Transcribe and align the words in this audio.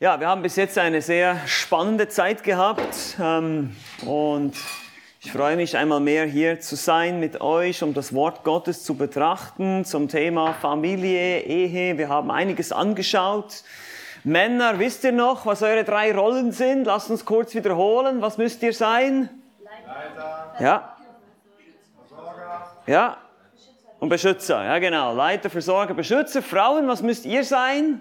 Ja, 0.00 0.18
wir 0.18 0.26
haben 0.26 0.42
bis 0.42 0.56
jetzt 0.56 0.76
eine 0.76 1.00
sehr 1.00 1.38
spannende 1.46 2.08
Zeit 2.08 2.42
gehabt 2.42 3.16
ähm, 3.22 3.76
und 4.04 4.54
ich 5.20 5.30
freue 5.30 5.54
mich 5.54 5.76
einmal 5.76 6.00
mehr 6.00 6.24
hier 6.24 6.58
zu 6.58 6.74
sein 6.74 7.20
mit 7.20 7.40
euch, 7.40 7.80
um 7.80 7.94
das 7.94 8.12
Wort 8.12 8.42
Gottes 8.42 8.82
zu 8.82 8.96
betrachten 8.96 9.84
zum 9.84 10.08
Thema 10.08 10.52
Familie, 10.54 11.42
Ehe. 11.42 11.96
Wir 11.96 12.08
haben 12.08 12.32
einiges 12.32 12.72
angeschaut. 12.72 13.62
Männer, 14.24 14.80
wisst 14.80 15.04
ihr 15.04 15.12
noch, 15.12 15.46
was 15.46 15.62
eure 15.62 15.84
drei 15.84 16.12
Rollen 16.12 16.50
sind? 16.50 16.86
Lasst 16.86 17.08
uns 17.12 17.24
kurz 17.24 17.54
wiederholen. 17.54 18.20
Was 18.20 18.36
müsst 18.36 18.64
ihr 18.64 18.72
sein? 18.72 19.28
Leiter. 19.62 20.54
Ja. 20.58 20.96
Versorger. 22.08 22.66
Ja. 22.88 23.16
Und 24.00 24.08
Beschützer. 24.08 24.64
Ja, 24.64 24.76
genau. 24.80 25.14
Leiter, 25.14 25.50
Versorger, 25.50 25.94
Beschützer. 25.94 26.42
Frauen, 26.42 26.88
was 26.88 27.00
müsst 27.00 27.26
ihr 27.26 27.44
sein? 27.44 28.00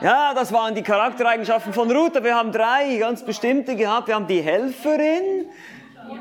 Ja, 0.00 0.32
das 0.32 0.52
waren 0.52 0.76
die 0.76 0.82
Charaktereigenschaften 0.82 1.72
von 1.72 1.90
Ruth. 1.90 2.22
Wir 2.22 2.36
haben 2.36 2.52
drei 2.52 2.98
ganz 2.98 3.24
bestimmte 3.24 3.74
gehabt. 3.74 4.06
Wir 4.06 4.14
haben 4.14 4.28
die 4.28 4.40
Helferin, 4.40 5.46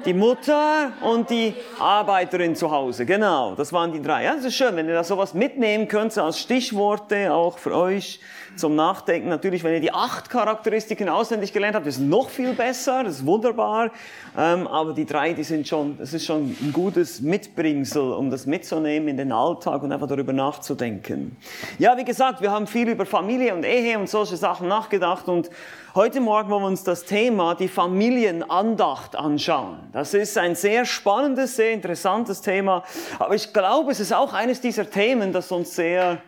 die 0.04 0.16
Mutter 0.16 0.94
und 1.02 1.30
die 1.30 1.54
Arbeiterin 1.78 2.56
zu 2.56 2.72
Hause. 2.72 3.06
Genau, 3.06 3.54
das 3.54 3.72
waren 3.72 3.92
die 3.92 4.02
drei. 4.02 4.24
Ja, 4.24 4.34
das 4.34 4.46
ist 4.46 4.56
schön, 4.56 4.76
wenn 4.76 4.88
ihr 4.88 4.96
da 4.96 5.04
sowas 5.04 5.36
mitnehmen 5.36 5.88
könnt, 5.88 6.18
als 6.18 6.40
Stichworte 6.40 7.32
auch 7.32 7.60
für 7.60 7.76
euch 7.76 8.20
zum 8.58 8.76
Nachdenken. 8.76 9.30
Natürlich, 9.30 9.64
wenn 9.64 9.74
ihr 9.74 9.80
die 9.80 9.94
acht 9.94 10.30
Charakteristiken 10.30 11.10
auswendig 11.10 11.54
gelernt 11.54 11.76
habt, 11.76 11.88
ist 11.88 12.00
noch 12.00 12.30
viel 12.30 12.54
besser, 12.54 13.04
das 13.04 13.18
ist 13.18 13.26
wunderbar. 13.26 13.92
Ähm, 14.38 14.68
aber 14.68 14.94
die 14.94 15.06
drei, 15.06 15.34
die 15.34 15.44
sind 15.44 15.68
schon, 15.68 15.98
das 15.98 16.14
ist 16.14 16.26
schon 16.26 16.56
ein 16.62 16.72
gutes 16.74 17.22
Mitbringsel, 17.22 18.14
um 18.14 18.30
das 18.30 18.46
mitzunehmen 18.46 19.08
in 19.08 19.18
den 19.18 19.32
Alltag 19.32 19.84
und 19.84 19.92
einfach 19.92 20.08
darüber 20.08 20.34
nachzudenken. 20.34 21.38
Ja, 21.80 21.98
wie 21.98 22.06
gesagt, 22.06 22.42
wir 22.42 22.52
haben 22.52 22.68
viel 22.68 22.90
über 22.90 23.06
Familie 23.06 23.54
und 23.56 23.64
Ehe 23.64 23.98
und 23.98 24.10
solche 24.10 24.38
Sachen 24.38 24.68
nachgedacht 24.68 25.28
und 25.28 25.50
heute 25.96 26.20
Morgen 26.20 26.50
wollen 26.50 26.64
wir 26.64 26.68
uns 26.68 26.84
das 26.84 27.06
Thema, 27.06 27.56
die 27.56 27.68
Familienandacht 27.68 29.16
anschauen. 29.16 29.80
Das 29.94 30.14
ist 30.14 30.38
ein 30.38 30.56
sehr 30.56 30.86
spannendes, 30.86 31.56
sehr 31.56 31.72
interessantes 31.72 32.42
Thema, 32.42 32.84
aber 33.20 33.36
ich 33.36 33.54
glaube, 33.54 33.92
es 33.92 34.00
ist 34.00 34.14
auch 34.14 34.34
eines 34.34 34.62
dieser 34.62 34.90
Themen, 34.90 35.34
das 35.34 35.52
uns 35.52 35.76
sehr 35.76 36.22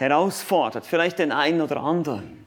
herausfordert, 0.00 0.86
vielleicht 0.86 1.18
den 1.18 1.32
einen 1.32 1.60
oder 1.60 1.78
anderen. 1.78 2.46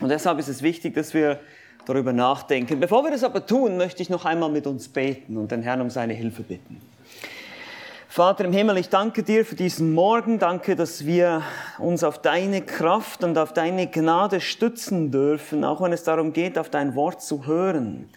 Und 0.00 0.08
deshalb 0.08 0.38
ist 0.38 0.48
es 0.48 0.62
wichtig, 0.62 0.94
dass 0.94 1.14
wir 1.14 1.40
darüber 1.86 2.12
nachdenken. 2.12 2.80
Bevor 2.80 3.04
wir 3.04 3.10
das 3.10 3.24
aber 3.24 3.46
tun, 3.46 3.76
möchte 3.76 4.02
ich 4.02 4.10
noch 4.10 4.24
einmal 4.24 4.50
mit 4.50 4.66
uns 4.66 4.88
beten 4.88 5.36
und 5.36 5.50
den 5.50 5.62
Herrn 5.62 5.80
um 5.80 5.90
seine 5.90 6.12
Hilfe 6.12 6.42
bitten. 6.42 6.80
Vater 8.08 8.46
im 8.46 8.52
Himmel, 8.52 8.78
ich 8.78 8.88
danke 8.88 9.22
dir 9.22 9.44
für 9.44 9.56
diesen 9.56 9.92
Morgen. 9.92 10.38
Danke, 10.38 10.74
dass 10.74 11.04
wir 11.04 11.42
uns 11.78 12.02
auf 12.02 12.18
deine 12.20 12.62
Kraft 12.62 13.22
und 13.22 13.36
auf 13.36 13.52
deine 13.52 13.88
Gnade 13.88 14.40
stützen 14.40 15.10
dürfen, 15.10 15.64
auch 15.64 15.82
wenn 15.82 15.92
es 15.92 16.02
darum 16.02 16.32
geht, 16.32 16.58
auf 16.58 16.70
dein 16.70 16.94
Wort 16.94 17.22
zu 17.22 17.46
hören. 17.46 18.08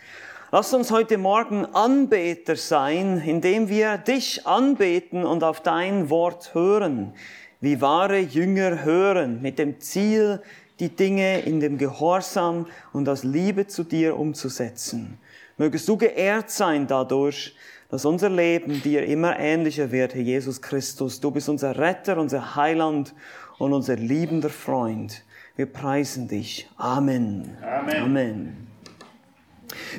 Lass 0.52 0.74
uns 0.74 0.92
heute 0.92 1.18
Morgen 1.18 1.66
Anbeter 1.66 2.56
sein, 2.56 3.22
indem 3.26 3.68
wir 3.70 3.98
dich 3.98 4.48
anbeten 4.48 5.26
und 5.26 5.44
auf 5.44 5.62
dein 5.62 6.10
Wort 6.10 6.54
hören 6.54 7.14
wie 7.62 7.82
wahre 7.82 8.20
Jünger 8.20 8.84
hören, 8.84 9.42
mit 9.42 9.60
dem 9.60 9.80
Ziel, 9.80 10.42
die 10.80 10.90
Dinge 10.90 11.42
in 11.42 11.60
dem 11.60 11.78
Gehorsam 11.78 12.68
und 12.94 13.10
aus 13.10 13.24
Liebe 13.24 13.68
zu 13.68 13.84
dir 13.84 14.18
umzusetzen. 14.18 15.18
Mögest 15.58 15.88
du 15.90 15.98
geehrt 15.98 16.50
sein 16.50 16.88
dadurch, 16.88 17.56
dass 17.90 18.06
unser 18.06 18.30
Leben 18.30 18.82
dir 18.82 19.06
immer 19.06 19.38
ähnlicher 19.40 19.92
wird, 19.92 20.14
Herr 20.16 20.22
Jesus 20.22 20.62
Christus. 20.62 21.20
Du 21.20 21.32
bist 21.32 21.50
unser 21.50 21.78
Retter, 21.78 22.18
unser 22.18 22.56
Heiland 22.56 23.14
und 23.58 23.74
unser 23.74 23.96
liebender 23.98 24.50
Freund. 24.50 25.24
Wir 25.56 25.66
preisen 25.66 26.30
dich. 26.30 26.70
Amen. 26.78 27.58
Amen. 27.62 28.04
Amen. 28.04 28.68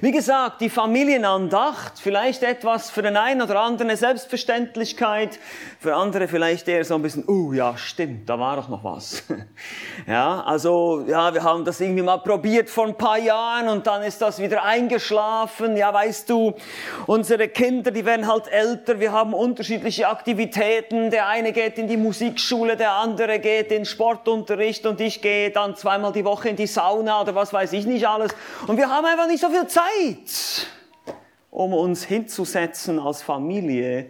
Wie 0.00 0.12
gesagt, 0.12 0.60
die 0.60 0.70
Familienandacht, 0.70 1.98
vielleicht 1.98 2.42
etwas 2.42 2.90
für 2.90 3.02
den 3.02 3.16
einen 3.16 3.42
oder 3.42 3.60
anderen 3.60 3.90
eine 3.90 3.96
Selbstverständlichkeit, 3.96 5.38
für 5.78 5.94
andere 5.94 6.28
vielleicht 6.28 6.68
eher 6.68 6.84
so 6.84 6.94
ein 6.94 7.02
bisschen, 7.02 7.24
uh, 7.28 7.52
ja, 7.52 7.76
stimmt, 7.76 8.28
da 8.28 8.38
war 8.38 8.56
doch 8.56 8.68
noch 8.68 8.84
was. 8.84 9.22
ja, 10.06 10.42
also, 10.42 11.04
ja, 11.06 11.32
wir 11.32 11.42
haben 11.42 11.64
das 11.64 11.80
irgendwie 11.80 12.02
mal 12.02 12.18
probiert 12.18 12.68
vor 12.68 12.86
ein 12.86 12.96
paar 12.96 13.18
Jahren 13.18 13.68
und 13.68 13.86
dann 13.86 14.02
ist 14.02 14.20
das 14.20 14.38
wieder 14.40 14.64
eingeschlafen. 14.64 15.76
Ja, 15.76 15.92
weißt 15.92 16.28
du, 16.28 16.54
unsere 17.06 17.48
Kinder, 17.48 17.90
die 17.90 18.04
werden 18.04 18.26
halt 18.26 18.48
älter, 18.48 19.00
wir 19.00 19.12
haben 19.12 19.34
unterschiedliche 19.34 20.08
Aktivitäten. 20.08 21.10
Der 21.10 21.28
eine 21.28 21.52
geht 21.52 21.78
in 21.78 21.88
die 21.88 21.96
Musikschule, 21.96 22.76
der 22.76 22.92
andere 22.92 23.38
geht 23.38 23.72
in 23.72 23.84
Sportunterricht 23.84 24.86
und 24.86 25.00
ich 25.00 25.22
gehe 25.22 25.50
dann 25.50 25.76
zweimal 25.76 26.12
die 26.12 26.24
Woche 26.24 26.48
in 26.48 26.56
die 26.56 26.66
Sauna 26.66 27.22
oder 27.22 27.34
was 27.34 27.52
weiß 27.52 27.72
ich 27.72 27.86
nicht 27.86 28.06
alles. 28.06 28.32
Und 28.66 28.76
wir 28.76 28.88
haben 28.88 29.04
einfach 29.04 29.26
nicht 29.26 29.40
so 29.40 29.48
viel 29.48 29.59
Zeit, 29.66 30.66
um 31.50 31.72
uns 31.72 32.04
hinzusetzen 32.04 32.98
als 32.98 33.22
Familie 33.22 34.08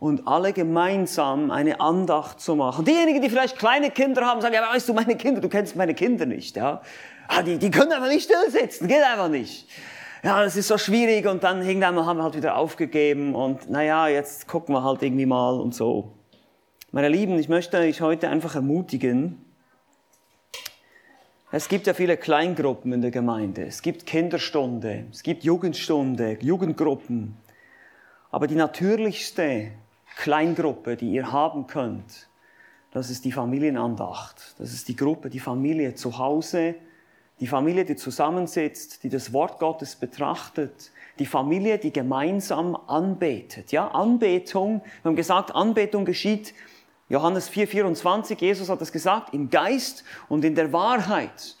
und 0.00 0.26
alle 0.28 0.52
gemeinsam 0.52 1.50
eine 1.50 1.80
Andacht 1.80 2.40
zu 2.40 2.54
machen. 2.54 2.84
Diejenigen, 2.84 3.20
die 3.20 3.28
vielleicht 3.28 3.58
kleine 3.58 3.90
Kinder 3.90 4.24
haben, 4.24 4.40
sagen, 4.40 4.54
ja, 4.54 4.62
weißt 4.72 4.88
du, 4.88 4.94
meine 4.94 5.16
Kinder, 5.16 5.40
du 5.40 5.48
kennst 5.48 5.76
meine 5.76 5.94
Kinder 5.94 6.26
nicht, 6.26 6.56
ja. 6.56 6.82
Ah, 7.26 7.42
die, 7.42 7.58
die 7.58 7.70
können 7.70 7.92
einfach 7.92 8.08
nicht 8.08 8.24
still 8.24 8.50
sitzen, 8.50 8.88
geht 8.88 9.02
einfach 9.02 9.28
nicht. 9.28 9.68
Ja, 10.22 10.42
das 10.42 10.56
ist 10.56 10.68
so 10.68 10.78
schwierig 10.78 11.26
und 11.26 11.44
dann 11.44 11.62
irgendwann 11.62 12.04
haben 12.04 12.16
wir 12.16 12.24
halt 12.24 12.36
wieder 12.36 12.56
aufgegeben 12.56 13.34
und 13.34 13.70
naja, 13.70 14.08
jetzt 14.08 14.48
gucken 14.48 14.74
wir 14.74 14.82
halt 14.82 15.02
irgendwie 15.02 15.26
mal 15.26 15.60
und 15.60 15.74
so. 15.74 16.12
Meine 16.90 17.08
Lieben, 17.08 17.38
ich 17.38 17.48
möchte 17.48 17.76
euch 17.78 18.00
heute 18.00 18.28
einfach 18.28 18.54
ermutigen, 18.54 19.44
es 21.50 21.68
gibt 21.68 21.86
ja 21.86 21.94
viele 21.94 22.16
Kleingruppen 22.18 22.92
in 22.92 23.00
der 23.00 23.10
Gemeinde. 23.10 23.64
Es 23.64 23.80
gibt 23.80 24.04
Kinderstunde, 24.04 25.06
es 25.10 25.22
gibt 25.22 25.44
Jugendstunde, 25.44 26.36
Jugendgruppen. 26.42 27.36
Aber 28.30 28.46
die 28.46 28.54
natürlichste 28.54 29.70
Kleingruppe, 30.16 30.96
die 30.96 31.10
ihr 31.10 31.32
haben 31.32 31.66
könnt, 31.66 32.28
das 32.90 33.08
ist 33.08 33.24
die 33.24 33.32
Familienandacht. 33.32 34.56
Das 34.58 34.74
ist 34.74 34.88
die 34.88 34.96
Gruppe, 34.96 35.30
die 35.30 35.40
Familie 35.40 35.94
zu 35.94 36.18
Hause, 36.18 36.74
die 37.40 37.46
Familie, 37.46 37.84
die 37.84 37.96
zusammensitzt, 37.96 39.02
die 39.04 39.08
das 39.08 39.32
Wort 39.32 39.58
Gottes 39.58 39.96
betrachtet, 39.96 40.90
die 41.18 41.26
Familie, 41.26 41.78
die 41.78 41.92
gemeinsam 41.92 42.76
anbetet. 42.76 43.72
Ja, 43.72 43.88
Anbetung, 43.88 44.82
wir 45.02 45.10
haben 45.10 45.16
gesagt, 45.16 45.54
Anbetung 45.54 46.04
geschieht 46.04 46.52
Johannes 47.08 47.48
4, 47.48 47.68
24, 47.68 48.40
Jesus 48.40 48.68
hat 48.68 48.82
es 48.82 48.92
gesagt, 48.92 49.32
im 49.32 49.48
Geist 49.48 50.04
und 50.28 50.44
in 50.44 50.54
der 50.54 50.72
Wahrheit. 50.72 51.56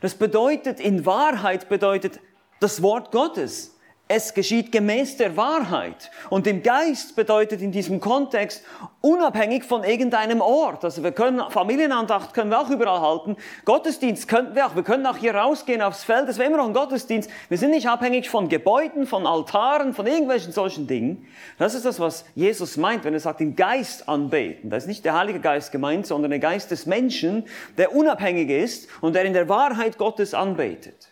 Das 0.00 0.14
bedeutet, 0.14 0.80
in 0.80 1.06
Wahrheit 1.06 1.68
bedeutet 1.68 2.20
das 2.60 2.82
Wort 2.82 3.10
Gottes. 3.10 3.76
Es 4.12 4.34
geschieht 4.34 4.72
gemäß 4.72 5.18
der 5.18 5.36
Wahrheit. 5.36 6.10
Und 6.30 6.48
im 6.48 6.64
Geist 6.64 7.14
bedeutet 7.14 7.62
in 7.62 7.70
diesem 7.70 8.00
Kontext 8.00 8.64
unabhängig 9.00 9.62
von 9.62 9.84
irgendeinem 9.84 10.40
Ort. 10.40 10.84
Also 10.84 11.04
wir 11.04 11.12
können, 11.12 11.40
Familienandacht 11.48 12.34
können 12.34 12.50
wir 12.50 12.58
auch 12.58 12.70
überall 12.70 13.00
halten. 13.02 13.36
Gottesdienst 13.64 14.26
könnten 14.26 14.56
wir 14.56 14.66
auch. 14.66 14.74
Wir 14.74 14.82
können 14.82 15.06
auch 15.06 15.16
hier 15.16 15.36
rausgehen 15.36 15.80
aufs 15.80 16.02
Feld. 16.02 16.28
Das 16.28 16.38
wäre 16.38 16.48
immer 16.48 16.56
noch 16.56 16.66
ein 16.66 16.74
Gottesdienst. 16.74 17.30
Wir 17.48 17.56
sind 17.56 17.70
nicht 17.70 17.88
abhängig 17.88 18.28
von 18.28 18.48
Gebäuden, 18.48 19.06
von 19.06 19.28
Altaren, 19.28 19.94
von 19.94 20.08
irgendwelchen 20.08 20.50
solchen 20.50 20.88
Dingen. 20.88 21.28
Das 21.56 21.76
ist 21.76 21.84
das, 21.84 22.00
was 22.00 22.24
Jesus 22.34 22.76
meint, 22.78 23.04
wenn 23.04 23.14
er 23.14 23.20
sagt, 23.20 23.38
den 23.38 23.54
Geist 23.54 24.08
anbeten. 24.08 24.70
Da 24.70 24.76
ist 24.76 24.88
nicht 24.88 25.04
der 25.04 25.16
Heilige 25.16 25.38
Geist 25.38 25.70
gemeint, 25.70 26.08
sondern 26.08 26.32
der 26.32 26.40
Geist 26.40 26.72
des 26.72 26.84
Menschen, 26.84 27.44
der 27.78 27.94
unabhängig 27.94 28.50
ist 28.50 28.88
und 29.02 29.14
der 29.14 29.24
in 29.24 29.34
der 29.34 29.48
Wahrheit 29.48 29.98
Gottes 29.98 30.34
anbetet. 30.34 31.09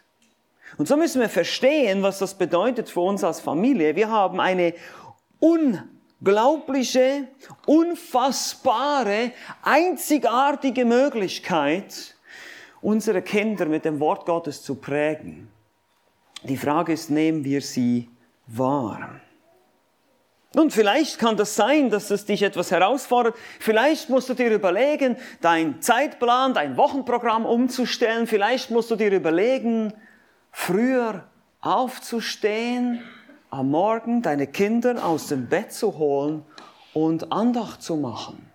Und 0.79 0.87
so 0.87 0.97
müssen 0.97 1.21
wir 1.21 1.29
verstehen, 1.29 2.03
was 2.03 2.21
das 2.21 2.35
bedeutet 2.35 2.89
für 2.89 3.01
uns 3.01 3.25
als 3.25 3.41
Familie. 3.41 3.97
Wir 3.97 4.11
haben 4.11 4.39
eine 4.39 4.75
unglaubliche, 5.41 7.27
unfassbare, 7.67 9.33
einzigartige 9.63 10.85
Möglichkeit, 10.85 12.15
unsere 12.81 13.23
Kinder 13.23 13.67
mit 13.67 13.85
dem 13.85 13.99
Wort 13.99 14.25
Gottes 14.25 14.63
zu 14.63 14.77
prägen. 14.77 15.51
Die 16.45 16.57
Frage 16.57 16.93
ist, 16.93 17.11
nehmen 17.11 17.43
wir 17.43 17.61
sie 17.61 18.09
wahr? 18.47 19.21
Und 20.55 20.73
vielleicht 20.73 21.19
kann 21.19 21.37
das 21.37 21.57
sein, 21.57 21.91
dass 21.91 22.11
es 22.11 22.25
dich 22.25 22.43
etwas 22.43 22.71
herausfordert. 22.71 23.37
Vielleicht 23.59 24.09
musst 24.11 24.29
du 24.29 24.35
dir 24.35 24.51
überlegen, 24.51 25.17
dein 25.41 25.83
Zeitplan, 25.83 26.55
dein 26.55 26.77
Wochenprogramm 26.77 27.45
umzustellen. 27.45 28.29
Vielleicht 28.29 28.71
musst 28.71 28.91
du 28.93 28.97
dir 28.97 29.11
überlegen, 29.13 29.93
früher 30.59 31.25
aufzustehen, 31.61 33.03
am 33.49 33.71
Morgen 33.71 34.23
deine 34.23 34.49
Kinder 34.49 35.03
aus 35.07 35.29
dem 35.29 35.49
Bett 35.49 35.73
zu 35.73 35.97
holen 35.97 36.45
und 36.93 37.33
Andacht 37.33 37.81
zu 37.81 37.97
machen. 37.97 38.51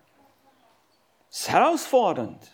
Das 1.29 1.39
ist 1.39 1.49
herausfordernd. 1.49 2.51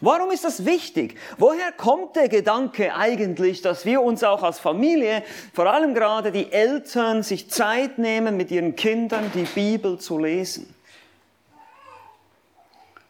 Warum 0.00 0.32
ist 0.32 0.44
das 0.44 0.66
wichtig? 0.66 1.16
Woher 1.38 1.70
kommt 1.70 2.16
der 2.16 2.28
Gedanke 2.28 2.92
eigentlich, 2.94 3.62
dass 3.62 3.86
wir 3.86 4.02
uns 4.02 4.24
auch 4.24 4.42
als 4.42 4.58
Familie, 4.58 5.22
vor 5.54 5.72
allem 5.72 5.94
gerade 5.94 6.32
die 6.32 6.50
Eltern, 6.52 7.22
sich 7.22 7.48
Zeit 7.48 7.98
nehmen, 7.98 8.36
mit 8.36 8.50
ihren 8.50 8.74
Kindern 8.74 9.30
die 9.32 9.44
Bibel 9.44 9.98
zu 9.98 10.18
lesen? 10.18 10.74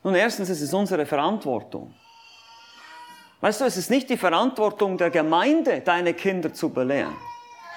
Nun, 0.05 0.15
erstens, 0.15 0.51
es 0.51 0.61
ist 0.61 0.75
unsere 0.75 1.07
Verantwortung. 1.07 1.95
Weißt 3.43 3.61
du, 3.61 3.65
es 3.65 3.77
ist 3.77 3.91
nicht 3.91 4.09
die 4.09 4.17
Verantwortung 4.17 4.97
der 4.97 5.11
Gemeinde, 5.11 5.81
deine 5.81 6.15
Kinder 6.15 6.55
zu 6.55 6.71
belehren. 6.71 7.17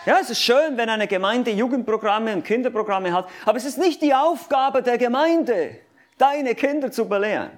Ja, 0.05 0.19
es 0.21 0.29
ist 0.29 0.39
schön, 0.39 0.77
wenn 0.77 0.89
eine 0.89 1.07
Gemeinde 1.07 1.49
Jugendprogramme 1.49 2.33
und 2.33 2.45
Kinderprogramme 2.45 3.11
hat, 3.11 3.27
aber 3.45 3.57
es 3.57 3.65
ist 3.65 3.79
nicht 3.79 3.99
die 4.03 4.13
Aufgabe 4.13 4.83
der 4.83 4.99
Gemeinde, 4.99 5.79
deine 6.19 6.53
Kinder 6.53 6.91
zu 6.91 7.09
belehren. 7.09 7.49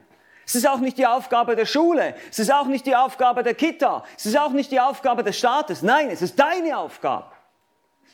Es 0.45 0.55
ist 0.55 0.65
auch 0.65 0.79
nicht 0.79 0.97
die 0.97 1.05
Aufgabe 1.05 1.57
der 1.57 1.65
Schule, 1.65 2.15
es 2.31 2.39
ist 2.39 2.49
auch 2.49 2.67
nicht 2.67 2.85
die 2.85 2.95
Aufgabe 2.95 3.43
der 3.43 3.55
Kita, 3.55 4.05
es 4.15 4.25
ist 4.25 4.39
auch 4.39 4.51
nicht 4.51 4.71
die 4.71 4.79
Aufgabe 4.79 5.21
des 5.21 5.37
Staates. 5.37 5.81
Nein, 5.81 6.09
es 6.09 6.21
ist 6.21 6.39
deine 6.39 6.77
Aufgabe. 6.77 7.29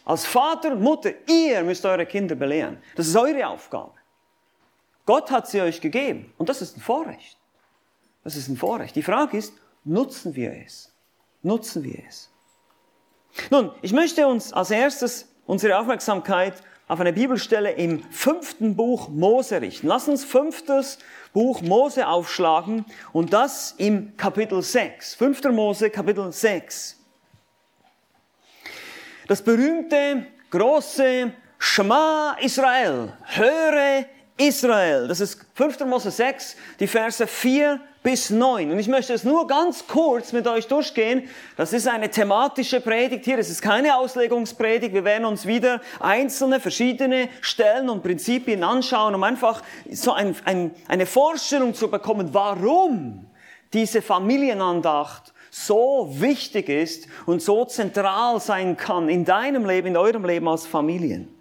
Als 0.05 0.25
Vater 0.25 0.71
und 0.71 0.81
Mutter, 0.81 1.11
ihr 1.27 1.61
müsst 1.61 1.85
eure 1.85 2.07
Kinder 2.07 2.33
belehren. 2.33 2.81
Das 2.95 3.05
ist 3.05 3.15
eure 3.15 3.45
Aufgabe. 3.47 3.93
Gott 5.05 5.29
hat 5.29 5.47
sie 5.47 5.61
euch 5.61 5.79
gegeben 5.79 6.33
und 6.39 6.49
das 6.49 6.63
ist 6.63 6.77
ein 6.77 6.81
Vorrecht. 6.81 7.37
Das 8.23 8.35
ist 8.35 8.47
ein 8.47 8.57
Vorrecht. 8.57 8.95
Die 8.95 9.03
Frage 9.03 9.37
ist, 9.37 9.53
nutzen 9.83 10.35
wir 10.35 10.53
es? 10.65 10.91
Nutzen 11.41 11.83
wir 11.83 12.01
es? 12.07 12.29
Nun, 13.49 13.71
ich 13.81 13.93
möchte 13.93 14.27
uns 14.27 14.53
als 14.53 14.71
erstes 14.71 15.27
unsere 15.45 15.77
Aufmerksamkeit 15.77 16.61
auf 16.87 16.99
eine 16.99 17.13
Bibelstelle 17.13 17.71
im 17.71 18.03
fünften 18.11 18.75
Buch 18.75 19.09
Mose 19.09 19.61
richten. 19.61 19.87
Lass 19.87 20.07
uns 20.07 20.23
fünftes 20.23 20.99
Buch 21.33 21.61
Mose 21.61 22.07
aufschlagen 22.07 22.85
und 23.13 23.33
das 23.33 23.73
im 23.77 24.15
Kapitel 24.17 24.61
6. 24.61 25.15
Fünfter 25.15 25.51
Mose, 25.51 25.89
Kapitel 25.89 26.31
6. 26.31 26.99
Das 29.27 29.41
berühmte, 29.41 30.27
große 30.51 31.31
Shema 31.57 32.37
Israel. 32.41 33.13
Höre 33.23 34.05
Israel. 34.37 35.07
Das 35.07 35.21
ist 35.21 35.39
5. 35.55 35.79
Mose 35.85 36.11
6, 36.11 36.57
die 36.79 36.87
Verse 36.87 37.25
4 37.25 37.79
bis 38.03 38.29
9. 38.29 38.71
Und 38.71 38.79
ich 38.79 38.89
möchte 38.89 39.13
es 39.13 39.23
nur 39.23 39.47
ganz 39.47 39.87
kurz 39.87 40.33
mit 40.33 40.45
euch 40.45 40.67
durchgehen. 40.67 41.29
Das 41.55 41.71
ist 41.71 41.87
eine 41.87 42.11
thematische 42.11 42.81
Predigt 42.81 43.23
hier. 43.23 43.39
Es 43.39 43.49
ist 43.49 43.61
keine 43.61 43.97
Auslegungspredigt. 43.97 44.93
Wir 44.93 45.05
werden 45.05 45.25
uns 45.25 45.45
wieder 45.47 45.81
einzelne, 46.01 46.59
verschiedene 46.59 47.29
Stellen 47.39 47.89
und 47.89 48.03
Prinzipien 48.03 48.63
anschauen, 48.63 49.15
um 49.15 49.23
einfach 49.23 49.63
so 49.89 50.11
ein, 50.11 50.35
ein, 50.43 50.75
eine 50.89 51.05
Vorstellung 51.05 51.73
zu 51.73 51.89
bekommen, 51.89 52.29
warum 52.33 53.25
diese 53.71 54.01
Familienandacht 54.01 55.33
so 55.49 56.09
wichtig 56.11 56.67
ist 56.67 57.07
und 57.25 57.41
so 57.41 57.63
zentral 57.65 58.39
sein 58.41 58.75
kann 58.75 59.07
in 59.07 59.23
deinem 59.23 59.65
Leben, 59.65 59.87
in 59.87 59.97
eurem 59.97 60.25
Leben 60.25 60.47
als 60.47 60.67
Familien. 60.67 61.33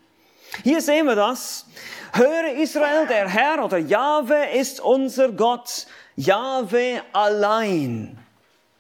Hier 0.63 0.81
sehen 0.81 1.07
wir 1.07 1.17
das. 1.17 1.67
Höre 2.13 2.55
Israel, 2.57 3.07
der 3.09 3.27
Herr 3.27 3.65
oder 3.65 3.79
Jahwe 3.79 4.51
ist 4.55 4.81
unser 4.81 5.33
Gott. 5.33 5.87
Jahwe 6.17 7.03
allein. 7.13 8.19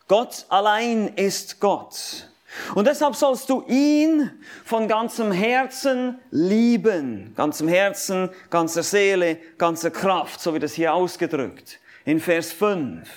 Gott 0.08 0.44
allein 0.48 1.08
ist 1.16 1.60
Gott. 1.60 2.28
Und 2.74 2.86
deshalb 2.86 3.14
sollst 3.14 3.48
du 3.48 3.62
ihn 3.66 4.30
von 4.64 4.86
ganzem 4.86 5.32
Herzen 5.32 6.18
lieben. 6.30 7.32
Ganzem 7.34 7.68
Herzen, 7.68 8.28
ganzer 8.50 8.82
Seele, 8.82 9.38
ganzer 9.56 9.90
Kraft, 9.90 10.40
so 10.40 10.52
wird 10.52 10.62
es 10.62 10.74
hier 10.74 10.92
ausgedrückt. 10.92 11.80
In 12.04 12.20
Vers 12.20 12.52
5. 12.52 13.08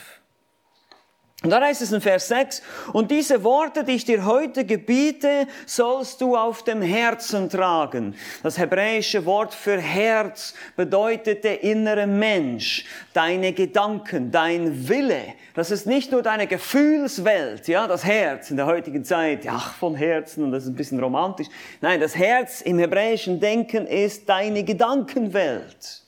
Und 1.45 1.51
da 1.51 1.61
heißt 1.61 1.83
es 1.83 1.91
in 1.91 2.01
Vers 2.01 2.27
6, 2.29 2.63
und 2.91 3.11
diese 3.11 3.43
Worte, 3.43 3.83
die 3.83 3.91
ich 3.91 4.03
dir 4.03 4.25
heute 4.25 4.65
gebiete, 4.65 5.45
sollst 5.67 6.19
du 6.19 6.35
auf 6.35 6.63
dem 6.63 6.81
Herzen 6.81 7.51
tragen. 7.51 8.15
Das 8.41 8.57
hebräische 8.57 9.27
Wort 9.27 9.53
für 9.53 9.77
Herz 9.77 10.55
bedeutet 10.75 11.43
der 11.43 11.61
innere 11.61 12.07
Mensch, 12.07 12.85
deine 13.13 13.53
Gedanken, 13.53 14.31
dein 14.31 14.89
Wille. 14.89 15.21
Das 15.53 15.69
ist 15.69 15.85
nicht 15.85 16.11
nur 16.11 16.23
deine 16.23 16.47
Gefühlswelt, 16.47 17.67
ja, 17.67 17.85
das 17.85 18.03
Herz 18.03 18.49
in 18.49 18.57
der 18.57 18.65
heutigen 18.65 19.05
Zeit, 19.05 19.45
ach, 19.47 19.75
von 19.75 19.93
Herzen, 19.93 20.45
und 20.45 20.51
das 20.51 20.63
ist 20.63 20.69
ein 20.69 20.75
bisschen 20.75 20.99
romantisch. 20.99 21.49
Nein, 21.79 21.99
das 21.99 22.15
Herz 22.15 22.61
im 22.61 22.79
hebräischen 22.79 23.39
Denken 23.39 23.85
ist 23.85 24.27
deine 24.27 24.63
Gedankenwelt. 24.63 26.01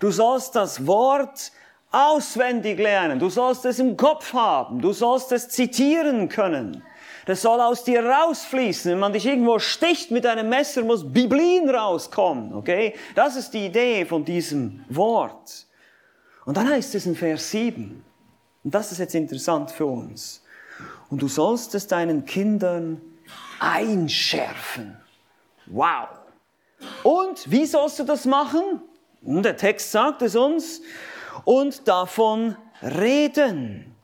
Du 0.00 0.10
sollst 0.10 0.56
das 0.56 0.88
Wort 0.88 1.52
auswendig 1.92 2.78
lernen. 2.78 3.18
Du 3.18 3.28
sollst 3.28 3.64
es 3.66 3.78
im 3.78 3.96
Kopf 3.96 4.32
haben. 4.32 4.80
Du 4.80 4.92
sollst 4.92 5.30
es 5.32 5.48
zitieren 5.48 6.28
können. 6.28 6.82
Das 7.26 7.42
soll 7.42 7.60
aus 7.60 7.84
dir 7.84 8.04
rausfließen. 8.04 8.90
Wenn 8.90 8.98
man 8.98 9.12
dich 9.12 9.26
irgendwo 9.26 9.58
sticht 9.58 10.10
mit 10.10 10.26
einem 10.26 10.48
Messer, 10.48 10.82
muss 10.82 11.12
Biblin 11.12 11.68
rauskommen. 11.70 12.54
Okay? 12.54 12.94
Das 13.14 13.36
ist 13.36 13.50
die 13.50 13.66
Idee 13.66 14.04
von 14.04 14.24
diesem 14.24 14.84
Wort. 14.88 15.66
Und 16.44 16.56
dann 16.56 16.68
heißt 16.68 16.94
es 16.94 17.06
in 17.06 17.14
Vers 17.14 17.50
7. 17.52 18.04
Und 18.64 18.74
das 18.74 18.90
ist 18.90 18.98
jetzt 18.98 19.14
interessant 19.14 19.70
für 19.70 19.86
uns. 19.86 20.42
Und 21.10 21.22
du 21.22 21.28
sollst 21.28 21.74
es 21.74 21.86
deinen 21.86 22.24
Kindern 22.24 23.00
einschärfen. 23.60 24.96
Wow. 25.66 26.08
Und 27.04 27.50
wie 27.50 27.66
sollst 27.66 27.98
du 28.00 28.04
das 28.04 28.24
machen? 28.24 28.82
Und 29.22 29.44
der 29.44 29.56
Text 29.56 29.92
sagt 29.92 30.22
es 30.22 30.34
uns 30.34 30.80
und 31.44 31.88
davon 31.88 32.56
reden. 32.82 33.94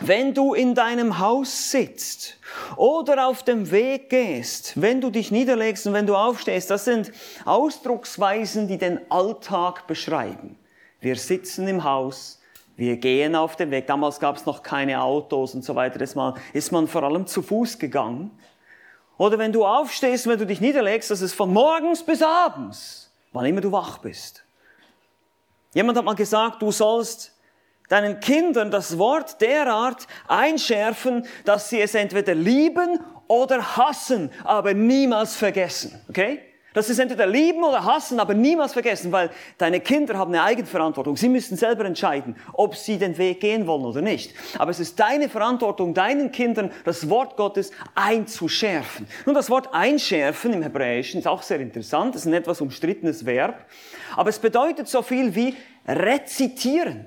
Wenn 0.00 0.34
du 0.34 0.54
in 0.54 0.74
deinem 0.74 1.20
Haus 1.20 1.70
sitzt 1.70 2.38
oder 2.76 3.28
auf 3.28 3.44
dem 3.44 3.70
Weg 3.70 4.10
gehst, 4.10 4.80
wenn 4.80 5.00
du 5.00 5.10
dich 5.10 5.30
niederlegst 5.30 5.86
und 5.86 5.92
wenn 5.92 6.06
du 6.06 6.16
aufstehst, 6.16 6.68
das 6.70 6.84
sind 6.84 7.12
Ausdrucksweisen, 7.44 8.66
die 8.66 8.78
den 8.78 9.00
Alltag 9.10 9.86
beschreiben. 9.86 10.58
Wir 11.00 11.14
sitzen 11.14 11.68
im 11.68 11.84
Haus, 11.84 12.40
wir 12.76 12.96
gehen 12.96 13.36
auf 13.36 13.54
den 13.54 13.70
Weg. 13.70 13.86
Damals 13.86 14.18
gab 14.18 14.36
es 14.36 14.46
noch 14.46 14.62
keine 14.62 15.00
Autos 15.00 15.54
und 15.54 15.62
so 15.62 15.76
weiter. 15.76 16.00
Ist 16.00 16.16
man, 16.16 16.34
ist 16.52 16.72
man 16.72 16.88
vor 16.88 17.04
allem 17.04 17.26
zu 17.26 17.40
Fuß 17.40 17.78
gegangen. 17.78 18.32
Oder 19.16 19.38
wenn 19.38 19.52
du 19.52 19.64
aufstehst, 19.64 20.26
wenn 20.26 20.38
du 20.38 20.46
dich 20.46 20.60
niederlegst, 20.60 21.10
das 21.10 21.20
ist 21.20 21.34
von 21.34 21.52
morgens 21.52 22.02
bis 22.02 22.20
abends, 22.20 23.12
wann 23.32 23.46
immer 23.46 23.60
du 23.60 23.70
wach 23.70 23.98
bist. 23.98 24.43
Jemand 25.74 25.98
hat 25.98 26.04
mal 26.04 26.14
gesagt, 26.14 26.62
du 26.62 26.72
sollst 26.72 27.36
deinen 27.88 28.20
Kindern 28.20 28.70
das 28.70 28.96
Wort 28.98 29.40
derart 29.40 30.06
einschärfen, 30.26 31.26
dass 31.44 31.68
sie 31.68 31.80
es 31.80 31.94
entweder 31.94 32.34
lieben 32.34 33.00
oder 33.28 33.76
hassen, 33.76 34.30
aber 34.44 34.72
niemals 34.72 35.36
vergessen. 35.36 36.00
Okay? 36.08 36.40
Sie 36.82 36.92
es 36.92 36.98
entweder 36.98 37.26
lieben 37.26 37.62
oder 37.62 37.84
hassen, 37.84 38.18
aber 38.18 38.34
niemals 38.34 38.72
vergessen, 38.72 39.12
weil 39.12 39.30
deine 39.58 39.80
Kinder 39.80 40.18
haben 40.18 40.34
eine 40.34 40.42
Eigenverantwortung. 40.42 41.16
Sie 41.16 41.28
müssen 41.28 41.56
selber 41.56 41.84
entscheiden, 41.84 42.34
ob 42.52 42.74
sie 42.74 42.98
den 42.98 43.16
Weg 43.16 43.40
gehen 43.40 43.66
wollen 43.68 43.84
oder 43.84 44.02
nicht. 44.02 44.34
Aber 44.58 44.72
es 44.72 44.80
ist 44.80 44.98
deine 44.98 45.28
Verantwortung, 45.28 45.94
deinen 45.94 46.32
Kindern 46.32 46.72
das 46.84 47.08
Wort 47.08 47.36
Gottes 47.36 47.70
einzuschärfen. 47.94 49.06
Nun, 49.24 49.34
das 49.36 49.50
Wort 49.50 49.68
einschärfen 49.72 50.52
im 50.52 50.62
Hebräischen 50.62 51.20
ist 51.20 51.26
auch 51.28 51.42
sehr 51.42 51.60
interessant. 51.60 52.14
Das 52.14 52.22
ist 52.22 52.26
ein 52.26 52.34
etwas 52.34 52.60
umstrittenes 52.60 53.24
Verb. 53.24 53.66
Aber 54.16 54.30
es 54.30 54.40
bedeutet 54.40 54.88
so 54.88 55.02
viel 55.02 55.34
wie 55.34 55.54
rezitieren. 55.86 57.06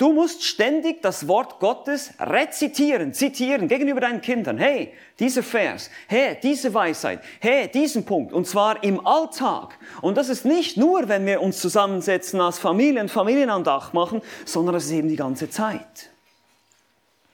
Du 0.00 0.14
musst 0.14 0.42
ständig 0.44 1.02
das 1.02 1.28
Wort 1.28 1.60
Gottes 1.60 2.14
rezitieren, 2.18 3.12
zitieren 3.12 3.68
gegenüber 3.68 4.00
deinen 4.00 4.22
Kindern. 4.22 4.56
Hey, 4.56 4.94
dieser 5.18 5.42
Vers, 5.42 5.90
hey, 6.08 6.38
diese 6.42 6.72
Weisheit, 6.72 7.20
hey, 7.38 7.68
diesen 7.68 8.06
Punkt. 8.06 8.32
Und 8.32 8.46
zwar 8.46 8.82
im 8.82 9.06
Alltag. 9.06 9.78
Und 10.00 10.16
das 10.16 10.30
ist 10.30 10.46
nicht 10.46 10.78
nur, 10.78 11.06
wenn 11.10 11.26
wir 11.26 11.42
uns 11.42 11.60
zusammensetzen 11.60 12.40
als 12.40 12.58
Familie 12.58 13.02
und 13.02 13.10
Familienandacht 13.10 13.92
machen, 13.92 14.22
sondern 14.46 14.72
das 14.72 14.86
ist 14.86 14.92
eben 14.92 15.10
die 15.10 15.16
ganze 15.16 15.50
Zeit. 15.50 16.08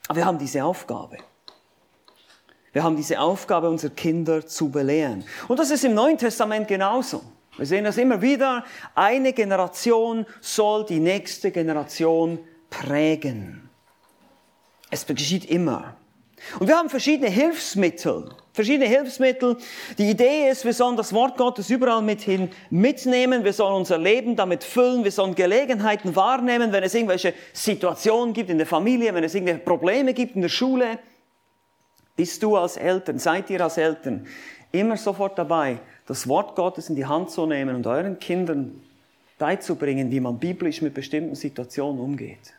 Aber 0.09 0.17
wir 0.17 0.25
haben 0.25 0.37
diese 0.37 0.65
Aufgabe. 0.65 1.19
Wir 2.73 2.83
haben 2.83 2.97
diese 2.97 3.21
Aufgabe, 3.21 3.69
unsere 3.69 3.93
Kinder 3.93 4.45
zu 4.45 4.71
belehren. 4.71 5.23
Und 5.47 5.57
das 5.57 5.71
ist 5.71 5.85
im 5.85 5.93
Neuen 5.93 6.17
Testament 6.17 6.67
genauso. 6.67 7.23
Wir 7.55 7.65
sehen 7.65 7.85
das 7.85 7.97
immer 7.97 8.21
wieder. 8.21 8.65
Eine 8.93 9.31
Generation 9.31 10.25
soll 10.41 10.85
die 10.85 10.99
nächste 10.99 11.51
Generation 11.51 12.39
prägen. 12.69 13.69
Es 14.89 15.05
geschieht 15.05 15.45
immer. 15.45 15.95
Und 16.59 16.67
wir 16.67 16.77
haben 16.77 16.89
verschiedene 16.89 17.29
Hilfsmittel. 17.29 18.29
Verschiedene 18.53 18.87
Hilfsmittel. 18.87 19.57
Die 19.97 20.09
Idee 20.09 20.49
ist, 20.49 20.65
wir 20.65 20.73
sollen 20.73 20.95
das 20.95 21.13
Wort 21.13 21.37
Gottes 21.37 21.69
überall 21.69 22.01
mithin 22.01 22.49
mitnehmen. 22.69 23.43
Wir 23.43 23.53
sollen 23.53 23.75
unser 23.75 23.97
Leben 23.97 24.35
damit 24.35 24.63
füllen. 24.63 25.03
Wir 25.03 25.11
sollen 25.11 25.35
Gelegenheiten 25.35 26.15
wahrnehmen, 26.15 26.71
wenn 26.71 26.83
es 26.83 26.95
irgendwelche 26.95 27.33
Situationen 27.53 28.33
gibt 28.33 28.49
in 28.49 28.57
der 28.57 28.67
Familie, 28.67 29.13
wenn 29.13 29.23
es 29.23 29.35
irgendwelche 29.35 29.61
Probleme 29.61 30.13
gibt 30.13 30.35
in 30.35 30.41
der 30.41 30.49
Schule. 30.49 30.99
Bist 32.15 32.41
du 32.41 32.55
als 32.55 32.77
Eltern, 32.77 33.19
seid 33.19 33.49
ihr 33.49 33.61
als 33.61 33.77
Eltern 33.77 34.25
immer 34.71 34.97
sofort 34.97 35.37
dabei, 35.37 35.79
das 36.07 36.27
Wort 36.27 36.55
Gottes 36.55 36.89
in 36.89 36.95
die 36.95 37.05
Hand 37.05 37.29
zu 37.29 37.45
nehmen 37.45 37.75
und 37.75 37.85
euren 37.85 38.17
Kindern 38.17 38.81
beizubringen, 39.37 40.11
wie 40.11 40.19
man 40.19 40.39
biblisch 40.39 40.81
mit 40.81 40.93
bestimmten 40.93 41.35
Situationen 41.35 42.01
umgeht. 42.01 42.53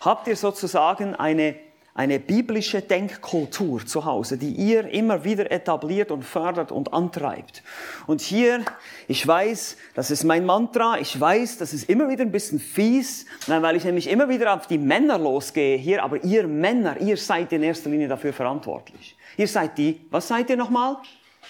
Habt 0.00 0.28
ihr 0.28 0.36
sozusagen 0.36 1.16
eine, 1.16 1.56
eine 1.92 2.20
biblische 2.20 2.80
Denkkultur 2.80 3.84
zu 3.84 4.04
Hause, 4.04 4.38
die 4.38 4.52
ihr 4.52 4.88
immer 4.88 5.24
wieder 5.24 5.50
etabliert 5.50 6.12
und 6.12 6.22
fördert 6.24 6.70
und 6.70 6.92
antreibt. 6.92 7.64
Und 8.06 8.20
hier, 8.20 8.64
ich 9.08 9.26
weiß, 9.26 9.76
das 9.94 10.12
ist 10.12 10.22
mein 10.22 10.46
Mantra, 10.46 11.00
ich 11.00 11.18
weiß, 11.18 11.58
das 11.58 11.72
ist 11.72 11.88
immer 11.88 12.08
wieder 12.08 12.22
ein 12.22 12.30
bisschen 12.30 12.60
fies, 12.60 13.26
weil 13.48 13.74
ich 13.74 13.84
nämlich 13.84 14.08
immer 14.08 14.28
wieder 14.28 14.54
auf 14.54 14.68
die 14.68 14.78
Männer 14.78 15.18
losgehe 15.18 15.76
hier, 15.76 16.04
aber 16.04 16.22
ihr 16.22 16.46
Männer, 16.46 17.00
ihr 17.00 17.16
seid 17.16 17.52
in 17.52 17.64
erster 17.64 17.90
Linie 17.90 18.06
dafür 18.06 18.32
verantwortlich. 18.32 19.16
Ihr 19.36 19.48
seid 19.48 19.76
die, 19.78 20.00
was 20.10 20.28
seid 20.28 20.48
ihr 20.50 20.56
nochmal? 20.56 20.98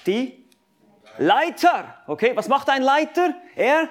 Die 0.07 0.45
Leiter. 1.19 1.97
Okay, 2.07 2.33
was 2.35 2.49
macht 2.49 2.71
ein 2.71 2.83
Leiter? 2.83 3.35
Er 3.55 3.89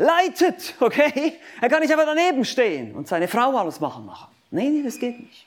leitet, 0.00 0.74
okay? 0.80 1.34
Er 1.60 1.68
kann 1.68 1.80
nicht 1.80 1.92
einfach 1.92 2.06
daneben 2.06 2.44
stehen 2.44 2.94
und 2.94 3.06
seine 3.06 3.28
Frau 3.28 3.56
alles 3.56 3.80
machen 3.80 4.06
machen. 4.06 4.28
Nee, 4.50 4.68
nee, 4.68 4.82
das 4.82 4.98
geht 4.98 5.20
nicht. 5.20 5.46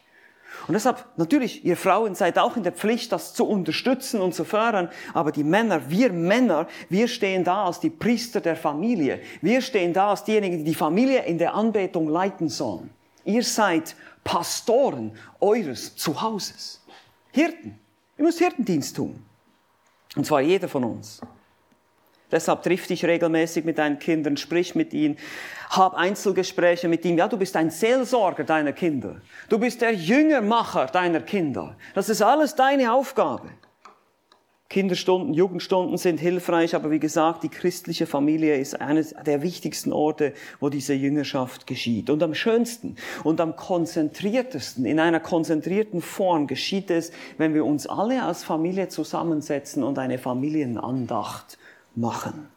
Und 0.67 0.75
deshalb, 0.75 1.03
natürlich, 1.17 1.65
ihr 1.65 1.75
Frauen 1.75 2.15
seid 2.15 2.37
auch 2.37 2.55
in 2.55 2.63
der 2.63 2.71
Pflicht, 2.71 3.11
das 3.11 3.33
zu 3.33 3.45
unterstützen 3.45 4.21
und 4.21 4.33
zu 4.33 4.45
fördern, 4.45 4.89
aber 5.13 5.31
die 5.31 5.43
Männer, 5.43 5.89
wir 5.89 6.13
Männer, 6.13 6.67
wir 6.89 7.07
stehen 7.07 7.43
da 7.43 7.65
als 7.65 7.79
die 7.79 7.89
Priester 7.89 8.39
der 8.39 8.55
Familie. 8.55 9.19
Wir 9.41 9.61
stehen 9.61 9.91
da 9.91 10.11
als 10.11 10.23
diejenigen, 10.23 10.59
die 10.59 10.63
die 10.63 10.75
Familie 10.75 11.25
in 11.25 11.37
der 11.37 11.55
Anbetung 11.55 12.07
leiten 12.07 12.47
sollen. 12.47 12.91
Ihr 13.25 13.43
seid 13.43 13.95
Pastoren 14.23 15.17
eures 15.41 15.95
Zuhauses. 15.95 16.81
Hirten. 17.31 17.79
Ihr 18.17 18.23
müsst 18.23 18.39
Hirtendienst 18.39 18.95
tun. 18.95 19.25
Und 20.15 20.25
zwar 20.25 20.41
jeder 20.41 20.69
von 20.69 20.83
uns. 20.83 21.19
Deshalb 22.33 22.63
triff 22.63 22.87
dich 22.87 23.05
regelmäßig 23.05 23.63
mit 23.63 23.77
deinen 23.77 23.99
Kindern, 23.99 24.37
sprich 24.37 24.73
mit 24.73 24.91
ihnen, 24.91 25.17
hab 25.69 25.93
Einzelgespräche 25.93 26.87
mit 26.87 27.05
ihnen. 27.05 27.19
Ja, 27.19 27.27
du 27.27 27.37
bist 27.37 27.55
ein 27.55 27.69
Seelsorger 27.69 28.43
deiner 28.43 28.73
Kinder. 28.73 29.21
Du 29.49 29.59
bist 29.59 29.81
der 29.81 29.93
Jüngermacher 29.93 30.87
deiner 30.87 31.21
Kinder. 31.21 31.75
Das 31.93 32.09
ist 32.09 32.23
alles 32.23 32.55
deine 32.55 32.91
Aufgabe. 32.91 33.49
Kinderstunden, 34.73 35.35
Jugendstunden 35.35 35.97
sind 35.97 36.19
hilfreich, 36.19 36.73
aber 36.73 36.89
wie 36.89 36.99
gesagt, 36.99 37.43
die 37.43 37.49
christliche 37.49 38.07
Familie 38.07 38.57
ist 38.57 38.81
eines 38.81 39.13
der 39.23 39.43
wichtigsten 39.43 39.93
Orte, 39.93 40.33
wo 40.59 40.69
diese 40.69 40.95
Jüngerschaft 40.95 41.67
geschieht. 41.67 42.09
Und 42.09 42.23
am 42.23 42.33
schönsten 42.33 42.95
und 43.23 43.39
am 43.39 43.55
konzentriertesten, 43.55 44.85
in 44.85 44.99
einer 44.99 45.19
konzentrierten 45.19 46.01
Form 46.01 46.47
geschieht 46.47 46.89
es, 46.89 47.11
wenn 47.37 47.53
wir 47.53 47.65
uns 47.65 47.85
alle 47.85 48.23
als 48.23 48.43
Familie 48.43 48.87
zusammensetzen 48.87 49.83
und 49.83 49.99
eine 49.99 50.17
Familienandacht 50.17 51.59
machen. 51.95 52.49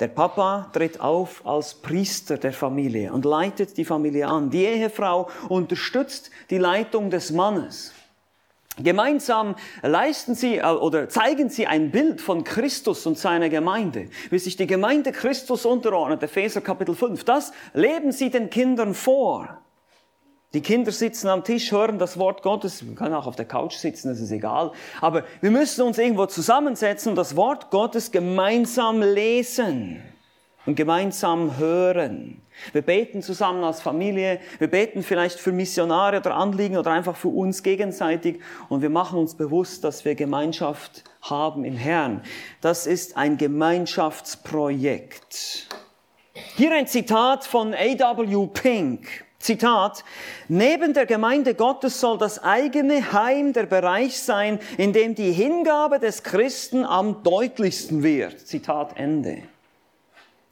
Der 0.00 0.08
Papa 0.08 0.70
tritt 0.72 0.98
auf 1.00 1.46
als 1.46 1.74
Priester 1.74 2.38
der 2.38 2.54
Familie 2.54 3.12
und 3.12 3.26
leitet 3.26 3.76
die 3.76 3.84
Familie 3.84 4.26
an. 4.26 4.48
Die 4.48 4.64
Ehefrau 4.64 5.28
unterstützt 5.48 6.30
die 6.48 6.56
Leitung 6.56 7.10
des 7.10 7.32
Mannes. 7.32 7.92
Gemeinsam 8.78 9.56
leisten 9.82 10.34
sie 10.34 10.56
äh, 10.56 10.64
oder 10.64 11.08
zeigen 11.10 11.50
sie 11.50 11.66
ein 11.66 11.90
Bild 11.90 12.22
von 12.22 12.44
Christus 12.44 13.04
und 13.04 13.18
seiner 13.18 13.50
Gemeinde, 13.50 14.08
wie 14.30 14.38
sich 14.38 14.56
die 14.56 14.66
Gemeinde 14.66 15.12
Christus 15.12 15.66
unterordnet, 15.66 16.22
Epheser 16.22 16.62
Kapitel 16.62 16.94
5. 16.94 17.24
Das 17.24 17.52
leben 17.74 18.12
sie 18.12 18.30
den 18.30 18.48
Kindern 18.48 18.94
vor. 18.94 19.60
Die 20.52 20.62
Kinder 20.62 20.90
sitzen 20.90 21.28
am 21.28 21.44
Tisch, 21.44 21.70
hören 21.70 22.00
das 22.00 22.18
Wort 22.18 22.42
Gottes. 22.42 22.82
Man 22.82 22.96
kann 22.96 23.14
auch 23.14 23.28
auf 23.28 23.36
der 23.36 23.44
Couch 23.44 23.74
sitzen, 23.74 24.08
das 24.08 24.18
ist 24.18 24.32
egal. 24.32 24.72
Aber 25.00 25.22
wir 25.40 25.52
müssen 25.52 25.82
uns 25.82 25.96
irgendwo 25.96 26.26
zusammensetzen 26.26 27.10
und 27.10 27.16
das 27.16 27.36
Wort 27.36 27.70
Gottes 27.70 28.10
gemeinsam 28.10 29.00
lesen 29.00 30.02
und 30.66 30.74
gemeinsam 30.74 31.56
hören. 31.56 32.42
Wir 32.72 32.82
beten 32.82 33.22
zusammen 33.22 33.62
als 33.62 33.80
Familie, 33.80 34.40
wir 34.58 34.68
beten 34.68 35.04
vielleicht 35.04 35.38
für 35.38 35.52
Missionare 35.52 36.18
oder 36.18 36.34
Anliegen 36.34 36.76
oder 36.76 36.90
einfach 36.90 37.14
für 37.14 37.28
uns 37.28 37.62
gegenseitig 37.62 38.40
und 38.68 38.82
wir 38.82 38.90
machen 38.90 39.20
uns 39.20 39.36
bewusst, 39.36 39.84
dass 39.84 40.04
wir 40.04 40.16
Gemeinschaft 40.16 41.04
haben 41.22 41.64
im 41.64 41.76
Herrn. 41.76 42.22
Das 42.60 42.88
ist 42.88 43.16
ein 43.16 43.38
Gemeinschaftsprojekt. 43.38 45.68
Hier 46.56 46.72
ein 46.72 46.88
Zitat 46.88 47.44
von 47.44 47.72
A.W. 47.72 48.48
Pink. 48.52 49.29
Zitat, 49.40 50.04
neben 50.48 50.92
der 50.92 51.06
Gemeinde 51.06 51.54
Gottes 51.54 51.98
soll 51.98 52.18
das 52.18 52.42
eigene 52.44 53.12
Heim 53.12 53.54
der 53.54 53.64
Bereich 53.64 54.20
sein, 54.20 54.60
in 54.76 54.92
dem 54.92 55.14
die 55.14 55.32
Hingabe 55.32 55.98
des 55.98 56.22
Christen 56.22 56.84
am 56.84 57.22
deutlichsten 57.22 58.02
wird. 58.02 58.38
Zitat 58.38 58.98
Ende. 58.98 59.38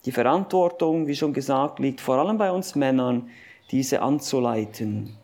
Die 0.07 0.12
Verantwortung, 0.12 1.07
wie 1.07 1.14
schon 1.14 1.35
gesagt, 1.35 1.80
liegt 1.80 2.00
vor 2.00 2.16
allem 2.16 2.38
bei 2.38 2.50
uns 2.50 2.75
Männern, 2.75 3.28
diese 3.71 4.00
anzuleiten. 4.00 5.17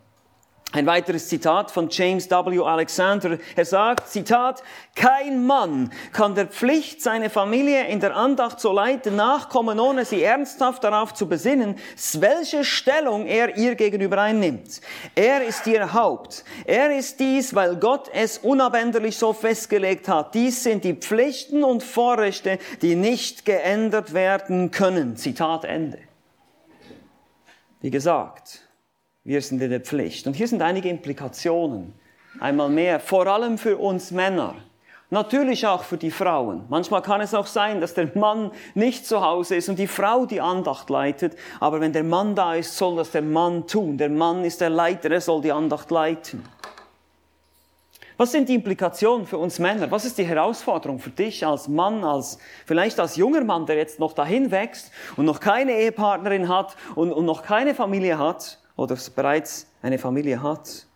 Ein 0.74 0.86
weiteres 0.86 1.28
Zitat 1.28 1.70
von 1.70 1.88
James 1.88 2.28
W. 2.28 2.60
Alexander. 2.64 3.38
Er 3.54 3.64
sagt, 3.64 4.08
Zitat, 4.08 4.60
kein 4.96 5.46
Mann 5.46 5.92
kann 6.12 6.34
der 6.34 6.48
Pflicht, 6.48 7.00
seine 7.00 7.30
Familie 7.30 7.86
in 7.86 8.00
der 8.00 8.16
Andacht 8.16 8.58
zu 8.58 8.72
leiten, 8.72 9.14
nachkommen, 9.14 9.78
ohne 9.78 10.04
sie 10.04 10.20
ernsthaft 10.20 10.82
darauf 10.82 11.14
zu 11.14 11.28
besinnen, 11.28 11.76
welche 12.14 12.64
Stellung 12.64 13.26
er 13.26 13.56
ihr 13.56 13.76
gegenüber 13.76 14.20
einnimmt. 14.20 14.80
Er 15.14 15.44
ist 15.44 15.64
ihr 15.68 15.92
Haupt. 15.92 16.44
Er 16.64 16.98
ist 16.98 17.20
dies, 17.20 17.54
weil 17.54 17.76
Gott 17.76 18.10
es 18.12 18.38
unabänderlich 18.38 19.16
so 19.16 19.32
festgelegt 19.32 20.08
hat. 20.08 20.34
Dies 20.34 20.64
sind 20.64 20.82
die 20.82 20.94
Pflichten 20.94 21.62
und 21.62 21.84
Vorrechte, 21.84 22.58
die 22.82 22.96
nicht 22.96 23.44
geändert 23.44 24.12
werden 24.12 24.72
können. 24.72 25.16
Zitat 25.16 25.66
Ende. 25.66 26.00
Wie 27.80 27.90
gesagt, 27.90 28.63
wir 29.24 29.40
sind 29.40 29.60
in 29.62 29.70
der 29.70 29.80
Pflicht. 29.80 30.26
Und 30.26 30.34
hier 30.34 30.46
sind 30.46 30.62
einige 30.62 30.88
Implikationen. 30.88 31.94
Einmal 32.40 32.68
mehr, 32.68 33.00
vor 33.00 33.26
allem 33.26 33.58
für 33.58 33.78
uns 33.78 34.10
Männer. 34.10 34.54
Natürlich 35.10 35.66
auch 35.66 35.84
für 35.84 35.96
die 35.96 36.10
Frauen. 36.10 36.64
Manchmal 36.68 37.00
kann 37.00 37.20
es 37.20 37.34
auch 37.34 37.46
sein, 37.46 37.80
dass 37.80 37.94
der 37.94 38.10
Mann 38.16 38.50
nicht 38.74 39.06
zu 39.06 39.22
Hause 39.22 39.56
ist 39.56 39.68
und 39.68 39.78
die 39.78 39.86
Frau 39.86 40.26
die 40.26 40.40
Andacht 40.40 40.90
leitet. 40.90 41.36
Aber 41.60 41.80
wenn 41.80 41.92
der 41.92 42.04
Mann 42.04 42.34
da 42.34 42.54
ist, 42.54 42.76
soll 42.76 42.96
das 42.96 43.12
der 43.12 43.22
Mann 43.22 43.66
tun. 43.66 43.96
Der 43.96 44.08
Mann 44.08 44.44
ist 44.44 44.60
der 44.60 44.70
Leiter, 44.70 45.10
er 45.10 45.20
soll 45.20 45.40
die 45.40 45.52
Andacht 45.52 45.90
leiten. 45.90 46.44
Was 48.16 48.32
sind 48.32 48.48
die 48.48 48.54
Implikationen 48.54 49.26
für 49.26 49.38
uns 49.38 49.58
Männer? 49.58 49.90
Was 49.90 50.04
ist 50.04 50.18
die 50.18 50.24
Herausforderung 50.24 50.98
für 50.98 51.10
dich 51.10 51.46
als 51.46 51.68
Mann, 51.68 52.04
als 52.04 52.38
vielleicht 52.64 53.00
als 53.00 53.16
junger 53.16 53.42
Mann, 53.42 53.66
der 53.66 53.76
jetzt 53.76 53.98
noch 53.98 54.12
dahin 54.12 54.50
wächst 54.50 54.90
und 55.16 55.24
noch 55.24 55.40
keine 55.40 55.72
Ehepartnerin 55.72 56.48
hat 56.48 56.76
und, 56.94 57.12
und 57.12 57.24
noch 57.24 57.42
keine 57.42 57.74
Familie 57.74 58.18
hat? 58.18 58.58
Oder 58.76 58.96
bereits 59.14 59.66
eine 59.82 59.98
Familie 59.98 60.42
hat. 60.42 60.86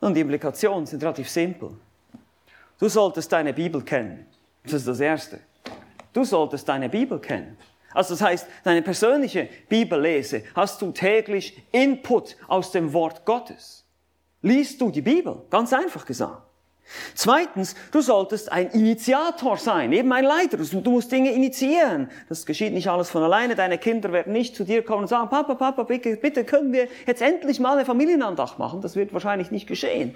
Und 0.00 0.14
die 0.14 0.20
Implikationen 0.20 0.86
sind 0.86 1.02
relativ 1.02 1.28
simpel. 1.28 1.72
Du 2.78 2.88
solltest 2.88 3.30
deine 3.30 3.52
Bibel 3.52 3.82
kennen. 3.82 4.26
Das 4.64 4.74
ist 4.74 4.88
das 4.88 5.00
Erste. 5.00 5.40
Du 6.12 6.24
solltest 6.24 6.68
deine 6.68 6.88
Bibel 6.88 7.18
kennen. 7.18 7.56
Also 7.92 8.14
das 8.14 8.22
heißt, 8.22 8.46
deine 8.64 8.82
persönliche 8.82 9.48
Bibellese 9.68 10.44
hast 10.54 10.80
du 10.80 10.92
täglich 10.92 11.62
Input 11.72 12.36
aus 12.46 12.72
dem 12.72 12.92
Wort 12.92 13.24
Gottes. 13.24 13.84
Liest 14.42 14.80
du 14.80 14.90
die 14.90 15.02
Bibel? 15.02 15.42
Ganz 15.50 15.72
einfach 15.72 16.06
gesagt. 16.06 16.42
Zweitens, 17.14 17.74
du 17.92 18.00
solltest 18.00 18.50
ein 18.50 18.68
Initiator 18.70 19.56
sein, 19.56 19.92
eben 19.92 20.12
ein 20.12 20.24
Leiter. 20.24 20.56
Du 20.56 20.90
musst 20.90 21.12
Dinge 21.12 21.32
initiieren. 21.32 22.10
Das 22.28 22.46
geschieht 22.46 22.72
nicht 22.72 22.88
alles 22.88 23.10
von 23.10 23.22
alleine. 23.22 23.54
Deine 23.54 23.78
Kinder 23.78 24.12
werden 24.12 24.32
nicht 24.32 24.56
zu 24.56 24.64
dir 24.64 24.84
kommen 24.84 25.02
und 25.02 25.08
sagen, 25.08 25.28
Papa, 25.28 25.54
Papa, 25.54 25.82
bitte, 25.84 26.16
bitte 26.16 26.44
können 26.44 26.72
wir 26.72 26.88
jetzt 27.06 27.22
endlich 27.22 27.60
mal 27.60 27.76
eine 27.76 27.84
Familienandacht 27.84 28.58
machen. 28.58 28.80
Das 28.80 28.96
wird 28.96 29.12
wahrscheinlich 29.12 29.50
nicht 29.50 29.66
geschehen. 29.66 30.14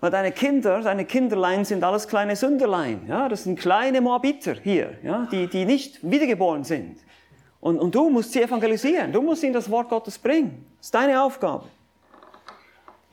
Weil 0.00 0.10
deine 0.10 0.32
Kinder, 0.32 0.80
deine 0.82 1.04
Kinderlein 1.04 1.64
sind 1.64 1.82
alles 1.82 2.06
kleine 2.06 2.36
Sünderlein. 2.36 3.06
Ja, 3.08 3.28
das 3.28 3.44
sind 3.44 3.58
kleine 3.58 4.00
Moabiter 4.00 4.54
hier, 4.62 4.98
ja, 5.02 5.26
die, 5.32 5.46
die 5.46 5.64
nicht 5.64 5.98
wiedergeboren 6.02 6.64
sind. 6.64 6.98
Und, 7.60 7.78
und 7.78 7.94
du 7.94 8.10
musst 8.10 8.32
sie 8.32 8.42
evangelisieren. 8.42 9.12
Du 9.12 9.22
musst 9.22 9.42
ihnen 9.42 9.54
das 9.54 9.70
Wort 9.70 9.88
Gottes 9.88 10.18
bringen. 10.18 10.66
Das 10.78 10.88
ist 10.88 10.94
deine 10.94 11.22
Aufgabe. 11.22 11.64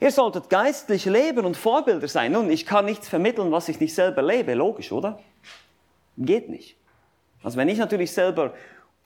Ihr 0.00 0.10
solltet 0.10 0.50
geistlich 0.50 1.04
leben 1.04 1.44
und 1.44 1.56
Vorbilder 1.56 2.08
sein. 2.08 2.32
Nun, 2.32 2.50
ich 2.50 2.66
kann 2.66 2.84
nichts 2.84 3.08
vermitteln, 3.08 3.52
was 3.52 3.68
ich 3.68 3.80
nicht 3.80 3.94
selber 3.94 4.22
lebe. 4.22 4.54
Logisch, 4.54 4.92
oder? 4.92 5.20
Geht 6.16 6.48
nicht. 6.48 6.76
Also 7.42 7.56
wenn 7.56 7.68
ich 7.68 7.78
natürlich 7.78 8.12
selber 8.12 8.54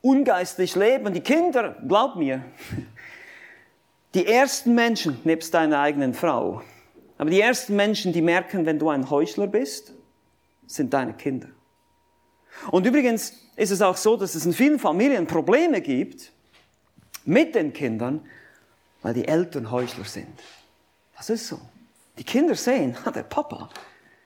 ungeistlich 0.00 0.74
lebe 0.76 1.06
und 1.06 1.14
die 1.14 1.20
Kinder, 1.20 1.76
glaub 1.86 2.16
mir, 2.16 2.44
die 4.14 4.26
ersten 4.26 4.74
Menschen, 4.74 5.20
nebst 5.24 5.52
deiner 5.54 5.80
eigenen 5.80 6.14
Frau, 6.14 6.62
aber 7.18 7.30
die 7.30 7.40
ersten 7.40 7.74
Menschen, 7.74 8.12
die 8.12 8.22
merken, 8.22 8.64
wenn 8.64 8.78
du 8.78 8.88
ein 8.90 9.10
Heuchler 9.10 9.48
bist, 9.48 9.92
sind 10.66 10.94
deine 10.94 11.14
Kinder. 11.14 11.48
Und 12.70 12.86
übrigens 12.86 13.34
ist 13.56 13.70
es 13.70 13.82
auch 13.82 13.96
so, 13.96 14.16
dass 14.16 14.34
es 14.34 14.46
in 14.46 14.52
vielen 14.52 14.78
Familien 14.78 15.26
Probleme 15.26 15.80
gibt 15.80 16.32
mit 17.24 17.54
den 17.54 17.72
Kindern, 17.72 18.20
weil 19.02 19.14
die 19.14 19.26
Eltern 19.26 19.70
Heuchler 19.70 20.04
sind. 20.04 20.40
Das 21.18 21.28
ist 21.28 21.48
so. 21.48 21.60
Die 22.16 22.24
Kinder 22.24 22.54
sehen, 22.54 22.96
der 23.14 23.24
Papa 23.24 23.68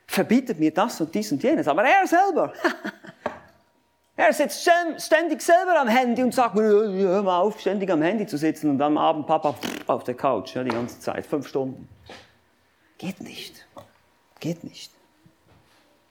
verbietet 0.06 0.60
mir 0.60 0.72
das 0.72 1.00
und 1.00 1.14
dies 1.14 1.32
und 1.32 1.42
jenes, 1.42 1.66
aber 1.66 1.84
er 1.84 2.06
selber, 2.06 2.52
Er 4.14 4.32
sitzt 4.32 4.68
ständig 4.98 5.40
selber 5.40 5.80
am 5.80 5.88
Handy 5.88 6.22
und 6.22 6.34
sagt, 6.34 6.54
hör 6.54 7.22
mal 7.22 7.40
auf, 7.40 7.58
ständig 7.58 7.90
am 7.90 8.02
Handy 8.02 8.26
zu 8.26 8.36
sitzen 8.36 8.68
und 8.70 8.80
am 8.82 8.98
Abend 8.98 9.26
Papa 9.26 9.54
auf 9.86 10.04
der 10.04 10.14
Couch, 10.14 10.54
die 10.54 10.68
ganze 10.68 11.00
Zeit, 11.00 11.24
fünf 11.24 11.48
Stunden. 11.48 11.88
Geht 12.98 13.20
nicht. 13.20 13.66
Geht 14.38 14.64
nicht. 14.64 14.92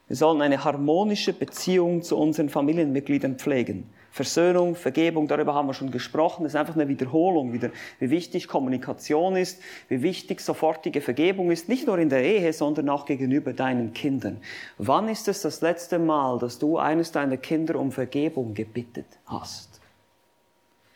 Wir 0.07 0.17
sollen 0.17 0.41
eine 0.41 0.63
harmonische 0.63 1.31
Beziehung 1.31 2.01
zu 2.01 2.17
unseren 2.17 2.49
Familienmitgliedern 2.49 3.37
pflegen. 3.37 3.87
Versöhnung, 4.11 4.75
Vergebung, 4.75 5.27
darüber 5.27 5.53
haben 5.53 5.67
wir 5.67 5.73
schon 5.73 5.89
gesprochen. 5.89 6.43
Das 6.43 6.53
ist 6.53 6.59
einfach 6.59 6.75
eine 6.75 6.89
Wiederholung 6.89 7.53
wieder, 7.53 7.71
wie 7.99 8.09
wichtig 8.09 8.47
Kommunikation 8.49 9.37
ist, 9.37 9.61
wie 9.87 10.01
wichtig 10.01 10.41
sofortige 10.41 10.99
Vergebung 10.99 11.49
ist, 11.49 11.69
nicht 11.69 11.87
nur 11.87 11.97
in 11.97 12.09
der 12.09 12.23
Ehe, 12.23 12.51
sondern 12.51 12.89
auch 12.89 13.05
gegenüber 13.05 13.53
deinen 13.53 13.93
Kindern. 13.93 14.37
Wann 14.77 15.07
ist 15.07 15.29
es 15.29 15.41
das 15.41 15.61
letzte 15.61 15.97
Mal, 15.97 16.39
dass 16.39 16.59
du 16.59 16.77
eines 16.77 17.13
deiner 17.13 17.37
Kinder 17.37 17.79
um 17.79 17.91
Vergebung 17.91 18.53
gebittet 18.53 19.07
hast? 19.25 19.79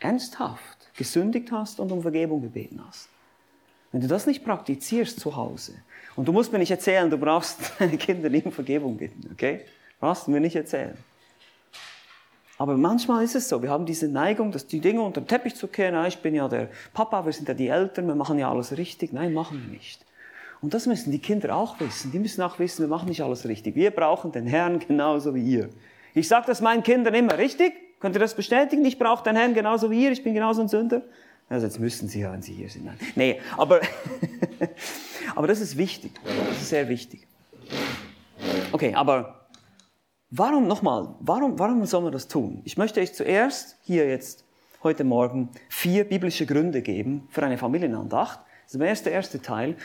Ernsthaft 0.02 0.90
gesündigt 0.98 1.52
hast 1.52 1.80
und 1.80 1.92
um 1.94 2.02
Vergebung 2.02 2.42
gebeten 2.42 2.82
hast? 2.86 3.08
Wenn 3.94 4.02
du 4.02 4.08
das 4.08 4.28
nicht 4.28 4.44
praktizierst 4.44 5.22
zu 5.22 5.38
Hause, 5.38 5.74
und 6.18 6.28
du 6.28 6.34
musst 6.34 6.52
mir 6.52 6.60
nicht 6.60 6.72
erzählen, 6.72 7.10
du 7.10 7.18
brauchst 7.18 7.60
deine 7.80 7.98
Kinder 7.98 8.30
nicht 8.30 8.46
um 8.46 8.52
Vergebung 8.52 8.98
bitten, 8.98 9.30
okay? 9.32 9.62
Brauchst 10.00 10.28
du 10.28 10.32
mir 10.32 10.40
nicht 10.40 10.56
erzählen. 10.56 10.98
Aber 12.58 12.78
manchmal 12.78 13.24
ist 13.24 13.36
es 13.36 13.50
so, 13.50 13.62
wir 13.62 13.70
haben 13.70 13.86
diese 13.86 14.08
Neigung, 14.08 14.52
dass 14.52 14.66
die 14.66 14.80
Dinge 14.80 15.02
unter 15.02 15.22
den 15.22 15.28
Teppich 15.28 15.56
zu 15.56 15.68
kehren, 15.68 15.96
ah, 15.96 16.08
ich 16.08 16.20
bin 16.20 16.34
ja 16.36 16.48
der 16.48 16.70
Papa, 16.94 17.26
wir 17.26 17.34
sind 17.34 17.48
ja 17.48 17.54
die 17.54 17.68
Eltern, 17.68 18.08
wir 18.08 18.16
machen 18.16 18.40
ja 18.40 18.50
alles 18.50 18.78
richtig. 18.78 19.12
Nein, 19.12 19.34
machen 19.34 19.62
wir 19.62 19.74
nicht. 19.74 20.06
Und 20.62 20.74
das 20.74 20.88
müssen 20.88 21.12
die 21.12 21.20
Kinder 21.20 21.56
auch 21.56 21.80
wissen. 21.80 22.12
Die 22.12 22.20
müssen 22.20 22.42
auch 22.42 22.58
wissen, 22.60 22.84
wir 22.84 22.88
machen 22.88 23.10
nicht 23.10 23.22
alles 23.22 23.46
richtig. 23.46 23.76
Wir 23.76 23.92
brauchen 23.92 24.32
den 24.32 24.48
Herrn 24.48 24.80
genauso 24.80 25.36
wie 25.36 25.44
ihr. 25.44 25.70
Ich 26.14 26.28
sage 26.28 26.46
das 26.48 26.62
meinen 26.62 26.82
Kindern 26.82 27.14
immer, 27.14 27.38
richtig? 27.38 27.74
Könnt 28.00 28.16
ihr 28.16 28.20
das 28.20 28.36
bestätigen? 28.36 28.86
Ich 28.86 28.98
brauche 28.98 29.24
den 29.24 29.36
Herrn 29.36 29.54
genauso 29.54 29.92
wie 29.92 30.04
ihr, 30.04 30.12
ich 30.12 30.24
bin 30.24 30.34
genauso 30.34 30.62
ein 30.62 30.70
Sünder. 30.70 31.02
Also 31.50 31.68
jetzt 31.68 31.80
müssen 31.80 32.08
sie 32.08 32.22
ja, 32.22 32.32
wenn 32.32 32.42
sie 32.42 32.54
hier 32.54 32.70
sind. 32.70 32.86
Nein, 32.86 32.98
nee, 33.16 33.40
aber, 33.58 33.82
aber 35.36 35.48
das 35.48 35.60
ist 35.60 35.78
wichtig. 35.78 36.12
Das 36.24 36.58
ist 36.58 36.70
sehr 36.70 36.88
wichtig. 36.88 37.28
Okay, 38.72 38.96
aber 38.96 39.45
warum 40.38 40.68
nochmal, 40.68 41.16
warum, 41.20 41.58
warum 41.58 41.86
soll 41.86 42.02
man 42.02 42.12
das 42.12 42.28
tun? 42.28 42.62
Ich 42.66 42.78
möchte 42.78 43.00
euch 43.00 43.14
zuerst 43.14 43.78
hier 43.84 44.08
jetzt 44.08 44.44
heute 44.84 45.04
Morgen 45.04 45.50
vier 45.70 46.04
biblische 46.04 46.46
Gründe 46.46 46.82
geben 46.82 47.28
für 47.30 47.44
eine 47.44 47.58
Familienandacht. 47.58 48.40
Das 48.66 48.76
ist 48.76 49.06
der 49.06 49.14
erste 49.14 49.42
Teil. 49.42 49.76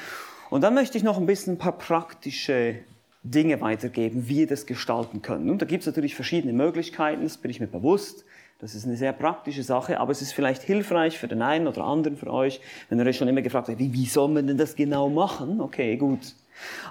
Und 0.51 0.63
dann 0.63 0.75
möchte 0.75 0.99
ich 0.99 1.05
noch 1.05 1.19
ein 1.19 1.27
bisschen 1.27 1.55
ein 1.55 1.59
paar 1.59 1.79
praktische 1.79 2.81
Dinge 3.23 3.61
weitergeben, 3.61 4.29
wie 4.29 4.41
ihr 4.41 4.47
das 4.47 4.67
gestalten 4.67 5.23
könnt. 5.23 5.49
Und 5.49 5.63
da 5.63 5.67
gibt 5.67 5.83
es 5.83 5.87
natürlich 5.87 6.15
verschiedene 6.15 6.53
Möglichkeiten, 6.53 7.23
das 7.23 7.37
bin 7.37 7.51
ich 7.51 7.61
mir 7.61 7.69
bewusst. 7.69 8.25
Das 8.59 8.75
ist 8.75 8.85
eine 8.85 8.97
sehr 8.97 9.13
praktische 9.13 9.63
Sache, 9.63 10.01
aber 10.01 10.13
es 10.13 10.21
ist 10.21 10.33
vielleicht 10.33 10.63
hilfreich 10.63 11.19
für 11.19 11.29
den 11.29 11.41
einen 11.41 11.67
oder 11.67 11.85
anderen 11.85 12.17
von 12.17 12.29
euch, 12.29 12.61
wenn 12.89 12.99
ihr 12.99 13.07
euch 13.07 13.17
schon 13.17 13.29
immer 13.29 13.41
gefragt 13.41 13.69
habt, 13.69 13.79
wie, 13.79 13.93
wie 13.93 14.05
soll 14.05 14.29
man 14.29 14.47
denn 14.47 14.59
das 14.59 14.75
genau 14.75 15.09
machen? 15.09 15.61
Okay, 15.61 15.97
gut. 15.97 16.35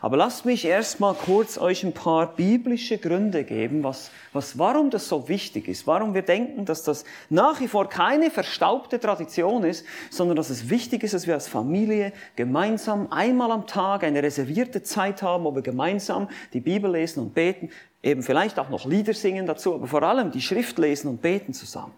Aber 0.02 0.18
lasst 0.18 0.46
mich 0.46 0.66
erstmal 0.66 1.14
kurz 1.14 1.58
euch 1.58 1.84
ein 1.84 1.94
paar 1.94 2.36
biblische 2.36 2.98
Gründe 2.98 3.44
geben, 3.44 3.84
was, 3.84 4.12
was, 4.34 4.58
warum 4.58 4.90
das 4.90 5.08
so 5.08 5.28
wichtig 5.28 5.68
ist, 5.68 5.88
warum 5.88 6.14
wir 6.14 6.22
denken, 6.22 6.66
dass 6.66 6.84
das 6.84 7.06
nach 7.30 7.60
wie 7.60 7.68
vor 7.68 7.90
keine 7.90 8.32
verstaubte 8.32 9.00
Tradition 9.00 9.64
ist, 9.64 9.86
sondern 10.10 10.38
dass 10.38 10.50
es 10.50 10.70
wichtig 10.70 11.04
ist, 11.04 11.14
dass 11.14 11.28
wir 11.28 11.34
als 11.34 11.48
Familie 11.48 12.14
gemeinsam 12.36 13.12
einmal 13.12 13.52
am 13.52 13.68
Tag 13.68 14.04
eine 14.04 14.24
reservierte 14.24 14.84
Zeit 14.84 15.22
haben, 15.22 15.44
wo 15.44 15.54
wir 15.54 15.62
gemeinsam 15.62 16.30
die 16.54 16.62
Bibel 16.62 16.92
lesen 16.92 17.22
und 17.22 17.34
beten, 17.34 17.70
eben 18.02 18.24
vielleicht 18.24 18.60
auch 18.60 18.70
noch 18.70 18.86
Lieder 18.86 19.14
singen 19.14 19.46
dazu, 19.46 19.76
aber 19.76 19.88
vor 19.88 20.04
allem 20.04 20.32
die 20.32 20.42
Schrift 20.42 20.78
lesen 20.78 21.10
und 21.10 21.22
beten 21.22 21.54
zusammen. 21.54 21.94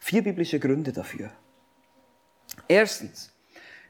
Vier 0.00 0.22
biblische 0.22 0.60
Gründe 0.60 0.92
dafür. 0.92 1.30
Erstens, 2.68 3.32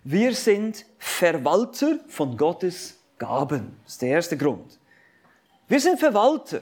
wir 0.09 0.35
sind 0.35 0.87
Verwalter 0.99 1.99
von 2.07 2.37
Gottes 2.37 2.97
Gaben. 3.19 3.77
Das 3.83 3.95
ist 3.95 4.03
der 4.03 4.11
erste 4.11 4.37
Grund. 4.37 4.79
Wir 5.67 5.81
sind 5.81 5.99
Verwalter. 5.99 6.61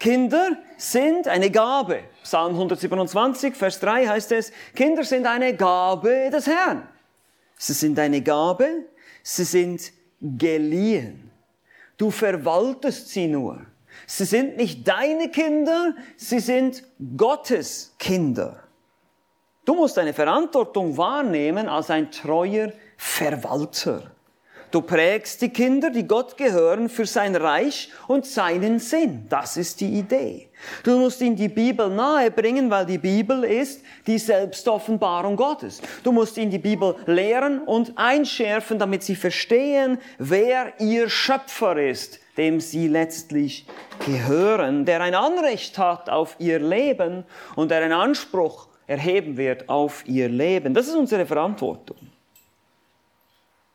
Kinder 0.00 0.56
sind 0.76 1.28
eine 1.28 1.52
Gabe. 1.52 2.00
Psalm 2.24 2.54
127, 2.54 3.54
Vers 3.54 3.78
3 3.78 4.08
heißt 4.08 4.32
es, 4.32 4.50
Kinder 4.74 5.04
sind 5.04 5.24
eine 5.26 5.54
Gabe 5.54 6.30
des 6.32 6.48
Herrn. 6.48 6.88
Sie 7.56 7.74
sind 7.74 7.96
eine 7.96 8.22
Gabe, 8.22 8.86
sie 9.22 9.44
sind 9.44 9.92
geliehen. 10.20 11.30
Du 11.96 12.10
verwaltest 12.10 13.08
sie 13.10 13.28
nur. 13.28 13.64
Sie 14.04 14.24
sind 14.24 14.56
nicht 14.56 14.86
deine 14.86 15.30
Kinder, 15.30 15.94
sie 16.16 16.40
sind 16.40 16.82
Gottes 17.16 17.94
Kinder. 18.00 18.67
Du 19.68 19.74
musst 19.74 19.98
deine 19.98 20.14
Verantwortung 20.14 20.96
wahrnehmen 20.96 21.68
als 21.68 21.90
ein 21.90 22.10
treuer 22.10 22.72
Verwalter. 22.96 24.10
Du 24.70 24.80
prägst 24.80 25.42
die 25.42 25.50
Kinder, 25.50 25.90
die 25.90 26.06
Gott 26.06 26.38
gehören, 26.38 26.88
für 26.88 27.04
sein 27.04 27.36
Reich 27.36 27.90
und 28.06 28.24
seinen 28.24 28.78
Sinn. 28.78 29.26
Das 29.28 29.58
ist 29.58 29.82
die 29.82 29.98
Idee. 29.98 30.48
Du 30.84 30.98
musst 30.98 31.20
ihnen 31.20 31.36
die 31.36 31.50
Bibel 31.50 31.90
nahebringen, 31.90 32.70
weil 32.70 32.86
die 32.86 32.96
Bibel 32.96 33.44
ist 33.44 33.82
die 34.06 34.16
Selbstoffenbarung 34.16 35.36
Gottes. 35.36 35.82
Du 36.02 36.12
musst 36.12 36.38
ihnen 36.38 36.50
die 36.50 36.56
Bibel 36.56 36.96
lehren 37.04 37.60
und 37.60 37.92
einschärfen, 37.98 38.78
damit 38.78 39.02
sie 39.02 39.16
verstehen, 39.16 39.98
wer 40.16 40.80
ihr 40.80 41.10
Schöpfer 41.10 41.76
ist, 41.76 42.20
dem 42.38 42.60
sie 42.60 42.88
letztlich 42.88 43.66
gehören, 44.06 44.86
der 44.86 45.02
ein 45.02 45.14
Anrecht 45.14 45.76
hat 45.76 46.08
auf 46.08 46.36
ihr 46.38 46.58
Leben 46.58 47.26
und 47.54 47.70
der 47.70 47.82
einen 47.82 47.92
Anspruch 47.92 48.68
erheben 48.88 49.36
wird 49.36 49.68
auf 49.68 50.02
ihr 50.08 50.28
Leben. 50.28 50.74
Das 50.74 50.88
ist 50.88 50.96
unsere 50.96 51.24
Verantwortung. 51.26 51.98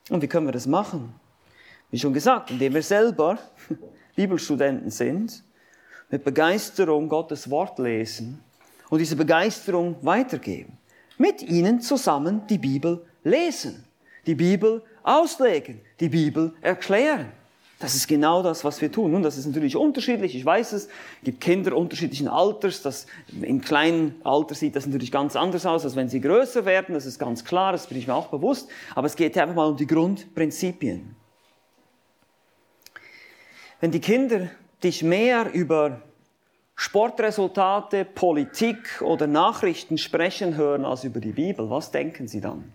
Und 0.10 0.22
wie 0.22 0.28
können 0.28 0.48
wir 0.48 0.52
das 0.52 0.68
machen? 0.68 1.14
Wie 1.92 2.00
schon 2.00 2.14
gesagt, 2.14 2.52
indem 2.52 2.74
wir 2.74 2.84
selber 2.84 3.38
Bibelstudenten 4.16 4.90
sind, 4.90 5.44
mit 6.10 6.24
Begeisterung 6.24 7.08
Gottes 7.08 7.50
Wort 7.50 7.80
lesen 7.80 8.44
und 8.90 9.00
diese 9.00 9.16
Begeisterung 9.16 9.96
weitergeben. 10.02 10.78
Mit 11.18 11.42
ihnen 11.44 11.80
zusammen 11.80 12.46
die 12.48 12.58
Bibel 12.58 13.06
lesen, 13.24 13.86
die 14.26 14.36
Bibel 14.36 14.84
auslegen, 15.04 15.80
die 16.00 16.10
Bibel 16.10 16.54
erklären. 16.62 17.32
Das 17.84 17.96
ist 17.96 18.08
genau 18.08 18.42
das, 18.42 18.64
was 18.64 18.80
wir 18.80 18.90
tun. 18.90 19.12
Nun, 19.12 19.24
das 19.24 19.38
ist 19.38 19.46
natürlich 19.46 19.76
unterschiedlich. 19.76 20.38
Ich 20.38 20.46
weiß 20.46 20.72
es. 20.72 20.86
Es 20.86 20.90
gibt 21.26 21.42
Kinder 21.42 21.76
unterschiedlichen 21.76 22.30
Alters. 22.30 22.82
Das, 22.82 23.08
Im 23.42 23.60
kleinen 23.60 24.22
Alter 24.24 24.56
sieht 24.56 24.78
das 24.78 24.86
natürlich 24.86 25.12
ganz 25.12 25.36
anders 25.36 25.66
aus, 25.66 25.84
als 25.84 25.98
wenn 25.98 26.08
sie 26.08 26.22
größer 26.22 26.64
werden. 26.64 26.96
Das 26.96 27.06
ist 27.06 27.20
ganz 27.20 27.44
klar. 27.44 27.74
Das 27.74 27.88
bin 27.88 27.98
ich 27.98 28.08
mir 28.08 28.16
auch 28.16 28.28
bewusst. 28.28 28.70
Aber 28.96 29.08
es 29.08 29.18
geht 29.18 29.38
einfach 29.38 29.54
mal 29.54 29.66
um 29.66 29.76
die 29.76 29.86
Grundprinzipien. 29.86 31.14
Wenn 33.82 33.92
die 33.92 34.00
Kinder 34.00 34.48
dich 34.82 35.04
mehr 35.04 35.52
über 35.52 36.04
Sportresultate, 36.78 38.06
Politik 38.06 39.02
oder 39.02 39.28
Nachrichten 39.28 39.98
sprechen 39.98 40.56
hören 40.56 40.86
als 40.86 41.04
über 41.04 41.20
die 41.20 41.34
Bibel, 41.34 41.70
was 41.70 41.92
denken 41.92 42.30
sie 42.30 42.40
dann? 42.40 42.74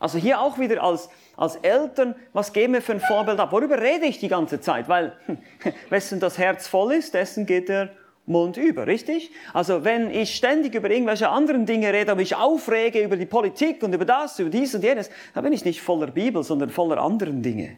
Also 0.00 0.18
hier 0.18 0.40
auch 0.40 0.58
wieder 0.58 0.82
als, 0.82 1.10
als 1.36 1.56
Eltern, 1.56 2.16
was 2.32 2.52
geben 2.52 2.72
wir 2.72 2.82
für 2.82 2.92
ein 2.92 3.00
Vorbild 3.00 3.38
ab? 3.38 3.52
Worüber 3.52 3.80
rede 3.80 4.06
ich 4.06 4.18
die 4.18 4.28
ganze 4.28 4.60
Zeit? 4.60 4.88
Weil, 4.88 5.12
wessen 5.90 6.18
das 6.18 6.38
Herz 6.38 6.66
voll 6.66 6.94
ist, 6.94 7.14
dessen 7.14 7.46
geht 7.46 7.68
der 7.68 7.90
Mund 8.26 8.56
über, 8.56 8.86
richtig? 8.86 9.30
Also 9.52 9.84
wenn 9.84 10.10
ich 10.10 10.34
ständig 10.34 10.74
über 10.74 10.90
irgendwelche 10.90 11.28
anderen 11.28 11.66
Dinge 11.66 11.92
rede, 11.92 12.12
aber 12.12 12.22
ich 12.22 12.34
aufrege 12.34 13.00
über 13.00 13.16
die 13.16 13.26
Politik 13.26 13.82
und 13.82 13.92
über 13.92 14.06
das, 14.06 14.38
über 14.38 14.48
dies 14.48 14.74
und 14.74 14.82
jenes, 14.82 15.10
dann 15.34 15.44
bin 15.44 15.52
ich 15.52 15.64
nicht 15.64 15.82
voller 15.82 16.06
Bibel, 16.06 16.42
sondern 16.42 16.70
voller 16.70 16.98
anderen 16.98 17.42
Dinge. 17.42 17.76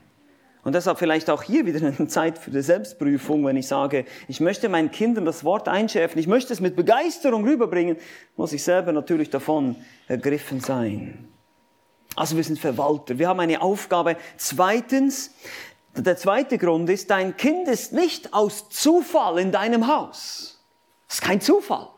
Und 0.64 0.76
deshalb 0.76 0.98
vielleicht 0.98 1.28
auch 1.28 1.42
hier 1.42 1.66
wieder 1.66 1.84
eine 1.84 2.06
Zeit 2.06 2.38
für 2.38 2.52
die 2.52 2.62
Selbstprüfung, 2.62 3.44
wenn 3.44 3.56
ich 3.56 3.66
sage, 3.66 4.04
ich 4.28 4.40
möchte 4.40 4.68
meinen 4.68 4.92
Kindern 4.92 5.24
das 5.24 5.42
Wort 5.42 5.66
einschärfen, 5.66 6.20
ich 6.20 6.28
möchte 6.28 6.52
es 6.52 6.60
mit 6.60 6.76
Begeisterung 6.76 7.42
rüberbringen, 7.44 7.96
muss 8.36 8.52
ich 8.52 8.62
selber 8.62 8.92
natürlich 8.92 9.28
davon 9.28 9.74
ergriffen 10.06 10.60
sein. 10.60 11.32
Also 12.14 12.36
wir 12.36 12.44
sind 12.44 12.58
Verwalter, 12.58 13.18
wir 13.18 13.28
haben 13.28 13.40
eine 13.40 13.62
Aufgabe. 13.62 14.16
Zweitens, 14.36 15.30
der 15.96 16.16
zweite 16.16 16.58
Grund 16.58 16.88
ist, 16.90 17.10
dein 17.10 17.36
Kind 17.36 17.68
ist 17.68 17.92
nicht 17.92 18.34
aus 18.34 18.68
Zufall 18.68 19.38
in 19.38 19.52
deinem 19.52 19.86
Haus. 19.86 20.60
Das 21.08 21.16
ist 21.16 21.22
kein 21.22 21.40
Zufall. 21.40 21.88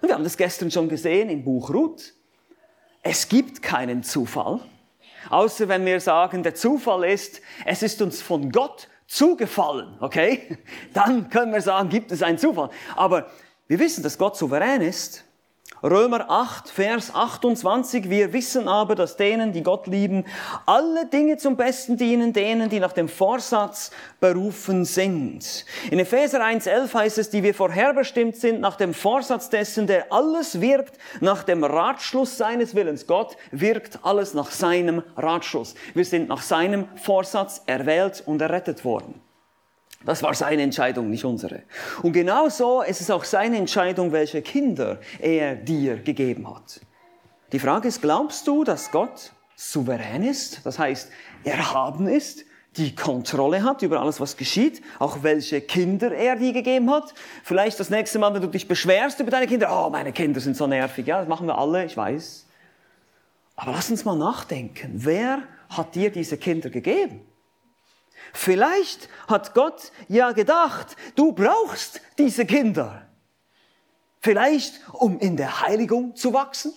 Und 0.00 0.08
wir 0.08 0.14
haben 0.14 0.24
das 0.24 0.36
gestern 0.36 0.70
schon 0.70 0.88
gesehen 0.88 1.30
im 1.30 1.44
Buch 1.44 1.70
Ruth. 1.70 2.14
Es 3.02 3.28
gibt 3.28 3.62
keinen 3.62 4.02
Zufall, 4.02 4.60
außer 5.28 5.68
wenn 5.68 5.84
wir 5.84 6.00
sagen, 6.00 6.42
der 6.42 6.54
Zufall 6.54 7.04
ist, 7.04 7.40
es 7.64 7.82
ist 7.82 8.00
uns 8.00 8.22
von 8.22 8.50
Gott 8.50 8.88
zugefallen, 9.08 9.96
okay? 10.00 10.58
Dann 10.92 11.28
können 11.30 11.52
wir 11.52 11.60
sagen, 11.60 11.88
gibt 11.88 12.12
es 12.12 12.22
einen 12.22 12.38
Zufall. 12.38 12.70
Aber 12.94 13.30
wir 13.66 13.78
wissen, 13.78 14.02
dass 14.02 14.18
Gott 14.18 14.36
souverän 14.36 14.82
ist 14.82 15.24
Römer 15.82 16.30
8, 16.30 16.70
Vers 16.70 17.12
28. 17.12 18.08
Wir 18.08 18.32
wissen 18.32 18.68
aber, 18.68 18.94
dass 18.94 19.16
denen, 19.16 19.52
die 19.52 19.64
Gott 19.64 19.88
lieben, 19.88 20.24
alle 20.64 21.06
Dinge 21.06 21.38
zum 21.38 21.56
Besten 21.56 21.96
dienen, 21.96 22.32
denen, 22.32 22.68
die 22.68 22.78
nach 22.78 22.92
dem 22.92 23.08
Vorsatz 23.08 23.90
berufen 24.20 24.84
sind. 24.84 25.64
In 25.90 25.98
Epheser 25.98 26.44
1, 26.44 26.66
11 26.66 26.94
heißt 26.94 27.18
es, 27.18 27.30
die 27.30 27.42
wir 27.42 27.52
vorherbestimmt 27.52 28.36
sind 28.36 28.60
nach 28.60 28.76
dem 28.76 28.94
Vorsatz 28.94 29.50
dessen, 29.50 29.88
der 29.88 30.12
alles 30.12 30.60
wirkt 30.60 30.98
nach 31.20 31.42
dem 31.42 31.64
Ratschluss 31.64 32.38
seines 32.38 32.76
Willens. 32.76 33.08
Gott 33.08 33.36
wirkt 33.50 33.98
alles 34.04 34.34
nach 34.34 34.52
seinem 34.52 35.02
Ratschluss. 35.16 35.74
Wir 35.94 36.04
sind 36.04 36.28
nach 36.28 36.42
seinem 36.42 36.86
Vorsatz 36.94 37.60
erwählt 37.66 38.22
und 38.24 38.40
errettet 38.40 38.84
worden. 38.84 39.20
Das 40.04 40.22
war 40.22 40.34
seine 40.34 40.62
Entscheidung, 40.62 41.10
nicht 41.10 41.24
unsere. 41.24 41.62
Und 42.02 42.12
genauso 42.12 42.82
ist 42.82 43.00
es 43.00 43.10
auch 43.10 43.24
seine 43.24 43.56
Entscheidung, 43.56 44.12
welche 44.12 44.42
Kinder 44.42 45.00
er 45.20 45.54
dir 45.54 45.96
gegeben 45.96 46.48
hat. 46.48 46.80
Die 47.52 47.58
Frage 47.58 47.88
ist, 47.88 48.00
glaubst 48.00 48.46
du, 48.46 48.64
dass 48.64 48.90
Gott 48.90 49.32
souverän 49.54 50.24
ist? 50.24 50.64
Das 50.64 50.78
heißt, 50.78 51.10
erhaben 51.44 52.08
ist, 52.08 52.44
die 52.76 52.94
Kontrolle 52.94 53.62
hat 53.62 53.82
über 53.82 54.00
alles, 54.00 54.18
was 54.18 54.36
geschieht, 54.38 54.82
auch 54.98 55.22
welche 55.22 55.60
Kinder 55.60 56.10
er 56.12 56.36
dir 56.36 56.54
gegeben 56.54 56.90
hat. 56.90 57.12
Vielleicht 57.44 57.78
das 57.78 57.90
nächste 57.90 58.18
Mal, 58.18 58.32
wenn 58.32 58.40
du 58.40 58.48
dich 58.48 58.66
beschwerst 58.66 59.20
über 59.20 59.30
deine 59.30 59.46
Kinder, 59.46 59.68
oh, 59.70 59.90
meine 59.90 60.12
Kinder 60.12 60.40
sind 60.40 60.56
so 60.56 60.66
nervig. 60.66 61.06
Ja, 61.06 61.18
das 61.18 61.28
machen 61.28 61.46
wir 61.46 61.58
alle, 61.58 61.84
ich 61.84 61.96
weiß. 61.96 62.46
Aber 63.56 63.72
lass 63.72 63.90
uns 63.90 64.06
mal 64.06 64.16
nachdenken. 64.16 64.92
Wer 64.94 65.42
hat 65.68 65.94
dir 65.94 66.10
diese 66.10 66.38
Kinder 66.38 66.70
gegeben? 66.70 67.20
Vielleicht 68.42 69.08
hat 69.28 69.54
Gott 69.54 69.92
ja 70.08 70.32
gedacht, 70.32 70.96
du 71.14 71.30
brauchst 71.30 72.00
diese 72.18 72.44
Kinder. 72.44 73.06
Vielleicht, 74.18 74.80
um 74.94 75.20
in 75.20 75.36
der 75.36 75.60
Heiligung 75.60 76.16
zu 76.16 76.32
wachsen. 76.32 76.72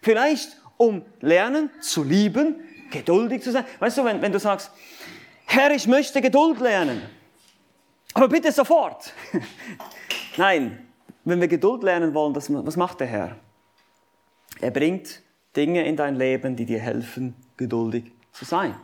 Vielleicht, 0.00 0.56
um 0.78 1.04
lernen 1.20 1.70
zu 1.80 2.02
lieben, 2.02 2.56
geduldig 2.90 3.44
zu 3.44 3.52
sein. 3.52 3.64
Weißt 3.78 3.98
du, 3.98 4.04
wenn, 4.04 4.20
wenn 4.22 4.32
du 4.32 4.40
sagst, 4.40 4.72
Herr, 5.44 5.70
ich 5.70 5.86
möchte 5.86 6.20
Geduld 6.20 6.58
lernen, 6.58 7.00
aber 8.12 8.26
bitte 8.26 8.50
sofort. 8.50 9.12
Nein, 10.36 10.84
wenn 11.22 11.40
wir 11.40 11.46
Geduld 11.46 11.84
lernen 11.84 12.12
wollen, 12.12 12.34
das, 12.34 12.52
was 12.52 12.76
macht 12.76 12.98
der 12.98 13.06
Herr? 13.06 13.36
Er 14.60 14.72
bringt 14.72 15.22
Dinge 15.54 15.86
in 15.86 15.94
dein 15.94 16.16
Leben, 16.16 16.56
die 16.56 16.66
dir 16.66 16.80
helfen, 16.80 17.36
geduldig 17.56 18.10
zu 18.32 18.44
sein. 18.44 18.74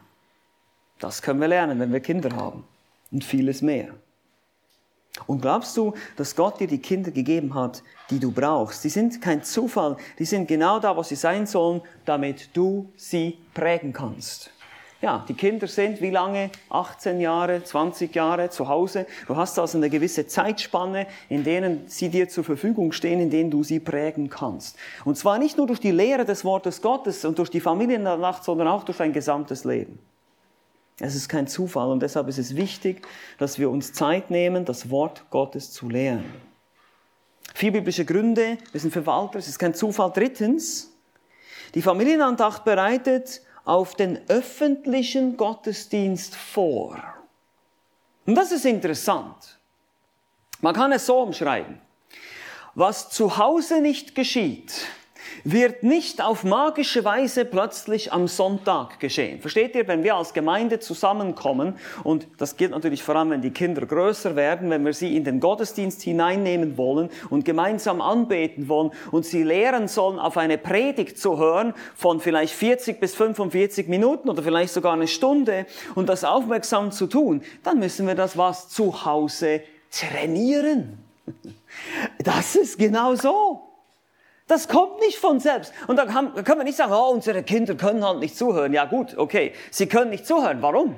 Das 0.99 1.23
können 1.23 1.41
wir 1.41 1.49
lernen, 1.49 1.79
wenn 1.81 1.93
wir 1.93 2.01
Kinder 2.01 2.35
haben. 2.35 2.65
Und 3.11 3.25
vieles 3.25 3.63
mehr. 3.63 3.95
Und 5.27 5.41
glaubst 5.41 5.77
du, 5.77 5.95
dass 6.17 6.37
Gott 6.37 6.61
dir 6.61 6.69
die 6.69 6.79
Kinder 6.79 7.11
gegeben 7.11 7.55
hat, 7.55 7.83
die 8.11 8.19
du 8.19 8.31
brauchst? 8.31 8.85
Die 8.85 8.89
sind 8.89 9.21
kein 9.21 9.43
Zufall, 9.43 9.97
die 10.19 10.25
sind 10.25 10.47
genau 10.47 10.79
da, 10.79 10.97
wo 10.97 11.03
sie 11.03 11.17
sein 11.17 11.47
sollen, 11.47 11.81
damit 12.05 12.51
du 12.55 12.91
sie 12.97 13.39
prägen 13.55 13.93
kannst. 13.93 14.51
Ja, 15.01 15.25
die 15.29 15.35
Kinder 15.35 15.69
sind 15.69 16.01
wie 16.01 16.11
lange? 16.11 16.51
18 16.71 17.21
Jahre, 17.21 17.63
20 17.63 18.13
Jahre 18.13 18.51
zu 18.51 18.67
Hause. 18.67 19.07
Du 19.29 19.37
hast 19.37 19.57
also 19.57 19.79
eine 19.79 19.91
gewisse 19.91 20.27
Zeitspanne, 20.27 21.07
in 21.29 21.45
denen 21.45 21.85
sie 21.87 22.09
dir 22.09 22.29
zur 22.29 22.43
Verfügung 22.43 22.91
stehen, 22.91 23.21
in 23.21 23.31
denen 23.31 23.49
du 23.49 23.63
sie 23.63 23.79
prägen 23.79 24.29
kannst. 24.29 24.77
Und 25.05 25.17
zwar 25.17 25.39
nicht 25.39 25.57
nur 25.57 25.69
durch 25.69 25.79
die 25.79 25.93
Lehre 25.93 26.25
des 26.25 26.45
Wortes 26.45 26.83
Gottes 26.83 27.25
und 27.25 27.39
durch 27.39 27.49
die 27.49 27.61
Familiennacht, 27.61 28.43
sondern 28.43 28.67
auch 28.67 28.83
durch 28.83 28.99
dein 28.99 29.13
gesamtes 29.13 29.65
Leben. 29.65 30.01
Es 31.01 31.15
ist 31.15 31.29
kein 31.29 31.47
Zufall 31.47 31.89
und 31.89 32.01
deshalb 32.01 32.29
ist 32.29 32.39
es 32.39 32.57
wichtig, 32.57 33.07
dass 33.39 33.59
wir 33.59 33.71
uns 33.71 33.93
Zeit 33.93 34.31
nehmen, 34.31 34.65
das 34.65 34.91
Wort 34.91 35.25
Gottes 35.31 35.73
zu 35.73 35.89
lehren. 35.89 36.25
Vier 37.55 37.73
biblische 37.73 38.05
Gründe, 38.05 38.59
wir 38.73 38.81
sind 38.81 38.93
Verwalter, 38.93 39.39
es 39.39 39.49
ist 39.49 39.59
kein 39.59 39.75
Zufall. 39.75 40.11
Drittens, 40.13 40.93
die 41.75 41.83
Familienandacht 41.83 42.65
bereitet 42.65 43.43
auf 43.65 43.95
den 43.95 44.19
öffentlichen 44.29 45.37
Gottesdienst 45.37 46.35
vor. 46.35 47.03
Und 48.27 48.35
das 48.35 48.51
ist 48.51 48.65
interessant. 48.65 49.59
Man 50.61 50.75
kann 50.75 50.93
es 50.93 51.07
so 51.07 51.21
umschreiben. 51.21 51.81
Was 52.75 53.11
zu 53.11 53.39
Hause 53.39 53.81
nicht 53.81 54.15
geschieht, 54.15 54.87
wird 55.45 55.83
nicht 55.83 56.23
auf 56.23 56.45
magische 56.45 57.05
Weise 57.05 57.45
plötzlich 57.45 58.13
am 58.13 58.29
Sonntag 58.29 59.01
geschehen. 59.01 59.41
Versteht 59.41 59.75
ihr, 59.75 59.89
wenn 59.89 60.03
wir 60.03 60.17
als 60.17 60.33
Gemeinde 60.33 60.79
zusammenkommen, 60.79 61.77
und 62.05 62.27
das 62.39 62.57
gilt 62.57 62.71
natürlich 62.71 63.03
vor 63.03 63.17
allem, 63.17 63.31
wenn 63.31 63.43
die 63.43 63.51
Kinder 63.51 63.87
größer 63.87 64.37
werden, 64.37 64.71
wenn 64.71 64.85
wir 64.85 64.93
sie 64.93 65.17
in 65.17 65.25
den 65.25 65.41
Gottesdienst 65.41 66.03
hineinnehmen 66.03 66.77
wollen 66.77 67.11
und 67.31 67.45
gemeinsam 67.45 68.01
anbeten 68.01 68.69
wollen 68.69 68.91
und 69.11 69.25
sie 69.25 69.43
lehren 69.43 69.89
sollen, 69.89 70.19
auf 70.19 70.37
eine 70.37 70.59
Predigt 70.59 71.19
zu 71.19 71.39
hören 71.39 71.75
von 71.95 72.21
vielleicht 72.21 72.55
40 72.55 73.01
bis 73.01 73.15
45 73.15 73.89
Minuten 73.89 74.29
oder 74.29 74.43
vielleicht 74.43 74.73
sogar 74.73 74.93
eine 74.93 75.09
Stunde 75.09 75.67
und 75.95 76.09
das 76.09 76.25
aufmerksam 76.25 76.93
zu 76.93 77.07
tun, 77.07 77.43
dann 77.63 77.79
müssen 77.79 78.07
wir 78.07 78.15
das 78.15 78.37
was 78.37 78.69
zu 78.69 79.05
Hause 79.05 79.63
trainieren. 79.91 80.99
Das 82.19 82.57
ist 82.57 82.79
genau 82.79 83.15
so. 83.15 83.69
Das 84.49 84.67
kommt 84.67 84.99
nicht 85.01 85.19
von 85.19 85.41
selbst. 85.41 85.73
Und 85.87 85.97
da 85.97 86.07
können 86.07 86.35
wir 86.35 86.65
nicht 86.65 86.77
sagen, 86.77 86.93
oh, 86.93 87.13
unsere 87.13 87.43
Kinder 87.43 87.75
können 87.75 88.05
halt 88.05 88.19
nicht 88.19 88.37
zuhören. 88.37 88.73
Ja 88.73 88.87
gut, 88.87 89.17
okay, 89.17 89.53
sie 89.71 89.87
können 89.87 90.11
nicht 90.11 90.27
zuhören. 90.27 90.63
Warum? 90.63 90.97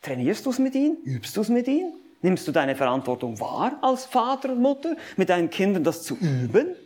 Trainierst 0.00 0.46
du 0.46 0.50
es 0.50 0.58
mit 0.58 0.74
ihnen? 0.74 0.96
Übst 1.04 1.36
du 1.36 1.42
es 1.42 1.48
mit 1.48 1.68
ihnen? 1.68 1.92
Nimmst 2.22 2.46
du 2.46 2.52
deine 2.52 2.76
Verantwortung 2.76 3.40
wahr 3.40 3.78
als 3.82 4.06
Vater 4.06 4.52
und 4.52 4.60
Mutter, 4.60 4.96
mit 5.16 5.28
deinen 5.28 5.50
Kindern 5.50 5.84
das 5.84 6.02
zu 6.02 6.16
üben? 6.16 6.76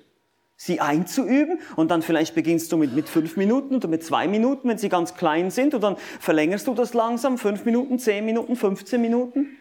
Sie 0.57 0.81
einzuüben 0.81 1.59
und 1.77 1.91
dann 1.91 2.01
vielleicht 2.01 2.35
beginnst 2.35 2.71
du 2.71 2.77
mit, 2.77 2.95
mit 2.95 3.09
fünf 3.09 3.37
Minuten 3.37 3.75
oder 3.75 3.89
mit 3.89 4.05
zwei 4.05 4.29
Minuten, 4.29 4.69
wenn 4.69 4.79
sie 4.79 4.89
ganz 4.89 5.15
klein 5.15 5.51
sind 5.51 5.75
und 5.75 5.83
dann 5.83 5.97
verlängerst 6.21 6.69
du 6.69 6.75
das 6.75 6.95
langsam, 6.95 7.39
fünf 7.39 7.65
Minuten, 7.65 7.99
zehn 7.99 8.25
Minuten, 8.25 8.55
15 8.55 9.01
Minuten 9.01 9.59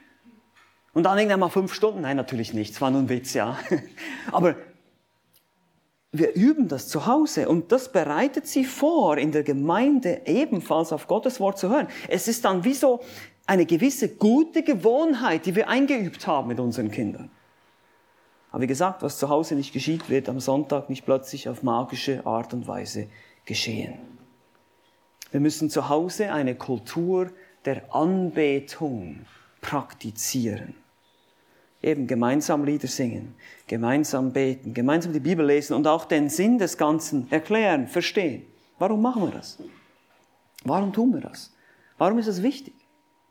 und 0.93 1.03
dann 1.03 1.17
irgendwann 1.17 1.39
mal 1.39 1.49
fünf 1.49 1.73
Stunden. 1.73 2.01
Nein, 2.01 2.15
natürlich 2.15 2.53
nicht, 2.53 2.73
es 2.73 2.81
war 2.81 2.91
nur 2.91 3.01
ein 3.01 3.09
Witz, 3.09 3.33
ja. 3.33 3.57
Aber 4.31 4.55
wir 6.13 6.35
üben 6.35 6.67
das 6.67 6.87
zu 6.87 7.07
Hause 7.07 7.49
und 7.49 7.71
das 7.71 7.91
bereitet 7.91 8.45
sie 8.45 8.65
vor, 8.65 9.17
in 9.17 9.31
der 9.31 9.41
Gemeinde 9.41 10.21
ebenfalls 10.25 10.93
auf 10.93 11.07
Gottes 11.07 11.39
Wort 11.39 11.57
zu 11.57 11.69
hören. 11.69 11.87
Es 12.07 12.27
ist 12.27 12.45
dann 12.45 12.63
wie 12.63 12.75
so 12.75 13.01
eine 13.47 13.65
gewisse 13.65 14.09
gute 14.09 14.61
Gewohnheit, 14.61 15.47
die 15.47 15.55
wir 15.55 15.67
eingeübt 15.67 16.27
haben 16.27 16.49
mit 16.49 16.59
unseren 16.59 16.91
Kindern. 16.91 17.31
Aber 18.51 18.61
wie 18.61 18.67
gesagt, 18.67 19.01
was 19.01 19.17
zu 19.17 19.29
Hause 19.29 19.55
nicht 19.55 19.73
geschieht, 19.73 20.07
wird 20.07 20.29
am 20.29 20.39
Sonntag 20.39 20.87
nicht 20.87 21.03
plötzlich 21.03 21.49
auf 21.49 21.63
magische 21.63 22.23
Art 22.27 22.53
und 22.53 22.67
Weise 22.67 23.07
geschehen. 23.45 23.95
Wir 25.31 25.39
müssen 25.39 25.71
zu 25.71 25.89
Hause 25.89 26.31
eine 26.31 26.53
Kultur 26.53 27.31
der 27.65 27.93
Anbetung 27.93 29.25
praktizieren 29.61 30.75
eben 31.83 32.07
gemeinsam 32.07 32.63
Lieder 32.63 32.87
singen, 32.87 33.35
gemeinsam 33.73 34.31
beten, 34.31 34.75
gemeinsam 34.75 35.13
die 35.13 35.19
Bibel 35.19 35.43
lesen 35.43 35.73
und 35.73 35.87
auch 35.87 36.05
den 36.05 36.29
Sinn 36.29 36.59
des 36.59 36.77
Ganzen 36.77 37.25
erklären, 37.31 37.87
verstehen. 37.87 38.45
Warum 38.77 39.01
machen 39.01 39.23
wir 39.23 39.31
das? 39.31 39.57
Warum 40.63 40.93
tun 40.93 41.11
wir 41.11 41.21
das? 41.21 41.51
Warum 41.97 42.19
ist 42.19 42.27
das 42.27 42.43
wichtig? 42.43 42.75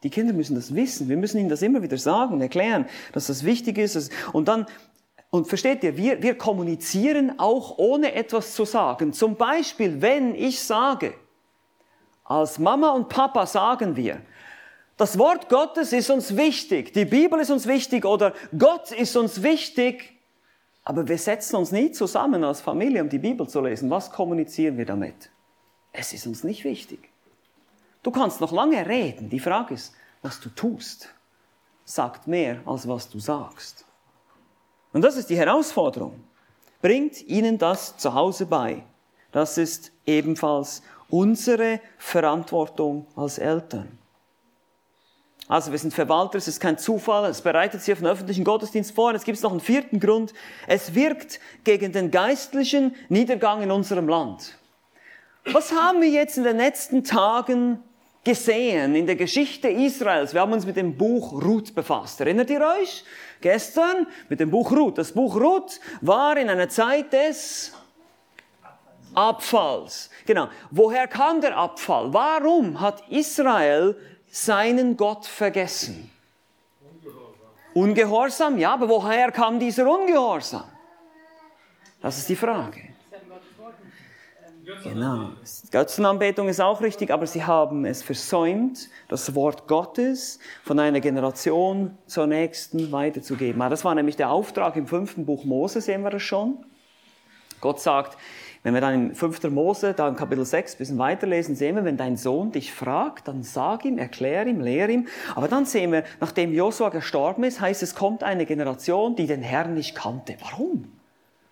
Die 0.02 0.10
Kinder 0.10 0.32
müssen 0.32 0.56
das 0.56 0.74
wissen. 0.74 1.08
Wir 1.08 1.16
müssen 1.16 1.38
ihnen 1.38 1.48
das 1.48 1.62
immer 1.62 1.80
wieder 1.80 1.96
sagen 1.96 2.40
erklären, 2.40 2.86
dass 3.12 3.28
das 3.28 3.44
wichtig 3.44 3.78
ist. 3.78 4.10
Und 4.32 4.48
dann, 4.48 4.66
und 5.30 5.46
versteht 5.46 5.84
ihr, 5.84 5.96
wir, 5.96 6.20
wir 6.24 6.36
kommunizieren 6.36 7.38
auch 7.38 7.78
ohne 7.78 8.12
etwas 8.12 8.56
zu 8.56 8.64
sagen. 8.64 9.12
Zum 9.12 9.36
Beispiel, 9.36 10.02
wenn 10.02 10.34
ich 10.34 10.58
sage, 10.58 11.14
als 12.24 12.58
Mama 12.58 12.90
und 12.90 13.08
Papa 13.08 13.46
sagen 13.46 13.94
wir, 13.94 14.20
das 14.96 15.16
Wort 15.18 15.48
Gottes 15.48 15.92
ist 15.92 16.10
uns 16.10 16.36
wichtig, 16.36 16.92
die 16.94 17.04
Bibel 17.04 17.38
ist 17.38 17.50
uns 17.50 17.68
wichtig 17.68 18.04
oder 18.04 18.34
Gott 18.58 18.90
ist 18.90 19.16
uns 19.16 19.44
wichtig, 19.44 20.11
aber 20.84 21.06
wir 21.06 21.18
setzen 21.18 21.56
uns 21.56 21.70
nie 21.70 21.92
zusammen 21.92 22.42
als 22.44 22.60
Familie, 22.60 23.02
um 23.02 23.08
die 23.08 23.18
Bibel 23.18 23.48
zu 23.48 23.60
lesen. 23.60 23.90
Was 23.90 24.10
kommunizieren 24.10 24.76
wir 24.76 24.86
damit? 24.86 25.30
Es 25.92 26.12
ist 26.12 26.26
uns 26.26 26.42
nicht 26.42 26.64
wichtig. 26.64 27.10
Du 28.02 28.10
kannst 28.10 28.40
noch 28.40 28.52
lange 28.52 28.86
reden. 28.86 29.28
Die 29.28 29.38
Frage 29.38 29.74
ist, 29.74 29.94
was 30.22 30.40
du 30.40 30.48
tust, 30.48 31.14
sagt 31.84 32.26
mehr, 32.26 32.60
als 32.66 32.88
was 32.88 33.08
du 33.08 33.20
sagst. 33.20 33.84
Und 34.92 35.02
das 35.02 35.16
ist 35.16 35.30
die 35.30 35.36
Herausforderung. 35.36 36.24
Bringt 36.80 37.22
ihnen 37.28 37.58
das 37.58 37.96
zu 37.96 38.14
Hause 38.14 38.46
bei. 38.46 38.84
Das 39.30 39.56
ist 39.56 39.92
ebenfalls 40.04 40.82
unsere 41.08 41.80
Verantwortung 41.96 43.06
als 43.14 43.38
Eltern. 43.38 43.98
Also 45.52 45.70
wir 45.70 45.78
sind 45.78 45.92
Verwalter, 45.92 46.38
es 46.38 46.48
ist 46.48 46.60
kein 46.60 46.78
Zufall, 46.78 47.26
es 47.26 47.42
bereitet 47.42 47.82
sich 47.82 47.92
auf 47.92 47.98
den 47.98 48.08
öffentlichen 48.08 48.42
Gottesdienst 48.42 48.94
vor. 48.94 49.12
Es 49.12 49.22
gibt 49.22 49.42
noch 49.42 49.50
einen 49.50 49.60
vierten 49.60 50.00
Grund. 50.00 50.32
Es 50.66 50.94
wirkt 50.94 51.40
gegen 51.62 51.92
den 51.92 52.10
geistlichen 52.10 52.96
Niedergang 53.10 53.60
in 53.60 53.70
unserem 53.70 54.08
Land. 54.08 54.56
Was 55.44 55.70
haben 55.72 56.00
wir 56.00 56.08
jetzt 56.08 56.38
in 56.38 56.44
den 56.44 56.56
letzten 56.56 57.04
Tagen 57.04 57.80
gesehen 58.24 58.94
in 58.94 59.04
der 59.04 59.16
Geschichte 59.16 59.68
Israels. 59.68 60.32
Wir 60.32 60.40
haben 60.40 60.54
uns 60.54 60.64
mit 60.64 60.76
dem 60.76 60.96
Buch 60.96 61.32
Ruth 61.32 61.74
befasst. 61.74 62.22
Erinnert 62.22 62.48
ihr 62.48 62.62
euch? 62.80 63.04
Gestern 63.42 64.06
mit 64.30 64.40
dem 64.40 64.50
Buch 64.50 64.72
Ruth. 64.72 64.96
Das 64.96 65.12
Buch 65.12 65.36
Ruth 65.36 65.80
war 66.00 66.34
in 66.38 66.48
einer 66.48 66.70
Zeit 66.70 67.12
des 67.12 67.74
Abfalls. 69.12 70.08
Genau. 70.24 70.48
Woher 70.70 71.06
kam 71.08 71.42
der 71.42 71.58
Abfall? 71.58 72.14
Warum 72.14 72.80
hat 72.80 73.02
Israel 73.10 73.96
seinen 74.32 74.96
Gott 74.96 75.26
vergessen? 75.26 76.10
Ungehorsam, 77.74 78.58
ja, 78.58 78.74
aber 78.74 78.88
woher 78.88 79.30
kam 79.30 79.60
dieser 79.60 79.88
Ungehorsam? 79.88 80.64
Das 82.00 82.18
ist 82.18 82.28
die 82.28 82.36
Frage. 82.36 82.80
Genau. 84.84 85.30
Götzenanbetung 85.70 86.48
ist 86.48 86.60
auch 86.60 86.80
richtig, 86.80 87.10
aber 87.10 87.26
sie 87.26 87.44
haben 87.44 87.84
es 87.84 88.02
versäumt, 88.02 88.88
das 89.08 89.34
Wort 89.34 89.66
Gottes 89.66 90.38
von 90.64 90.78
einer 90.78 91.00
Generation 91.00 91.98
zur 92.06 92.26
nächsten 92.26 92.90
weiterzugeben. 92.92 93.60
Das 93.68 93.84
war 93.84 93.94
nämlich 93.94 94.16
der 94.16 94.30
Auftrag 94.30 94.76
im 94.76 94.86
fünften 94.86 95.26
Buch 95.26 95.44
Mose, 95.44 95.80
sehen 95.80 96.02
wir 96.02 96.10
das 96.10 96.22
schon. 96.22 96.64
Gott 97.60 97.80
sagt, 97.80 98.16
wenn 98.62 98.74
wir 98.74 98.80
dann 98.80 99.08
in 99.08 99.14
5. 99.14 99.42
Mose, 99.50 99.92
da 99.92 100.06
im 100.06 100.14
Kapitel 100.14 100.44
6 100.44 100.74
ein 100.74 100.78
bisschen 100.78 100.98
weiterlesen, 100.98 101.56
sehen 101.56 101.74
wir, 101.74 101.84
wenn 101.84 101.96
dein 101.96 102.16
Sohn 102.16 102.52
dich 102.52 102.72
fragt, 102.72 103.26
dann 103.26 103.42
sag 103.42 103.84
ihm, 103.84 103.98
erklär 103.98 104.46
ihm, 104.46 104.60
lehr 104.60 104.88
ihm. 104.88 105.08
Aber 105.34 105.48
dann 105.48 105.64
sehen 105.64 105.90
wir, 105.90 106.04
nachdem 106.20 106.52
Josua 106.52 106.90
gestorben 106.90 107.42
ist, 107.42 107.60
heißt 107.60 107.82
es, 107.82 107.96
kommt 107.96 108.22
eine 108.22 108.46
Generation, 108.46 109.16
die 109.16 109.26
den 109.26 109.42
Herrn 109.42 109.74
nicht 109.74 109.96
kannte. 109.96 110.36
Warum? 110.40 110.92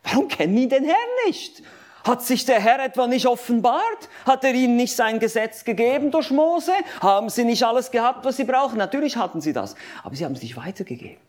Warum 0.05 0.29
kennen 0.29 0.55
die 0.55 0.69
den 0.69 0.85
Herrn 0.85 0.97
nicht? 1.27 1.63
Hat 2.05 2.23
sich 2.23 2.47
der 2.47 2.61
Herr 2.61 2.83
etwa 2.83 3.09
nicht 3.09 3.27
offenbart? 3.27 4.09
Hat 4.25 4.45
er 4.45 4.55
ihnen 4.55 4.77
nicht 4.77 4.95
sein 4.95 5.19
Gesetz 5.19 5.65
gegeben 5.65 6.13
durch 6.13 6.31
Mose? 6.31 6.73
Haben 7.01 7.29
sie 7.29 7.45
nicht 7.45 7.65
alles 7.65 7.91
gehabt, 7.91 8.25
was 8.25 8.37
sie 8.37 8.45
brauchen? 8.45 8.79
Natürlich 8.79 9.17
hatten 9.17 9.41
sie 9.41 9.53
das, 9.53 9.75
aber 10.03 10.15
sie 10.15 10.25
haben 10.25 10.33
es 10.33 10.43
nicht 10.43 10.57
weitergegeben. 10.57 11.21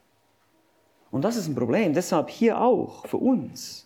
Und 1.10 1.24
das 1.24 1.36
ist 1.36 1.48
ein 1.48 1.56
Problem, 1.56 1.94
deshalb 1.94 2.30
hier 2.30 2.62
auch 2.62 3.06
für 3.08 3.18
uns. 3.18 3.86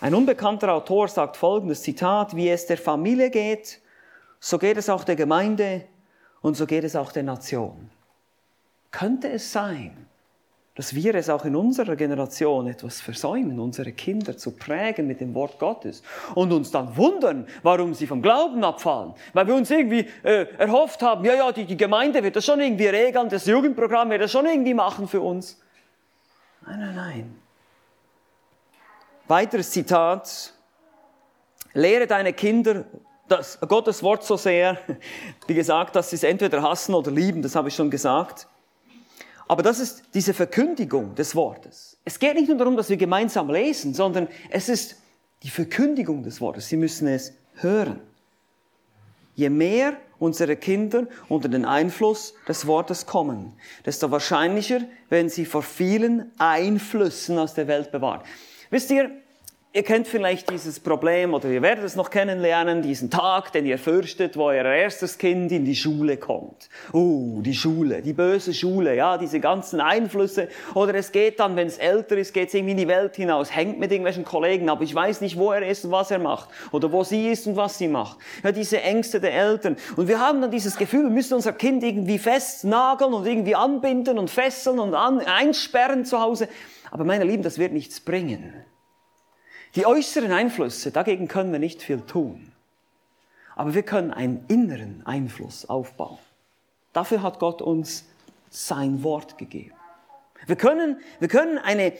Ein 0.00 0.14
unbekannter 0.14 0.72
Autor 0.72 1.08
sagt 1.08 1.36
folgendes 1.36 1.82
Zitat, 1.82 2.36
wie 2.36 2.50
es 2.50 2.66
der 2.66 2.76
Familie 2.76 3.30
geht, 3.30 3.80
so 4.40 4.58
geht 4.58 4.76
es 4.76 4.90
auch 4.90 5.04
der 5.04 5.16
Gemeinde 5.16 5.86
und 6.42 6.56
so 6.56 6.66
geht 6.66 6.84
es 6.84 6.94
auch 6.94 7.12
der 7.12 7.22
Nation. 7.22 7.90
Könnte 8.90 9.30
es 9.30 9.50
sein, 9.52 10.06
dass 10.74 10.94
wir 10.94 11.14
es 11.14 11.30
auch 11.30 11.46
in 11.46 11.56
unserer 11.56 11.96
Generation 11.96 12.66
etwas 12.66 13.00
versäumen, 13.00 13.58
unsere 13.58 13.92
Kinder 13.92 14.36
zu 14.36 14.50
prägen 14.50 15.06
mit 15.06 15.22
dem 15.22 15.34
Wort 15.34 15.58
Gottes 15.58 16.02
und 16.34 16.52
uns 16.52 16.70
dann 16.70 16.94
wundern, 16.98 17.46
warum 17.62 17.94
sie 17.94 18.06
vom 18.06 18.20
Glauben 18.20 18.62
abfallen, 18.62 19.14
weil 19.32 19.46
wir 19.46 19.54
uns 19.54 19.70
irgendwie 19.70 20.06
äh, 20.22 20.46
erhofft 20.58 21.00
haben, 21.02 21.24
ja, 21.24 21.34
ja, 21.34 21.50
die, 21.50 21.64
die 21.64 21.76
Gemeinde 21.76 22.22
wird 22.22 22.36
das 22.36 22.44
schon 22.44 22.60
irgendwie 22.60 22.88
regeln, 22.88 23.30
das 23.30 23.46
Jugendprogramm 23.46 24.10
wird 24.10 24.20
das 24.20 24.32
schon 24.32 24.44
irgendwie 24.44 24.74
machen 24.74 25.08
für 25.08 25.22
uns. 25.22 25.58
Nein, 26.66 26.80
nein, 26.80 26.94
nein. 26.94 27.45
Weiteres 29.28 29.70
Zitat. 29.70 30.52
Lehre 31.72 32.06
deine 32.06 32.32
Kinder 32.32 32.84
das, 33.28 33.58
Gottes 33.60 34.02
Wort 34.02 34.24
so 34.24 34.36
sehr, 34.36 34.78
wie 35.46 35.54
gesagt, 35.54 35.96
dass 35.96 36.10
sie 36.10 36.16
es 36.16 36.22
entweder 36.22 36.62
hassen 36.62 36.94
oder 36.94 37.10
lieben, 37.10 37.42
das 37.42 37.56
habe 37.56 37.68
ich 37.68 37.74
schon 37.74 37.90
gesagt. 37.90 38.46
Aber 39.48 39.62
das 39.62 39.78
ist 39.78 40.02
diese 40.14 40.34
Verkündigung 40.34 41.14
des 41.14 41.34
Wortes. 41.34 41.98
Es 42.04 42.18
geht 42.18 42.34
nicht 42.34 42.48
nur 42.48 42.56
darum, 42.56 42.76
dass 42.76 42.88
wir 42.88 42.96
gemeinsam 42.96 43.50
lesen, 43.50 43.94
sondern 43.94 44.28
es 44.50 44.68
ist 44.68 44.96
die 45.42 45.50
Verkündigung 45.50 46.22
des 46.22 46.40
Wortes. 46.40 46.68
Sie 46.68 46.76
müssen 46.76 47.06
es 47.06 47.34
hören. 47.54 48.00
Je 49.34 49.50
mehr 49.50 49.96
unsere 50.18 50.56
Kinder 50.56 51.06
unter 51.28 51.48
den 51.48 51.64
Einfluss 51.64 52.34
des 52.48 52.66
Wortes 52.66 53.06
kommen, 53.06 53.52
desto 53.84 54.10
wahrscheinlicher 54.10 54.80
werden 55.10 55.28
sie 55.28 55.44
vor 55.44 55.62
vielen 55.62 56.32
Einflüssen 56.38 57.38
aus 57.38 57.54
der 57.54 57.68
Welt 57.68 57.92
bewahrt. 57.92 58.24
Wisst 58.70 58.90
ihr, 58.90 59.10
Ihr 59.76 59.82
kennt 59.82 60.08
vielleicht 60.08 60.48
dieses 60.48 60.80
Problem 60.80 61.34
oder 61.34 61.50
ihr 61.50 61.60
werdet 61.60 61.84
es 61.84 61.96
noch 61.96 62.08
kennenlernen, 62.08 62.80
diesen 62.80 63.10
Tag, 63.10 63.52
den 63.52 63.66
ihr 63.66 63.76
fürchtet, 63.76 64.34
wo 64.38 64.44
euer 64.44 64.64
erstes 64.64 65.18
Kind 65.18 65.52
in 65.52 65.66
die 65.66 65.76
Schule 65.76 66.16
kommt. 66.16 66.70
Oh, 66.94 67.42
die 67.42 67.52
Schule, 67.52 68.00
die 68.00 68.14
böse 68.14 68.54
Schule, 68.54 68.96
ja, 68.96 69.18
diese 69.18 69.38
ganzen 69.38 69.82
Einflüsse. 69.82 70.48
Oder 70.72 70.94
es 70.94 71.12
geht 71.12 71.40
dann, 71.40 71.56
wenn 71.56 71.66
es 71.66 71.76
älter 71.76 72.16
ist, 72.16 72.32
geht 72.32 72.48
es 72.48 72.54
irgendwie 72.54 72.70
in 72.70 72.78
die 72.78 72.88
Welt 72.88 73.16
hinaus, 73.16 73.54
hängt 73.54 73.78
mit 73.78 73.92
irgendwelchen 73.92 74.24
Kollegen 74.24 74.70
ab. 74.70 74.80
Ich 74.80 74.94
weiß 74.94 75.20
nicht, 75.20 75.36
wo 75.36 75.52
er 75.52 75.68
ist 75.68 75.84
und 75.84 75.90
was 75.90 76.10
er 76.10 76.20
macht. 76.20 76.48
Oder 76.72 76.90
wo 76.90 77.04
sie 77.04 77.28
ist 77.28 77.46
und 77.46 77.56
was 77.56 77.76
sie 77.76 77.88
macht. 77.88 78.16
Ja, 78.42 78.52
diese 78.52 78.80
Ängste 78.80 79.20
der 79.20 79.34
Eltern. 79.34 79.76
Und 79.96 80.08
wir 80.08 80.20
haben 80.20 80.40
dann 80.40 80.50
dieses 80.50 80.78
Gefühl, 80.78 81.02
wir 81.02 81.10
müssen 81.10 81.34
unser 81.34 81.52
Kind 81.52 81.82
irgendwie 81.82 82.18
festnageln 82.18 83.12
und 83.12 83.26
irgendwie 83.26 83.54
anbinden 83.54 84.18
und 84.18 84.30
fesseln 84.30 84.78
und 84.78 84.94
an, 84.94 85.20
einsperren 85.20 86.06
zu 86.06 86.18
Hause. 86.18 86.48
Aber 86.90 87.04
meine 87.04 87.24
Lieben, 87.24 87.42
das 87.42 87.58
wird 87.58 87.72
nichts 87.72 88.00
bringen. 88.00 88.52
Die 89.74 89.86
äußeren 89.86 90.32
Einflüsse, 90.32 90.90
dagegen 90.90 91.28
können 91.28 91.52
wir 91.52 91.58
nicht 91.58 91.82
viel 91.82 92.00
tun. 92.00 92.52
Aber 93.54 93.74
wir 93.74 93.82
können 93.82 94.10
einen 94.10 94.44
inneren 94.48 95.02
Einfluss 95.04 95.68
aufbauen. 95.68 96.18
Dafür 96.92 97.22
hat 97.22 97.38
Gott 97.38 97.62
uns 97.62 98.04
sein 98.50 99.02
Wort 99.02 99.38
gegeben. 99.38 99.72
Wir 100.46 100.56
können, 100.56 101.00
wir 101.18 101.28
können 101.28 101.58
eine, 101.58 101.92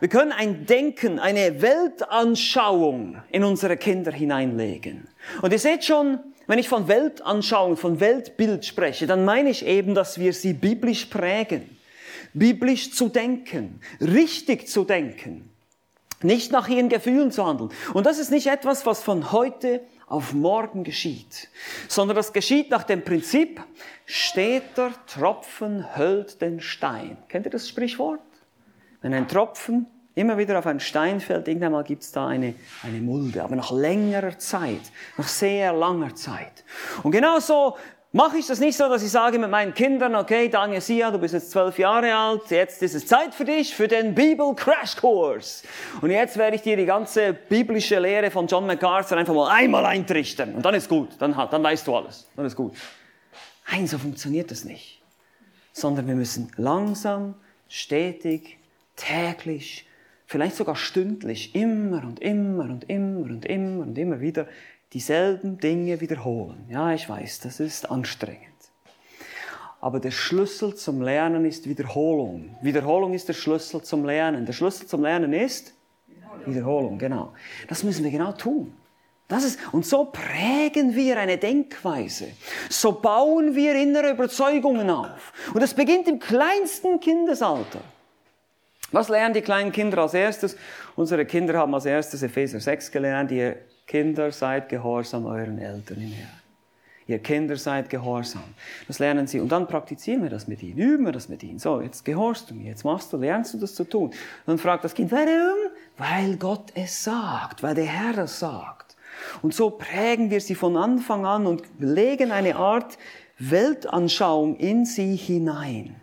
wir 0.00 0.08
können 0.08 0.32
ein 0.32 0.66
Denken, 0.66 1.18
eine 1.18 1.62
Weltanschauung 1.62 3.22
in 3.30 3.44
unsere 3.44 3.76
Kinder 3.76 4.12
hineinlegen. 4.12 5.08
Und 5.42 5.52
ihr 5.52 5.58
seht 5.58 5.84
schon, 5.84 6.20
wenn 6.46 6.58
ich 6.58 6.68
von 6.68 6.88
Weltanschauung, 6.88 7.76
von 7.76 8.00
Weltbild 8.00 8.64
spreche, 8.64 9.06
dann 9.06 9.24
meine 9.24 9.50
ich 9.50 9.64
eben, 9.64 9.94
dass 9.94 10.18
wir 10.18 10.32
sie 10.32 10.52
biblisch 10.52 11.06
prägen. 11.06 11.75
Biblisch 12.36 12.92
zu 12.92 13.08
denken, 13.08 13.80
richtig 14.00 14.68
zu 14.68 14.84
denken. 14.84 15.50
Nicht 16.22 16.52
nach 16.52 16.68
ihren 16.68 16.88
Gefühlen 16.88 17.30
zu 17.30 17.46
handeln. 17.46 17.70
Und 17.94 18.06
das 18.06 18.18
ist 18.18 18.30
nicht 18.30 18.46
etwas, 18.46 18.86
was 18.86 19.02
von 19.02 19.32
heute 19.32 19.80
auf 20.06 20.32
morgen 20.32 20.84
geschieht, 20.84 21.48
sondern 21.88 22.16
das 22.16 22.32
geschieht 22.32 22.70
nach 22.70 22.84
dem 22.84 23.02
Prinzip, 23.02 23.60
steter 24.04 24.92
Tropfen 25.06 25.96
hüllt 25.96 26.40
den 26.40 26.60
Stein. 26.60 27.16
Kennt 27.28 27.46
ihr 27.46 27.50
das 27.50 27.68
Sprichwort? 27.68 28.20
Wenn 29.02 29.14
ein 29.14 29.28
Tropfen 29.28 29.86
immer 30.14 30.38
wieder 30.38 30.58
auf 30.58 30.66
einen 30.66 30.80
Stein 30.80 31.20
fällt, 31.20 31.48
irgendwann 31.48 31.72
mal 31.72 31.84
gibt 31.84 32.02
es 32.02 32.12
da 32.12 32.28
eine, 32.28 32.54
eine 32.82 33.00
Mulde, 33.00 33.42
aber 33.42 33.56
nach 33.56 33.70
längerer 33.72 34.38
Zeit, 34.38 34.80
nach 35.18 35.28
sehr 35.28 35.72
langer 35.72 36.14
Zeit. 36.14 36.64
Und 37.02 37.10
genauso 37.10 37.76
mache 38.16 38.38
ich 38.38 38.46
das 38.46 38.60
nicht 38.60 38.78
so, 38.78 38.88
dass 38.88 39.02
ich 39.02 39.10
sage 39.10 39.38
mit 39.38 39.50
meinen 39.50 39.74
Kindern, 39.74 40.14
okay, 40.14 40.48
Daniel 40.48 40.80
Sia, 40.80 41.10
du 41.10 41.18
bist 41.18 41.34
jetzt 41.34 41.50
zwölf 41.50 41.78
Jahre 41.78 42.14
alt, 42.14 42.50
jetzt 42.50 42.82
ist 42.82 42.94
es 42.94 43.06
Zeit 43.06 43.34
für 43.34 43.44
dich, 43.44 43.74
für 43.74 43.88
den 43.88 44.14
Bibel 44.14 44.54
Crash 44.54 44.96
Course. 44.96 45.66
Und 46.00 46.10
jetzt 46.10 46.38
werde 46.38 46.56
ich 46.56 46.62
dir 46.62 46.78
die 46.78 46.86
ganze 46.86 47.34
biblische 47.34 47.98
Lehre 47.98 48.30
von 48.30 48.46
John 48.46 48.66
MacArthur 48.66 49.18
einfach 49.18 49.34
mal 49.34 49.50
einmal 49.50 49.84
eintrichtern. 49.84 50.54
Und 50.54 50.64
dann 50.64 50.74
ist 50.74 50.88
gut, 50.88 51.10
dann, 51.18 51.34
dann 51.34 51.62
weißt 51.62 51.86
du 51.86 51.94
alles, 51.94 52.26
dann 52.34 52.46
ist 52.46 52.56
gut. 52.56 52.72
Nein, 53.70 53.86
so 53.86 53.98
funktioniert 53.98 54.50
das 54.50 54.64
nicht. 54.64 55.02
Sondern 55.74 56.08
wir 56.08 56.14
müssen 56.14 56.50
langsam, 56.56 57.34
stetig, 57.68 58.58
täglich, 58.96 59.86
vielleicht 60.24 60.56
sogar 60.56 60.76
stündlich, 60.76 61.54
immer 61.54 62.02
und 62.02 62.20
immer 62.20 62.64
und 62.64 62.88
immer 62.88 63.26
und 63.26 63.44
immer 63.44 63.82
und 63.82 63.98
immer 63.98 64.20
wieder 64.20 64.46
dieselben 64.92 65.58
Dinge 65.58 66.00
wiederholen. 66.00 66.66
Ja, 66.68 66.92
ich 66.92 67.08
weiß, 67.08 67.40
das 67.40 67.60
ist 67.60 67.90
anstrengend. 67.90 68.42
Aber 69.80 70.00
der 70.00 70.10
Schlüssel 70.10 70.74
zum 70.74 71.02
Lernen 71.02 71.44
ist 71.44 71.68
Wiederholung. 71.68 72.56
Wiederholung 72.62 73.12
ist 73.14 73.28
der 73.28 73.34
Schlüssel 73.34 73.82
zum 73.82 74.04
Lernen. 74.04 74.46
Der 74.46 74.52
Schlüssel 74.52 74.86
zum 74.86 75.02
Lernen 75.02 75.32
ist 75.32 75.74
Wiederholung, 76.44 76.98
genau. 76.98 77.32
Das 77.68 77.82
müssen 77.82 78.04
wir 78.04 78.10
genau 78.10 78.32
tun. 78.32 78.74
Das 79.28 79.42
ist, 79.42 79.58
und 79.72 79.84
so 79.84 80.04
prägen 80.04 80.94
wir 80.94 81.18
eine 81.18 81.36
Denkweise. 81.36 82.28
So 82.70 82.92
bauen 82.92 83.56
wir 83.56 83.74
innere 83.74 84.10
Überzeugungen 84.10 84.88
auf. 84.88 85.32
Und 85.52 85.62
das 85.62 85.74
beginnt 85.74 86.06
im 86.06 86.20
kleinsten 86.20 87.00
Kindesalter. 87.00 87.80
Was 88.92 89.08
lernen 89.08 89.34
die 89.34 89.42
kleinen 89.42 89.72
Kinder 89.72 89.98
als 89.98 90.14
erstes? 90.14 90.56
Unsere 90.94 91.26
Kinder 91.26 91.58
haben 91.58 91.74
als 91.74 91.86
erstes 91.86 92.22
Epheser 92.22 92.60
6 92.60 92.92
gelernt. 92.92 93.32
Ihr 93.32 93.56
Kinder, 93.86 94.32
seid 94.32 94.68
gehorsam 94.68 95.26
euren 95.26 95.58
Eltern 95.58 95.98
im 95.98 96.12
Herrn. 96.12 96.40
Ihr 97.08 97.20
Kinder 97.20 97.56
seid 97.56 97.88
gehorsam. 97.88 98.42
Das 98.88 98.98
lernen 98.98 99.28
sie. 99.28 99.38
Und 99.38 99.52
dann 99.52 99.68
praktizieren 99.68 100.24
wir 100.24 100.30
das 100.30 100.48
mit 100.48 100.60
ihnen, 100.62 100.78
üben 100.78 101.04
wir 101.04 101.12
das 101.12 101.28
mit 101.28 101.44
ihnen. 101.44 101.60
So, 101.60 101.80
jetzt 101.80 102.04
gehorchst 102.04 102.50
du 102.50 102.54
mir, 102.54 102.70
jetzt 102.70 102.84
machst 102.84 103.12
du, 103.12 103.16
lernst 103.16 103.54
du 103.54 103.58
das 103.58 103.76
zu 103.76 103.84
tun. 103.84 104.12
dann 104.44 104.58
fragt 104.58 104.82
das 104.82 104.92
Kind, 104.92 105.12
warum? 105.12 105.70
Weil 105.96 106.36
Gott 106.36 106.72
es 106.74 107.04
sagt, 107.04 107.62
weil 107.62 107.76
der 107.76 107.84
Herr 107.84 108.18
es 108.18 108.40
sagt. 108.40 108.96
Und 109.40 109.54
so 109.54 109.70
prägen 109.70 110.30
wir 110.30 110.40
sie 110.40 110.56
von 110.56 110.76
Anfang 110.76 111.24
an 111.24 111.46
und 111.46 111.62
legen 111.78 112.32
eine 112.32 112.56
Art 112.56 112.98
Weltanschauung 113.38 114.56
in 114.56 114.84
sie 114.84 115.14
hinein 115.14 115.94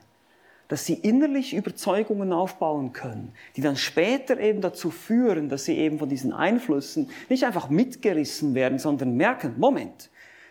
dass 0.74 0.88
sie 0.88 0.96
innerlich 0.96 1.54
Überzeugungen 1.54 2.34
aufbauen 2.34 2.94
können, 2.94 3.32
die 3.56 3.62
dann 3.62 3.76
später 3.76 4.40
eben 4.40 4.60
dazu 4.60 4.90
führen, 4.90 5.48
dass 5.48 5.66
sie 5.66 5.78
eben 5.78 6.00
von 6.00 6.10
diesen 6.10 6.34
Einflüssen 6.34 7.12
nicht 7.30 7.44
einfach 7.44 7.70
mitgerissen 7.70 8.56
werden, 8.56 8.80
sondern 8.80 9.16
merken, 9.16 9.54
Moment, 9.60 10.10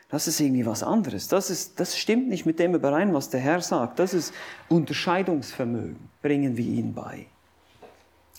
Das 0.09 0.29
ist 0.29 0.39
irgendwie 0.39 0.65
was 0.65 0.85
anderes. 0.85 1.27
Das, 1.27 1.51
ist, 1.51 1.81
das 1.81 1.99
stimmt 1.99 2.29
nicht 2.29 2.47
mit 2.47 2.61
dem 2.61 2.73
überein, 2.77 3.13
was 3.13 3.31
der 3.31 3.41
Herr 3.41 3.63
sagt. 3.63 3.99
Das 3.99 4.15
ist 4.15 4.33
Unterscheidungsvermögen. 4.69 6.09
Bringen 6.23 6.57
wir 6.57 6.67
ihn 6.67 6.95
bei. 6.95 7.27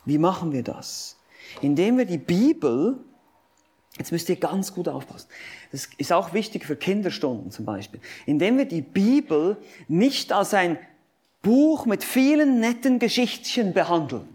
Wie 0.05 0.17
machen 0.17 0.53
wir 0.53 0.63
das? 0.63 1.19
Indem 1.59 1.97
wir 1.97 2.05
die 2.05 2.17
Bibel, 2.17 2.99
jetzt 3.97 4.13
müsst 4.13 4.29
ihr 4.29 4.37
ganz 4.37 4.73
gut 4.73 4.87
aufpassen, 4.87 5.27
das 5.73 5.89
ist 5.97 6.13
auch 6.13 6.33
wichtig 6.33 6.63
für 6.63 6.77
Kinderstunden 6.77 7.51
zum 7.51 7.65
Beispiel, 7.65 7.99
indem 8.25 8.57
wir 8.57 8.65
die 8.65 8.81
Bibel 8.81 9.57
nicht 9.89 10.31
als 10.31 10.53
ein 10.53 10.77
Buch 11.43 11.85
mit 11.85 12.03
vielen 12.03 12.59
netten 12.59 12.97
Geschichtchen 12.97 13.73
behandeln. 13.73 14.33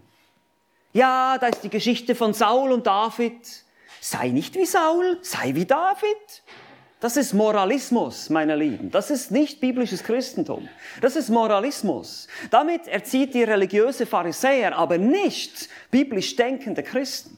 Ja, 0.93 1.37
da 1.39 1.47
ist 1.47 1.63
die 1.63 1.69
Geschichte 1.69 2.15
von 2.15 2.33
Saul 2.33 2.71
und 2.71 2.87
David. 2.87 3.35
Sei 3.99 4.29
nicht 4.29 4.55
wie 4.55 4.65
Saul, 4.65 5.17
sei 5.21 5.53
wie 5.55 5.65
David. 5.65 6.43
Das 6.99 7.17
ist 7.17 7.33
Moralismus, 7.33 8.29
meine 8.29 8.55
Lieben. 8.55 8.91
Das 8.91 9.09
ist 9.09 9.31
nicht 9.31 9.59
biblisches 9.59 10.03
Christentum. 10.03 10.69
Das 11.01 11.15
ist 11.15 11.29
Moralismus. 11.29 12.27
Damit 12.51 12.87
erzieht 12.87 13.33
die 13.33 13.43
religiöse 13.43 14.05
Pharisäer, 14.05 14.77
aber 14.77 14.97
nicht 14.97 15.67
biblisch 15.89 16.35
denkende 16.35 16.83
Christen. 16.83 17.37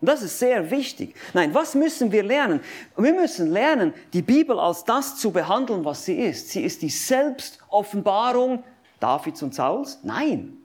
Und 0.00 0.08
das 0.08 0.22
ist 0.22 0.38
sehr 0.38 0.70
wichtig. 0.70 1.16
Nein, 1.34 1.52
was 1.54 1.74
müssen 1.74 2.12
wir 2.12 2.22
lernen? 2.22 2.60
Wir 2.96 3.14
müssen 3.14 3.50
lernen, 3.50 3.94
die 4.12 4.22
Bibel 4.22 4.60
als 4.60 4.84
das 4.84 5.16
zu 5.16 5.32
behandeln, 5.32 5.84
was 5.84 6.04
sie 6.04 6.20
ist. 6.20 6.50
Sie 6.50 6.62
ist 6.62 6.82
die 6.82 6.90
Selbstoffenbarung 6.90 8.62
Davids 9.00 9.42
und 9.42 9.54
Sauls? 9.54 9.98
Nein, 10.02 10.58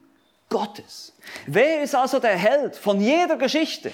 Gottes. 0.48 1.14
Wer 1.46 1.82
ist 1.82 1.94
also 1.94 2.18
der 2.18 2.36
Held 2.36 2.76
von 2.76 3.00
jeder 3.00 3.36
Geschichte? 3.36 3.92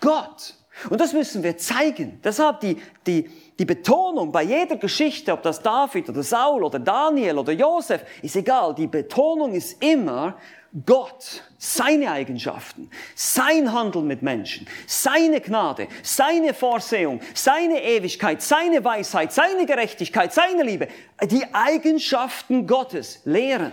Gott. 0.00 0.54
Und 0.90 1.00
das 1.00 1.12
müssen 1.12 1.42
wir 1.42 1.56
zeigen. 1.56 2.20
Deshalb 2.22 2.60
die, 2.60 2.76
die, 3.06 3.30
die 3.58 3.64
Betonung 3.64 4.30
bei 4.30 4.42
jeder 4.42 4.76
Geschichte, 4.76 5.32
ob 5.32 5.42
das 5.42 5.62
David 5.62 6.08
oder 6.10 6.22
Saul 6.22 6.62
oder 6.62 6.78
Daniel 6.78 7.38
oder 7.38 7.52
Josef, 7.52 8.02
ist 8.20 8.36
egal. 8.36 8.74
Die 8.74 8.86
Betonung 8.86 9.54
ist 9.54 9.82
immer 9.82 10.36
Gott, 10.84 11.42
seine 11.56 12.10
Eigenschaften, 12.10 12.90
sein 13.14 13.72
Handeln 13.72 14.06
mit 14.06 14.20
Menschen, 14.20 14.66
seine 14.86 15.40
Gnade, 15.40 15.88
seine 16.02 16.52
Vorsehung, 16.52 17.20
seine 17.32 17.82
Ewigkeit, 17.82 18.42
seine 18.42 18.84
Weisheit, 18.84 19.32
seine 19.32 19.64
Gerechtigkeit, 19.64 20.34
seine 20.34 20.62
Liebe, 20.62 20.88
die 21.30 21.46
Eigenschaften 21.54 22.66
Gottes 22.66 23.22
lehren 23.24 23.72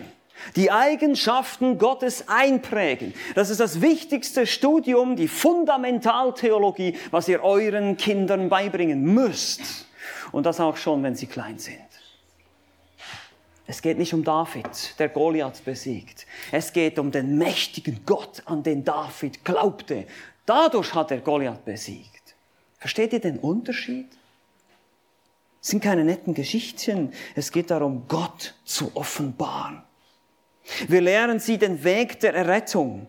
die 0.56 0.72
Eigenschaften 0.72 1.78
Gottes 1.78 2.28
einprägen. 2.28 3.14
Das 3.36 3.50
ist 3.50 3.60
das 3.60 3.82
wichtigste 3.82 4.46
Studium, 4.46 5.16
die 5.16 5.28
Fundamentaltheologie, 5.28 6.98
was 7.12 7.28
ihr 7.28 7.44
euren 7.44 7.98
Kindern 7.98 8.50
beibringen 8.50 9.04
müsst. 9.04 9.62
Und 10.32 10.46
das 10.46 10.60
auch 10.60 10.78
schon, 10.78 11.04
wenn 11.04 11.16
sie 11.16 11.28
klein 11.28 11.60
sind. 11.60 11.80
Es 13.66 13.82
geht 13.82 13.98
nicht 13.98 14.14
um 14.14 14.24
David, 14.24 15.00
der 15.00 15.10
Goliath 15.10 15.64
besiegt. 15.64 16.26
Es 16.52 16.74
geht 16.74 17.00
um 17.00 17.12
den 17.12 17.38
mächtigen 17.38 18.02
Gott, 18.06 18.44
an 18.46 18.62
den 18.62 18.84
David 18.84 19.46
glaubte. 19.46 20.06
Dadurch 20.46 20.94
hat 20.94 21.12
er 21.12 21.20
Goliath 21.20 21.64
besiegt. 21.64 22.36
Versteht 22.78 23.14
ihr 23.14 23.22
den 23.22 23.40
Unterschied? 23.40 24.08
Es 25.62 25.70
sind 25.70 25.82
keine 25.82 26.04
netten 26.04 26.34
Geschichtchen. 26.34 27.14
Es 27.36 27.54
geht 27.54 27.72
darum, 27.72 28.04
Gott 28.10 28.54
zu 28.66 28.92
offenbaren. 28.96 29.82
Wir 30.90 31.00
lehren 31.00 31.40
sie 31.40 31.58
den 31.58 31.84
Weg 31.86 32.20
der 32.20 32.34
Errettung. 32.34 33.08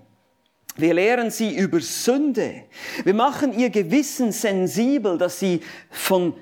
Wir 0.76 0.94
lehren 0.94 1.30
sie 1.30 1.56
über 1.56 1.80
Sünde. 1.80 2.64
Wir 3.02 3.14
machen 3.14 3.56
ihr 3.58 3.70
Gewissen 3.70 4.30
sensibel, 4.30 5.18
dass 5.18 5.40
sie 5.40 5.60
von 5.90 6.34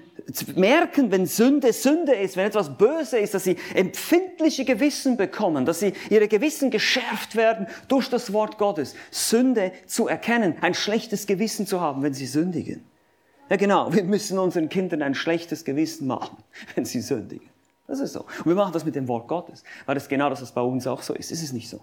merken, 0.57 1.11
wenn 1.11 1.27
Sünde 1.27 1.73
Sünde 1.73 2.15
ist, 2.15 2.37
wenn 2.37 2.47
etwas 2.47 2.77
böse 2.77 3.19
ist, 3.19 3.35
dass 3.35 3.45
sie 3.45 3.57
empfindliche 3.75 4.65
Gewissen 4.65 5.17
bekommen, 5.17 5.65
dass 5.65 5.81
sie 5.81 5.95
ihre 6.11 6.29
Gewissen 6.29 6.71
geschärft 6.71 7.37
werden 7.37 7.67
durch 7.89 8.09
das 8.09 8.33
Wort 8.33 8.59
Gottes. 8.59 8.95
Sünde 9.11 9.73
zu 9.87 10.09
erkennen, 10.09 10.57
ein 10.61 10.75
schlechtes 10.75 11.27
Gewissen 11.27 11.67
zu 11.67 11.81
haben, 11.81 12.03
wenn 12.03 12.15
sie 12.15 12.27
sündigen. 12.27 12.85
Ja 13.51 13.57
genau, 13.57 13.93
wir 13.93 14.05
müssen 14.05 14.39
unseren 14.39 14.69
Kindern 14.69 15.03
ein 15.03 15.15
schlechtes 15.15 15.65
Gewissen 15.65 16.07
machen, 16.07 16.37
wenn 16.75 16.85
sie 16.85 17.01
sündigen. 17.01 17.49
Das 17.87 18.01
ist 18.01 18.13
so. 18.13 18.21
Und 18.21 18.47
wir 18.47 18.55
machen 18.55 18.73
das 18.73 18.85
mit 18.85 18.95
dem 18.95 19.09
Wort 19.09 19.29
Gottes, 19.29 19.65
weil 19.87 19.95
das 19.95 20.09
genau 20.09 20.31
das, 20.31 20.41
was 20.41 20.53
bei 20.53 20.63
uns 20.63 20.87
auch 20.87 21.03
so 21.03 21.15
ist. 21.15 21.31
Ist 21.31 21.43
es 21.43 21.53
nicht 21.53 21.69
so? 21.69 21.81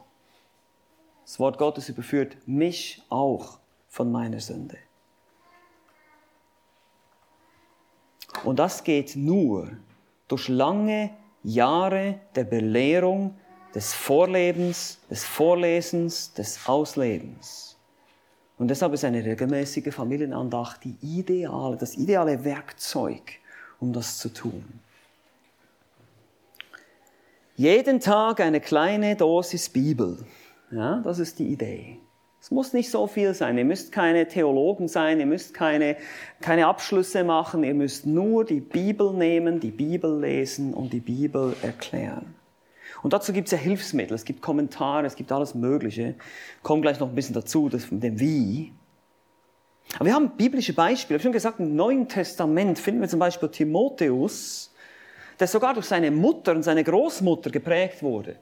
Das 1.23 1.39
Wort 1.39 1.59
Gottes 1.59 1.89
überführt 1.89 2.37
mich 2.47 3.03
auch 3.09 3.59
von 3.87 4.11
meiner 4.11 4.39
Sünde. 4.39 4.77
Und 8.43 8.59
das 8.59 8.83
geht 8.83 9.15
nur 9.15 9.69
durch 10.27 10.47
lange 10.47 11.11
Jahre 11.43 12.19
der 12.35 12.43
Belehrung, 12.43 13.35
des 13.73 13.93
Vorlebens, 13.93 14.99
des 15.09 15.23
Vorlesens, 15.23 16.33
des 16.33 16.59
Auslebens. 16.67 17.77
Und 18.57 18.67
deshalb 18.67 18.93
ist 18.93 19.05
eine 19.05 19.23
regelmäßige 19.23 19.93
Familienandacht 19.93 20.83
die 20.83 20.95
ideale, 21.01 21.77
das 21.77 21.95
ideale 21.95 22.43
Werkzeug, 22.43 23.39
um 23.79 23.93
das 23.93 24.17
zu 24.17 24.29
tun. 24.29 24.63
Jeden 27.55 27.99
Tag 27.99 28.39
eine 28.39 28.59
kleine 28.59 29.15
Dosis 29.15 29.69
Bibel. 29.69 30.25
Ja, 30.71 31.01
das 31.01 31.19
ist 31.19 31.39
die 31.39 31.47
Idee. 31.47 31.99
Es 32.49 32.51
muss 32.51 32.73
nicht 32.73 32.89
so 32.89 33.05
viel 33.05 33.35
sein. 33.35 33.59
Ihr 33.59 33.63
müsst 33.63 33.91
keine 33.91 34.27
Theologen 34.27 34.87
sein, 34.87 35.19
ihr 35.19 35.27
müsst 35.27 35.53
keine, 35.53 35.97
keine 36.41 36.65
Abschlüsse 36.65 37.23
machen, 37.23 37.63
ihr 37.63 37.75
müsst 37.75 38.07
nur 38.07 38.43
die 38.43 38.59
Bibel 38.59 39.13
nehmen, 39.13 39.59
die 39.59 39.69
Bibel 39.69 40.19
lesen 40.19 40.73
und 40.73 40.91
die 40.91 40.99
Bibel 40.99 41.55
erklären. 41.61 42.33
Und 43.03 43.13
dazu 43.13 43.33
gibt 43.33 43.49
es 43.49 43.51
ja 43.51 43.59
Hilfsmittel, 43.59 44.15
es 44.15 44.25
gibt 44.25 44.41
Kommentare, 44.41 45.05
es 45.05 45.15
gibt 45.15 45.31
alles 45.31 45.53
Mögliche. 45.53 46.15
Kommt 46.63 46.81
gleich 46.81 46.99
noch 46.99 47.09
ein 47.09 47.13
bisschen 47.13 47.35
dazu, 47.35 47.69
das 47.69 47.91
mit 47.91 48.01
dem 48.01 48.19
Wie. 48.19 48.73
Aber 49.97 50.05
wir 50.05 50.15
haben 50.15 50.31
biblische 50.35 50.73
Beispiele. 50.73 51.17
Ich 51.17 51.21
habe 51.21 51.23
schon 51.25 51.33
gesagt, 51.33 51.59
im 51.59 51.75
Neuen 51.75 52.07
Testament 52.07 52.79
finden 52.79 53.01
wir 53.01 53.09
zum 53.09 53.19
Beispiel 53.19 53.49
Timotheus, 53.49 54.73
der 55.39 55.45
sogar 55.45 55.75
durch 55.75 55.85
seine 55.85 56.09
Mutter 56.09 56.53
und 56.53 56.63
seine 56.63 56.83
Großmutter 56.83 57.51
geprägt 57.51 58.01
wurde. 58.01 58.37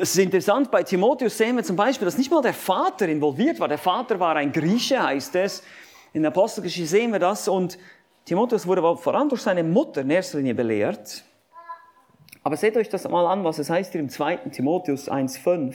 Es 0.00 0.10
ist 0.10 0.18
interessant, 0.18 0.70
bei 0.70 0.84
Timotheus 0.84 1.36
sehen 1.36 1.56
wir 1.56 1.64
zum 1.64 1.74
Beispiel, 1.74 2.04
dass 2.04 2.16
nicht 2.16 2.30
mal 2.30 2.40
der 2.40 2.54
Vater 2.54 3.08
involviert 3.08 3.58
war. 3.58 3.66
Der 3.66 3.78
Vater 3.78 4.20
war 4.20 4.36
ein 4.36 4.52
Grieche, 4.52 5.02
heißt 5.02 5.34
es. 5.34 5.64
In 6.12 6.22
der 6.22 6.30
Apostelgeschichte 6.30 6.88
sehen 6.88 7.10
wir 7.10 7.18
das. 7.18 7.48
Und 7.48 7.78
Timotheus 8.24 8.64
wurde 8.64 8.80
vor 8.96 9.16
allem 9.16 9.28
durch 9.28 9.42
seine 9.42 9.64
Mutter 9.64 10.02
in 10.02 10.10
erster 10.10 10.38
Linie 10.38 10.54
belehrt. 10.54 11.24
Aber 12.44 12.56
seht 12.56 12.76
euch 12.76 12.88
das 12.88 13.08
mal 13.08 13.26
an, 13.26 13.42
was 13.42 13.58
es 13.58 13.70
heißt 13.70 13.90
hier 13.90 14.00
im 14.00 14.08
2. 14.08 14.36
Timotheus 14.52 15.10
1,5. 15.10 15.74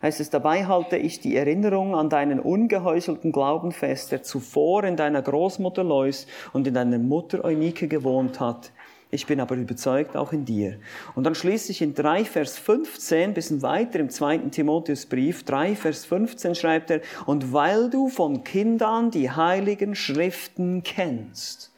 Heißt 0.00 0.20
es, 0.20 0.30
dabei 0.30 0.64
halte 0.64 0.96
ich 0.96 1.20
die 1.20 1.36
Erinnerung 1.36 1.94
an 1.94 2.08
deinen 2.08 2.40
ungeheuchelten 2.40 3.32
Glauben 3.32 3.72
fest, 3.72 4.12
der 4.12 4.22
zuvor 4.22 4.84
in 4.84 4.96
deiner 4.96 5.20
Großmutter 5.20 5.84
Lois 5.84 6.26
und 6.54 6.66
in 6.66 6.72
deiner 6.72 6.98
Mutter 6.98 7.44
Eunike 7.44 7.86
gewohnt 7.86 8.40
hat, 8.40 8.72
ich 9.10 9.26
bin 9.26 9.38
aber 9.38 9.54
überzeugt 9.54 10.16
auch 10.16 10.32
in 10.32 10.44
dir. 10.44 10.78
Und 11.14 11.24
dann 11.24 11.36
schließlich 11.36 11.80
in 11.80 11.94
3 11.94 12.24
Vers 12.24 12.58
15, 12.58 13.34
bisschen 13.34 13.62
weiter 13.62 14.00
im 14.00 14.10
2. 14.10 14.38
Timotheusbrief, 14.50 15.44
3 15.44 15.76
Vers 15.76 16.04
15 16.04 16.54
schreibt 16.56 16.90
er, 16.90 17.00
und 17.24 17.52
weil 17.52 17.88
du 17.88 18.08
von 18.08 18.42
Kind 18.42 18.82
an 18.82 19.12
die 19.12 19.30
heiligen 19.30 19.94
Schriften 19.94 20.82
kennst. 20.82 21.72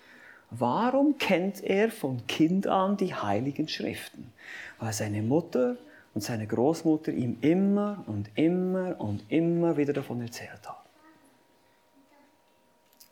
Warum 0.50 1.18
kennt 1.18 1.62
er 1.62 1.90
von 1.90 2.26
Kind 2.26 2.66
an 2.66 2.96
die 2.96 3.14
heiligen 3.14 3.68
Schriften? 3.68 4.32
Weil 4.80 4.94
seine 4.94 5.20
Mutter 5.20 5.76
und 6.14 6.22
seine 6.22 6.46
Großmutter 6.46 7.12
ihm 7.12 7.36
immer 7.42 8.04
und 8.06 8.30
immer 8.36 8.98
und 8.98 9.22
immer 9.28 9.76
wieder 9.76 9.92
davon 9.92 10.22
erzählt 10.22 10.66
haben. 10.66 10.78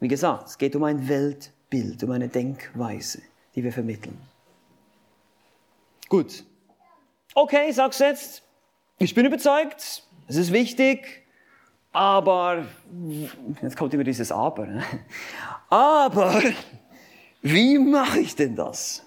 Wie 0.01 0.09
gesagt, 0.09 0.49
es 0.49 0.59
geht 0.59 0.75
um 0.75 0.85
ein 0.85 1.07
Weltbild, 1.07 2.03
um 2.03 2.11
eine 2.13 2.29
Denkweise 2.29 3.21
die 3.57 3.65
wir 3.65 3.73
vermitteln. 3.73 4.17
Gut. 6.09 6.45
Okay, 7.35 7.73
sag's 7.73 7.99
jetzt. 7.99 8.43
Ich 8.99 9.15
bin 9.15 9.27
überzeugt, 9.27 10.05
es 10.29 10.37
ist 10.37 10.53
wichtig, 10.53 11.27
aber, 11.93 12.67
jetzt 13.63 13.77
kommt 13.77 13.93
immer 13.95 14.05
dieses 14.05 14.31
Aber. 14.31 14.67
Ne? 14.67 14.83
Aber, 15.71 16.43
wie 17.43 17.79
mache 17.79 18.21
ich 18.21 18.37
denn 18.37 18.55
das? 18.55 19.03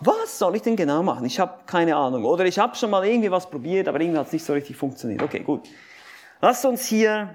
Was 0.00 0.38
soll 0.38 0.54
ich 0.56 0.62
denn 0.62 0.76
genau 0.76 1.02
machen? 1.02 1.24
Ich 1.24 1.40
habe 1.40 1.64
keine 1.66 1.96
Ahnung. 1.96 2.24
Oder 2.24 2.44
ich 2.44 2.58
habe 2.58 2.76
schon 2.76 2.90
mal 2.90 3.04
irgendwie 3.04 3.30
was 3.30 3.50
probiert, 3.50 3.88
aber 3.88 4.00
irgendwie 4.00 4.18
hat 4.18 4.26
es 4.28 4.32
nicht 4.32 4.44
so 4.44 4.52
richtig 4.52 4.76
funktioniert. 4.76 5.22
Okay, 5.22 5.40
gut. 5.40 5.68
Lasst 6.40 6.64
uns 6.64 6.86
hier, 6.86 7.34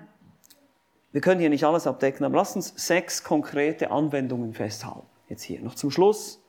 wir 1.11 1.19
können 1.19 1.41
hier 1.41 1.49
nicht 1.49 1.65
alles 1.65 1.85
abdecken, 1.85 2.25
aber 2.25 2.37
lasst 2.37 2.55
uns 2.55 2.73
sechs 2.75 3.23
konkrete 3.23 3.91
Anwendungen 3.91 4.53
festhalten 4.53 5.12
jetzt 5.29 5.43
hier. 5.43 5.61
Noch 5.61 5.75
zum 5.75 5.91
Schluss. 5.91 6.39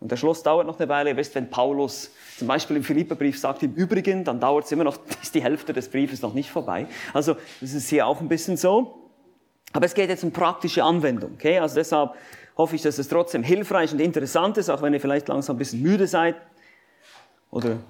Und 0.00 0.10
der 0.10 0.16
Schluss 0.16 0.42
dauert 0.42 0.66
noch 0.66 0.78
eine 0.78 0.88
Weile. 0.88 1.10
Ihr 1.10 1.16
wisst, 1.16 1.34
wenn 1.34 1.50
Paulus 1.50 2.10
zum 2.38 2.48
Beispiel 2.48 2.76
im 2.76 2.82
Philipperbrief 2.82 3.38
sagt, 3.38 3.62
im 3.62 3.74
Übrigen, 3.74 4.24
dann 4.24 4.40
dauert 4.40 4.64
es 4.64 4.72
immer 4.72 4.84
noch, 4.84 4.98
ist 5.22 5.34
die 5.34 5.42
Hälfte 5.42 5.72
des 5.72 5.90
Briefes 5.90 6.22
noch 6.22 6.32
nicht 6.32 6.50
vorbei. 6.50 6.86
Also, 7.12 7.36
das 7.60 7.74
ist 7.74 7.88
hier 7.88 8.06
auch 8.06 8.20
ein 8.20 8.28
bisschen 8.28 8.56
so. 8.56 9.00
Aber 9.72 9.86
es 9.86 9.94
geht 9.94 10.08
jetzt 10.08 10.24
um 10.24 10.32
praktische 10.32 10.82
Anwendung, 10.82 11.34
okay? 11.34 11.58
Also 11.58 11.76
deshalb 11.76 12.14
hoffe 12.56 12.76
ich, 12.76 12.82
dass 12.82 12.98
es 12.98 13.08
trotzdem 13.08 13.42
hilfreich 13.42 13.92
und 13.92 14.00
interessant 14.00 14.58
ist, 14.58 14.68
auch 14.68 14.82
wenn 14.82 14.92
ihr 14.92 15.00
vielleicht 15.00 15.28
langsam 15.28 15.56
ein 15.56 15.58
bisschen 15.58 15.82
müde 15.82 16.06
seid 16.06 16.36
oder 17.50 17.70
ein 17.70 17.84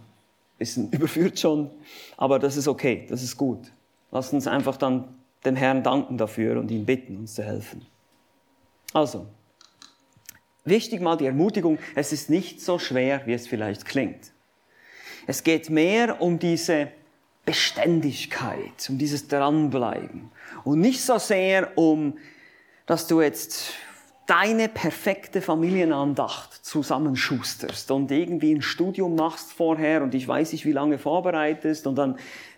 bisschen 0.58 0.90
überführt 0.92 1.38
schon. 1.38 1.70
Aber 2.16 2.38
das 2.38 2.56
ist 2.56 2.68
okay, 2.68 3.06
das 3.08 3.22
ist 3.22 3.36
gut. 3.36 3.72
Lasst 4.10 4.32
uns 4.32 4.46
einfach 4.46 4.76
dann 4.76 5.14
dem 5.44 5.56
Herrn 5.56 5.82
danken 5.82 6.18
dafür 6.18 6.60
und 6.60 6.70
ihn 6.70 6.84
bitten, 6.84 7.16
uns 7.16 7.34
zu 7.34 7.42
helfen. 7.42 7.86
Also, 8.92 9.26
wichtig 10.64 11.00
mal 11.00 11.16
die 11.16 11.26
Ermutigung, 11.26 11.78
es 11.94 12.12
ist 12.12 12.30
nicht 12.30 12.60
so 12.60 12.78
schwer, 12.78 13.22
wie 13.26 13.32
es 13.32 13.46
vielleicht 13.46 13.84
klingt. 13.84 14.32
Es 15.26 15.44
geht 15.44 15.70
mehr 15.70 16.20
um 16.20 16.38
diese 16.38 16.88
Beständigkeit, 17.44 18.88
um 18.88 18.98
dieses 18.98 19.28
Dranbleiben 19.28 20.30
und 20.64 20.80
nicht 20.80 21.02
so 21.02 21.18
sehr 21.18 21.76
um, 21.78 22.18
dass 22.86 23.06
du 23.06 23.20
jetzt 23.20 23.72
deine 24.26 24.68
perfekte 24.68 25.42
Familienandacht 25.42 26.64
zusammenschusterst 26.64 27.90
und 27.90 28.10
irgendwie 28.10 28.54
ein 28.54 28.62
Studium 28.62 29.16
machst 29.16 29.52
vorher 29.52 30.02
und 30.02 30.14
ich 30.14 30.26
weiß 30.26 30.52
nicht, 30.52 30.64
wie 30.64 30.72
lange 30.72 30.98
vorbereitest 30.98 31.86
und 31.86 31.96
dann, 31.96 32.16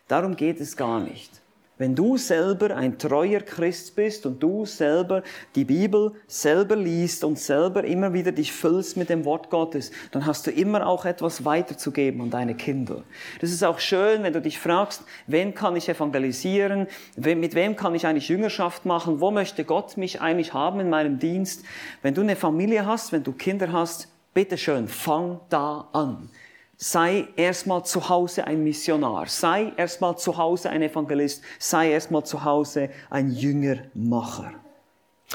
darum 0.09 0.36
geht 0.36 0.61
es 0.61 0.76
gar 0.76 1.00
nicht. 1.00 1.41
Wenn 1.83 1.97
du 1.97 2.16
selber 2.16 2.76
ein 2.76 2.97
treuer 2.97 3.41
Christ 3.41 3.97
bist 3.97 4.24
und 4.24 4.41
du 4.41 4.64
selber 4.66 5.24
die 5.57 5.64
Bibel 5.64 6.12
selber 6.28 6.76
liest 6.76 7.24
und 7.24 7.41
selber 7.41 7.83
immer 7.83 8.12
wieder 8.12 8.30
dich 8.30 8.53
füllst 8.53 8.97
mit 8.97 9.09
dem 9.09 9.24
Wort 9.24 9.51
Gottes, 9.51 9.91
dann 10.12 10.24
hast 10.24 10.47
du 10.47 10.53
immer 10.53 10.87
auch 10.87 11.05
etwas 11.07 11.45
weiterzugeben 11.45 12.20
an 12.20 12.30
deine 12.30 12.55
Kinder. 12.55 13.03
Das 13.41 13.51
ist 13.51 13.64
auch 13.64 13.80
schön, 13.80 14.22
wenn 14.22 14.33
du 14.33 14.41
dich 14.41 14.61
fragst, 14.61 15.03
wen 15.26 15.57
kann 15.57 15.74
ich 15.74 15.89
evangelisieren, 15.89 16.87
mit 17.16 17.57
wem 17.57 17.74
kann 17.74 17.97
ich 17.97 18.07
eigentlich 18.07 18.28
Jüngerschaft 18.28 18.87
machen, 18.87 19.20
wo 19.20 19.33
möchte 19.33 19.64
Gott 19.64 19.97
mich 19.97 20.20
eigentlich 20.20 20.55
haben 20.55 20.78
in 20.78 20.89
meinem 20.89 21.18
Dienst. 21.18 21.64
Wenn 22.01 22.14
du 22.14 22.20
eine 22.20 22.37
Familie 22.37 22.87
hast, 22.87 23.11
wenn 23.11 23.24
du 23.24 23.33
Kinder 23.33 23.72
hast, 23.72 24.07
bitteschön, 24.35 24.87
fang 24.87 25.41
da 25.49 25.89
an 25.93 26.30
sei 26.77 27.29
erstmal 27.37 27.85
zu 27.85 28.09
Hause 28.09 28.45
ein 28.45 28.64
Missionar, 28.64 29.27
sei 29.27 29.73
erstmal 29.77 30.16
zu 30.18 30.37
Hause 30.37 30.70
ein 30.70 30.83
Evangelist, 30.83 31.43
sei 31.59 31.93
erstmal 31.93 32.25
zu 32.25 32.45
Hause 32.45 32.91
ein 33.11 33.31
Jüngermacher. 33.31 34.53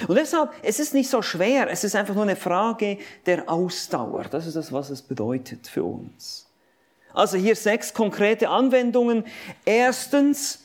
Und 0.07 0.15
deshalb, 0.15 0.51
es 0.61 0.79
ist 0.79 0.93
nicht 0.93 1.09
so 1.09 1.21
schwer, 1.21 1.69
es 1.71 1.83
ist 1.83 1.95
einfach 1.95 2.13
nur 2.13 2.23
eine 2.23 2.35
Frage 2.35 2.99
der 3.25 3.49
Ausdauer. 3.49 4.25
Das 4.25 4.45
ist 4.45 4.55
das, 4.55 4.71
was 4.71 4.89
es 4.89 5.01
bedeutet 5.01 5.67
für 5.67 5.83
uns. 5.83 6.47
Also 7.13 7.37
hier 7.37 7.55
sechs 7.55 7.93
konkrete 7.93 8.49
Anwendungen. 8.49 9.23
Erstens, 9.65 10.63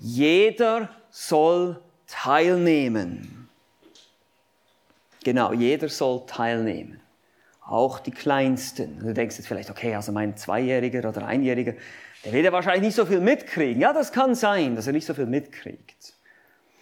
jeder 0.00 0.90
soll 1.10 1.80
teilnehmen. 2.06 3.48
Genau, 5.22 5.54
jeder 5.54 5.88
soll 5.88 6.26
teilnehmen 6.26 7.00
auch 7.66 7.98
die 7.98 8.10
Kleinsten. 8.10 8.98
Du 9.00 9.14
denkst 9.14 9.38
jetzt 9.38 9.46
vielleicht, 9.46 9.70
okay, 9.70 9.94
also 9.94 10.12
mein 10.12 10.36
Zweijähriger 10.36 11.08
oder 11.08 11.26
Einjähriger, 11.26 11.74
der 12.24 12.32
wird 12.32 12.44
ja 12.44 12.52
wahrscheinlich 12.52 12.82
nicht 12.82 12.94
so 12.94 13.06
viel 13.06 13.20
mitkriegen. 13.20 13.80
Ja, 13.80 13.92
das 13.92 14.12
kann 14.12 14.34
sein, 14.34 14.76
dass 14.76 14.86
er 14.86 14.92
nicht 14.92 15.06
so 15.06 15.14
viel 15.14 15.26
mitkriegt. 15.26 16.14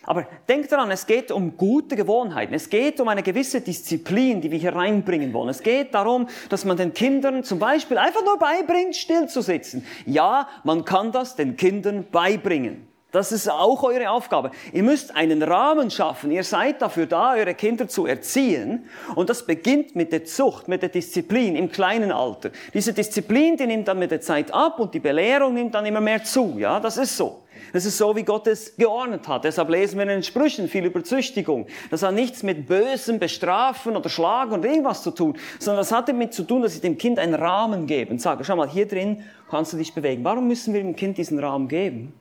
Aber 0.05 0.26
denk 0.49 0.68
daran, 0.68 0.91
es 0.91 1.07
geht 1.07 1.30
um 1.30 1.57
gute 1.57 1.95
Gewohnheiten. 1.95 2.55
Es 2.55 2.68
geht 2.68 3.01
um 3.01 3.07
eine 3.07 3.22
gewisse 3.22 3.61
Disziplin, 3.61 4.41
die 4.41 4.51
wir 4.51 4.59
hier 4.59 4.74
reinbringen 4.74 5.33
wollen. 5.33 5.49
Es 5.49 5.62
geht 5.62 5.95
darum, 5.95 6.28
dass 6.49 6.64
man 6.64 6.76
den 6.76 6.93
Kindern 6.93 7.45
zum 7.45 7.61
Beispiel 7.61 7.99
einfach 7.99 8.24
nur 8.24 8.39
beibringt, 8.39 8.97
still 8.97 9.28
zu 9.28 9.43
sitzen. 9.43 9.87
Ja, 10.05 10.49
man 10.64 10.85
kann 10.85 11.12
das 11.12 11.37
den 11.37 11.57
Kindern 11.57 12.05
beibringen. 12.11 12.89
Das 13.12 13.30
ist 13.30 13.46
auch 13.46 13.82
eure 13.82 14.08
Aufgabe. 14.08 14.52
Ihr 14.72 14.82
müsst 14.82 15.14
einen 15.14 15.42
Rahmen 15.42 15.90
schaffen. 15.90 16.30
Ihr 16.30 16.44
seid 16.44 16.80
dafür 16.80 17.04
da, 17.04 17.34
eure 17.34 17.54
Kinder 17.54 17.86
zu 17.86 18.06
erziehen. 18.06 18.88
Und 19.14 19.28
das 19.28 19.44
beginnt 19.44 19.94
mit 19.94 20.12
der 20.12 20.24
Zucht, 20.24 20.66
mit 20.66 20.80
der 20.80 20.88
Disziplin 20.88 21.54
im 21.54 21.70
kleinen 21.70 22.10
Alter. 22.10 22.50
Diese 22.72 22.94
Disziplin, 22.94 23.58
die 23.58 23.66
nimmt 23.66 23.86
dann 23.86 23.98
mit 23.98 24.12
der 24.12 24.22
Zeit 24.22 24.52
ab 24.54 24.80
und 24.80 24.94
die 24.94 24.98
Belehrung 25.00 25.52
nimmt 25.52 25.74
dann 25.74 25.84
immer 25.84 26.00
mehr 26.00 26.24
zu. 26.24 26.54
Ja, 26.56 26.80
das 26.80 26.96
ist 26.96 27.14
so. 27.14 27.42
Das 27.74 27.84
ist 27.84 27.98
so, 27.98 28.16
wie 28.16 28.22
Gott 28.22 28.46
es 28.46 28.76
geordnet 28.76 29.28
hat. 29.28 29.44
Deshalb 29.44 29.68
lesen 29.68 29.96
wir 29.96 30.04
in 30.04 30.08
den 30.08 30.22
Sprüchen 30.22 30.66
viel 30.66 30.86
über 30.86 31.04
Züchtigung. 31.04 31.66
Das 31.90 32.02
hat 32.02 32.14
nichts 32.14 32.42
mit 32.42 32.66
bösem 32.66 33.18
Bestrafen 33.18 33.94
oder 33.94 34.08
Schlagen 34.08 34.52
oder 34.54 34.68
irgendwas 34.70 35.02
zu 35.02 35.10
tun, 35.10 35.36
sondern 35.58 35.82
das 35.82 35.92
hat 35.92 36.08
damit 36.08 36.32
zu 36.32 36.44
tun, 36.44 36.62
dass 36.62 36.74
ich 36.74 36.80
dem 36.80 36.96
Kind 36.96 37.18
einen 37.18 37.34
Rahmen 37.34 37.86
gebe 37.86 38.10
und 38.10 38.22
sage, 38.22 38.42
schau 38.42 38.56
mal, 38.56 38.68
hier 38.68 38.88
drin 38.88 39.22
kannst 39.50 39.74
du 39.74 39.76
dich 39.76 39.94
bewegen. 39.94 40.24
Warum 40.24 40.48
müssen 40.48 40.72
wir 40.72 40.80
dem 40.80 40.96
Kind 40.96 41.18
diesen 41.18 41.38
Rahmen 41.38 41.68
geben? 41.68 42.14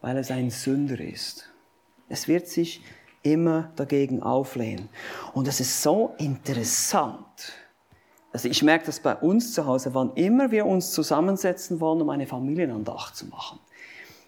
Weil 0.00 0.16
es 0.16 0.30
ein 0.30 0.50
Sünder 0.50 1.00
ist. 1.00 1.48
Es 2.08 2.28
wird 2.28 2.48
sich 2.48 2.82
immer 3.22 3.72
dagegen 3.76 4.22
auflehnen. 4.22 4.88
Und 5.34 5.46
es 5.46 5.60
ist 5.60 5.82
so 5.82 6.14
interessant. 6.18 7.52
Also 8.32 8.48
ich 8.48 8.62
merke 8.62 8.86
das 8.86 9.00
bei 9.00 9.14
uns 9.14 9.54
zu 9.54 9.66
Hause, 9.66 9.94
wann 9.94 10.12
immer 10.14 10.50
wir 10.50 10.66
uns 10.66 10.92
zusammensetzen 10.92 11.80
wollen, 11.80 12.00
um 12.00 12.10
eine 12.10 12.26
Familienandacht 12.26 13.16
zu 13.16 13.26
machen, 13.26 13.58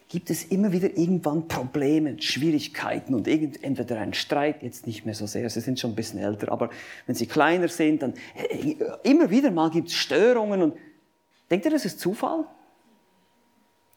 gibt 0.08 0.28
es 0.28 0.44
immer 0.44 0.72
wieder 0.72 0.90
irgendwann 0.96 1.48
Probleme, 1.48 2.20
Schwierigkeiten 2.20 3.14
und 3.14 3.26
entweder 3.28 3.98
ein 3.98 4.12
Streit, 4.12 4.62
jetzt 4.62 4.86
nicht 4.86 5.06
mehr 5.06 5.14
so 5.14 5.26
sehr, 5.26 5.48
sie 5.48 5.60
sind 5.60 5.80
schon 5.80 5.92
ein 5.92 5.96
bisschen 5.96 6.18
älter, 6.18 6.52
aber 6.52 6.68
wenn 7.06 7.14
sie 7.14 7.26
kleiner 7.26 7.68
sind, 7.68 8.02
dann 8.02 8.14
äh, 8.34 8.74
immer 9.04 9.30
wieder 9.30 9.50
mal 9.50 9.70
gibt 9.70 9.88
es 9.88 9.94
Störungen 9.94 10.60
und 10.62 10.74
denkt 11.50 11.64
ihr, 11.64 11.70
das 11.70 11.86
ist 11.86 11.98
Zufall? 11.98 12.44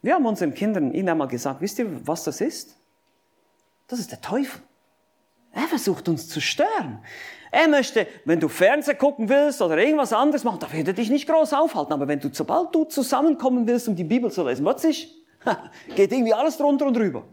Wir 0.06 0.14
haben 0.14 0.26
unseren 0.28 0.54
Kindern 0.54 0.94
ihnen 0.94 1.10
einmal 1.10 1.28
gesagt, 1.28 1.62
wisst 1.62 1.80
ihr, 1.80 1.88
was 2.06 2.24
das 2.26 2.40
ist? 2.40 2.78
Das 3.88 3.98
ist 3.98 4.12
der 4.12 4.22
Teufel. 4.22 4.62
Er 5.52 5.64
versucht 5.64 6.08
uns 6.08 6.30
zu 6.30 6.40
stören. 6.40 7.00
Er 7.52 7.68
möchte, 7.68 8.06
wenn 8.24 8.40
du 8.40 8.48
Fernsehen 8.48 9.00
gucken 9.00 9.30
willst 9.30 9.64
oder 9.64 9.80
irgendwas 9.80 10.14
anderes 10.14 10.44
machen, 10.44 10.60
da 10.60 10.72
wird 10.72 10.90
er 10.90 10.94
dich 10.94 11.10
nicht 11.10 11.28
groß 11.28 11.54
aufhalten. 11.54 11.92
Aber 11.92 12.08
wenn 12.08 12.20
du, 12.20 12.30
sobald 12.32 12.76
du 12.76 12.84
zusammenkommen 12.84 13.66
willst, 13.66 13.88
um 13.88 13.96
die 13.96 14.04
Bibel 14.04 14.30
zu 14.30 14.48
lesen, 14.48 14.64
plötzlich 14.64 15.12
geht 15.96 16.12
irgendwie 16.12 16.36
alles 16.36 16.58
drunter 16.58 16.86
und 16.86 16.96
drüber. 16.96 17.24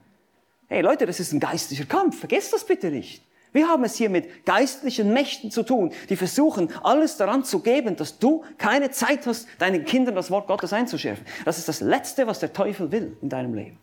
Hey 0.66 0.80
Leute, 0.80 1.04
das 1.04 1.20
ist 1.20 1.34
ein 1.34 1.40
geistlicher 1.40 1.84
Kampf. 1.84 2.20
Vergesst 2.20 2.54
das 2.54 2.64
bitte 2.64 2.90
nicht. 2.90 3.22
Wir 3.53 3.68
haben 3.68 3.84
es 3.84 3.96
hier 3.96 4.09
mit 4.09 4.46
geistlichen 4.46 5.12
Mächten 5.12 5.50
zu 5.50 5.62
tun, 5.62 5.92
die 6.09 6.16
versuchen, 6.16 6.70
alles 6.82 7.18
daran 7.18 7.44
zu 7.44 7.61
geben, 7.61 7.96
dass 7.96 8.18
du 8.18 8.44
keine 8.57 8.90
Zeit 8.90 9.26
hast, 9.26 9.46
deinen 9.59 9.84
Kindern 9.84 10.14
das 10.14 10.30
Wort 10.30 10.46
Gottes 10.46 10.72
einzuschärfen. 10.72 11.26
Das 11.44 11.59
ist 11.59 11.68
das 11.68 11.80
Letzte, 11.80 12.26
was 12.26 12.40
der 12.40 12.53
Teufel 12.53 12.90
will 12.90 13.16
in 13.20 13.28
deinem 13.28 13.55
Leben. 13.55 13.78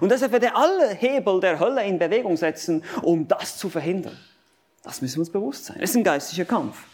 Und 0.00 0.10
deshalb 0.12 0.32
wird 0.32 0.44
er 0.44 0.56
alle 0.56 0.90
Hebel 0.90 1.40
der 1.40 1.58
Hölle 1.58 1.84
in 1.84 1.98
Bewegung 1.98 2.36
setzen, 2.36 2.84
um 3.02 3.26
das 3.26 3.56
zu 3.56 3.68
verhindern. 3.68 4.16
Das 4.84 5.02
müssen 5.02 5.16
wir 5.16 5.20
uns 5.20 5.30
bewusst 5.30 5.64
sein. 5.64 5.78
Es 5.80 5.90
ist 5.90 5.96
ein 5.96 6.04
geistlicher 6.04 6.44
Kampf. 6.44 6.84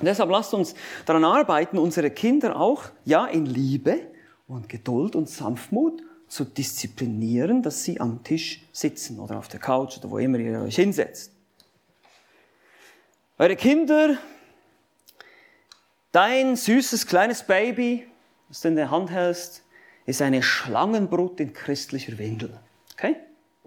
Und 0.00 0.06
deshalb 0.06 0.30
lasst 0.30 0.52
uns 0.54 0.74
daran 1.06 1.24
arbeiten, 1.24 1.78
unsere 1.78 2.10
Kinder 2.10 2.58
auch, 2.58 2.84
ja, 3.04 3.26
in 3.26 3.46
Liebe 3.46 4.00
und 4.48 4.68
Geduld 4.68 5.14
und 5.14 5.28
Sanftmut 5.28 6.02
zu 6.28 6.44
disziplinieren, 6.44 7.62
dass 7.62 7.84
sie 7.84 8.00
am 8.00 8.22
Tisch 8.22 8.62
sitzen 8.72 9.18
oder 9.18 9.38
auf 9.38 9.48
der 9.48 9.60
Couch 9.60 9.98
oder 9.98 10.10
wo 10.10 10.18
immer 10.18 10.38
ihr 10.38 10.60
euch 10.60 10.76
hinsetzt. 10.76 11.32
Eure 13.38 13.56
Kinder, 13.56 14.18
dein 16.12 16.56
süßes 16.56 17.06
kleines 17.06 17.42
Baby, 17.42 18.06
das 18.48 18.60
du 18.60 18.68
in 18.68 18.76
der 18.76 18.90
Hand 18.90 19.10
hältst, 19.10 19.62
ist 20.06 20.22
eine 20.22 20.42
Schlangenbrut 20.42 21.38
in 21.40 21.52
christlicher 21.52 22.18
Windel. 22.18 22.58
Okay? 22.94 23.16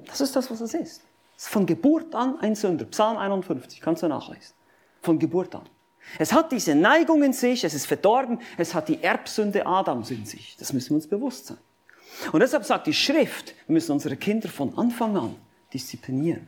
Das 0.06 0.22
ist 0.22 0.36
das, 0.36 0.50
was 0.52 0.62
es 0.62 0.74
ist. 0.74 1.02
Es 1.38 1.44
ist 1.44 1.50
von 1.50 1.66
Geburt 1.66 2.14
an 2.14 2.40
ein 2.40 2.56
Sünder. 2.56 2.86
Psalm 2.86 3.18
51, 3.18 3.82
kannst 3.82 4.04
du 4.04 4.08
nachlesen. 4.08 4.54
Von 5.02 5.18
Geburt 5.20 5.56
an. 5.56 5.68
Es 6.20 6.34
hat 6.34 6.52
diese 6.52 6.76
Neigung 6.76 7.24
in 7.24 7.34
sich, 7.34 7.64
es 7.64 7.74
ist 7.74 7.86
verdorben, 7.86 8.40
es 8.58 8.74
hat 8.74 8.90
die 8.90 9.02
Erbsünde 9.02 9.66
Adams 9.66 10.12
in 10.12 10.26
sich. 10.26 10.56
Das 10.58 10.74
müssen 10.74 10.90
wir 10.90 10.96
uns 10.96 11.08
bewusst 11.08 11.48
sein. 11.48 11.58
Und 12.32 12.40
deshalb 12.42 12.66
sagt 12.66 12.88
die 12.88 12.94
Schrift, 12.94 13.56
wir 13.68 13.74
müssen 13.74 13.92
unsere 13.92 14.16
Kinder 14.16 14.50
von 14.50 14.78
Anfang 14.78 15.18
an 15.18 15.36
disziplinieren. 15.74 16.48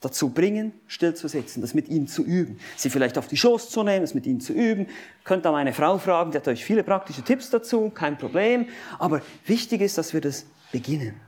Dazu 0.00 0.28
bringen, 0.28 0.72
still 0.86 1.14
zu 1.14 1.26
sitzen, 1.26 1.62
das 1.62 1.74
mit 1.74 1.88
ihnen 1.88 2.06
zu 2.06 2.22
üben. 2.22 2.60
Sie 2.76 2.90
vielleicht 2.90 3.16
auf 3.18 3.28
die 3.28 3.36
Schoß 3.36 3.70
zu 3.70 3.82
nehmen, 3.82 4.02
das 4.02 4.14
mit 4.14 4.26
ihnen 4.26 4.40
zu 4.40 4.52
üben. 4.52 4.88
Könnt 5.24 5.44
da 5.44 5.52
meine 5.52 5.72
Frau 5.72 5.98
fragen, 5.98 6.30
die 6.30 6.36
hat 6.36 6.46
euch 6.48 6.64
viele 6.64 6.84
praktische 6.84 7.22
Tipps 7.22 7.50
dazu, 7.50 7.90
kein 7.90 8.18
Problem. 8.18 8.68
Aber 8.98 9.22
wichtig 9.46 9.80
ist, 9.80 9.96
dass 9.96 10.12
wir 10.12 10.20
das 10.20 10.46
beginnen. 10.70 11.18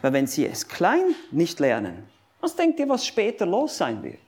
Weil 0.00 0.12
wenn 0.14 0.26
sie 0.26 0.46
es 0.46 0.66
klein 0.66 1.14
nicht 1.30 1.60
lernen, 1.60 2.04
was 2.40 2.56
denkt 2.56 2.80
ihr, 2.80 2.88
was 2.88 3.06
später 3.06 3.46
los 3.46 3.76
sein 3.76 4.02
wird? 4.02 4.18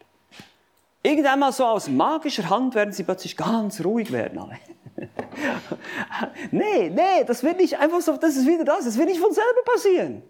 Irgendwann 1.02 1.38
mal 1.38 1.52
so 1.52 1.64
aus 1.64 1.88
magischer 1.88 2.48
Hand 2.48 2.74
werden 2.74 2.92
sie 2.92 3.02
plötzlich 3.02 3.36
ganz 3.36 3.82
ruhig 3.84 4.12
werden 4.12 4.38
alle. 4.38 4.58
nee, 6.50 6.90
nee, 6.90 7.24
das 7.26 7.42
wird 7.42 7.58
nicht 7.58 7.78
einfach 7.78 8.00
so, 8.00 8.16
das 8.16 8.36
ist 8.36 8.46
wieder 8.46 8.64
das, 8.64 8.84
das 8.84 8.96
wird 8.96 9.08
nicht 9.08 9.20
von 9.20 9.32
selber 9.32 9.62
passieren. 9.64 10.22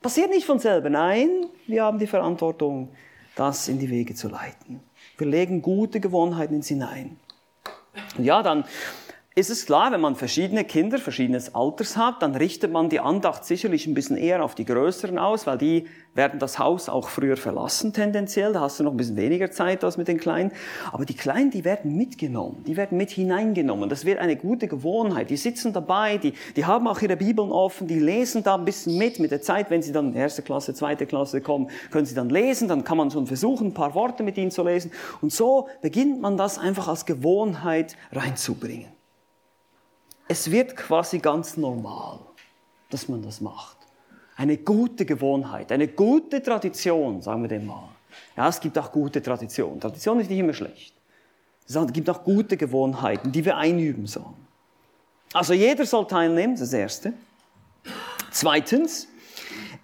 Passiert 0.00 0.30
nicht 0.30 0.44
von 0.44 0.58
selber. 0.58 0.90
Nein, 0.90 1.46
wir 1.66 1.84
haben 1.84 1.98
die 1.98 2.06
Verantwortung, 2.06 2.90
das 3.36 3.68
in 3.68 3.78
die 3.78 3.90
Wege 3.90 4.14
zu 4.14 4.28
leiten. 4.28 4.80
Wir 5.16 5.26
legen 5.26 5.62
gute 5.62 6.00
Gewohnheiten 6.00 6.54
ins 6.54 6.68
hinein. 6.68 7.18
Und 8.18 8.24
ja, 8.24 8.42
dann 8.42 8.64
ist 9.36 9.50
es 9.50 9.66
klar, 9.66 9.90
wenn 9.90 10.00
man 10.00 10.14
verschiedene 10.14 10.62
Kinder 10.62 10.98
verschiedenes 10.98 11.56
Alters 11.56 11.96
hat, 11.96 12.22
dann 12.22 12.36
richtet 12.36 12.70
man 12.70 12.88
die 12.88 13.00
Andacht 13.00 13.44
sicherlich 13.44 13.88
ein 13.88 13.94
bisschen 13.94 14.16
eher 14.16 14.44
auf 14.44 14.54
die 14.54 14.64
Größeren 14.64 15.18
aus, 15.18 15.44
weil 15.48 15.58
die 15.58 15.88
werden 16.14 16.38
das 16.38 16.60
Haus 16.60 16.88
auch 16.88 17.08
früher 17.08 17.36
verlassen 17.36 17.92
tendenziell. 17.92 18.52
Da 18.52 18.60
hast 18.60 18.78
du 18.78 18.84
noch 18.84 18.92
ein 18.92 18.96
bisschen 18.96 19.16
weniger 19.16 19.50
Zeit 19.50 19.82
als 19.82 19.96
mit 19.96 20.06
den 20.06 20.18
Kleinen. 20.20 20.52
Aber 20.92 21.04
die 21.04 21.16
Kleinen, 21.16 21.50
die 21.50 21.64
werden 21.64 21.96
mitgenommen, 21.96 22.62
die 22.64 22.76
werden 22.76 22.96
mit 22.96 23.10
hineingenommen. 23.10 23.88
Das 23.88 24.04
wird 24.04 24.20
eine 24.20 24.36
gute 24.36 24.68
Gewohnheit. 24.68 25.30
Die 25.30 25.36
sitzen 25.36 25.72
dabei, 25.72 26.16
die, 26.18 26.34
die 26.54 26.64
haben 26.64 26.86
auch 26.86 27.02
ihre 27.02 27.16
Bibeln 27.16 27.50
offen, 27.50 27.88
die 27.88 27.98
lesen 27.98 28.44
da 28.44 28.54
ein 28.54 28.64
bisschen 28.64 28.96
mit. 28.98 29.18
Mit 29.18 29.32
der 29.32 29.42
Zeit, 29.42 29.68
wenn 29.68 29.82
sie 29.82 29.90
dann 29.90 30.12
in 30.12 30.14
erste 30.14 30.42
Klasse, 30.42 30.74
zweite 30.74 31.06
Klasse 31.06 31.40
kommen, 31.40 31.70
können 31.90 32.06
sie 32.06 32.14
dann 32.14 32.30
lesen. 32.30 32.68
Dann 32.68 32.84
kann 32.84 32.98
man 32.98 33.10
schon 33.10 33.26
versuchen, 33.26 33.68
ein 33.68 33.74
paar 33.74 33.96
Worte 33.96 34.22
mit 34.22 34.38
ihnen 34.38 34.52
zu 34.52 34.62
lesen. 34.62 34.92
Und 35.20 35.32
so 35.32 35.66
beginnt 35.82 36.20
man 36.20 36.36
das 36.36 36.56
einfach 36.56 36.86
als 36.86 37.04
Gewohnheit 37.04 37.96
reinzubringen. 38.12 38.93
Es 40.28 40.50
wird 40.50 40.76
quasi 40.76 41.18
ganz 41.18 41.56
normal, 41.56 42.20
dass 42.90 43.08
man 43.08 43.22
das 43.22 43.40
macht. 43.40 43.76
Eine 44.36 44.56
gute 44.56 45.04
Gewohnheit, 45.04 45.70
eine 45.70 45.88
gute 45.88 46.42
Tradition, 46.42 47.22
sagen 47.22 47.42
wir 47.42 47.48
dem 47.48 47.66
mal. 47.66 47.88
Ja, 48.36 48.48
es 48.48 48.58
gibt 48.60 48.78
auch 48.78 48.90
gute 48.90 49.22
Traditionen. 49.22 49.80
Tradition 49.80 50.20
ist 50.20 50.30
nicht 50.30 50.38
immer 50.38 50.54
schlecht. 50.54 50.94
Es 51.66 51.76
gibt 51.92 52.10
auch 52.10 52.24
gute 52.24 52.56
Gewohnheiten, 52.56 53.32
die 53.32 53.44
wir 53.44 53.56
einüben 53.56 54.06
sollen. 54.06 54.46
Also 55.32 55.52
jeder 55.52 55.84
soll 55.86 56.06
teilnehmen, 56.06 56.56
das 56.56 56.72
Erste. 56.72 57.12
Zweitens, 58.30 59.08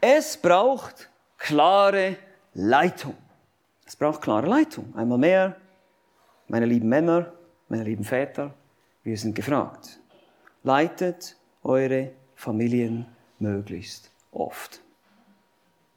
es 0.01 0.37
braucht 0.37 1.09
klare 1.39 2.17
Leitung. 2.55 3.15
Es 3.87 3.97
braucht 3.97 4.21
klare 4.21 4.47
Leitung. 4.47 4.95
Einmal 4.97 5.19
mehr, 5.19 5.57
meine 6.49 6.67
lieben 6.67 6.89
Männer, 6.89 7.33
meine 7.69 7.85
lieben 7.85 8.05
Väter, 8.05 8.55
wir 9.03 9.17
sind 9.17 9.35
gefragt. 9.35 10.00
Leitet 10.63 11.37
eure 11.63 12.11
Familien 12.35 13.07
möglichst 13.39 14.11
oft. 14.31 14.83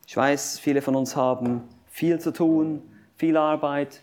Ich 0.07 0.15
weiß, 0.15 0.59
viele 0.59 0.81
von 0.81 0.95
uns 0.95 1.15
haben 1.15 1.63
viel 1.87 2.19
zu 2.19 2.31
tun, 2.31 2.81
viel 3.17 3.35
Arbeit, 3.35 4.01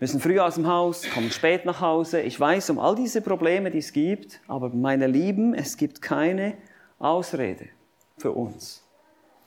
müssen 0.00 0.20
früh 0.20 0.38
aus 0.38 0.56
dem 0.56 0.66
Haus, 0.66 1.08
kommen 1.14 1.30
spät 1.30 1.64
nach 1.64 1.80
Hause. 1.80 2.20
Ich 2.20 2.38
weiß 2.38 2.70
um 2.70 2.78
all 2.78 2.94
diese 2.94 3.20
Probleme, 3.22 3.70
die 3.70 3.78
es 3.78 3.92
gibt, 3.92 4.40
aber 4.48 4.68
meine 4.70 5.06
Lieben, 5.06 5.54
es 5.54 5.76
gibt 5.76 6.02
keine 6.02 6.54
Ausrede 6.98 7.68
für 8.18 8.32
uns. 8.32 8.84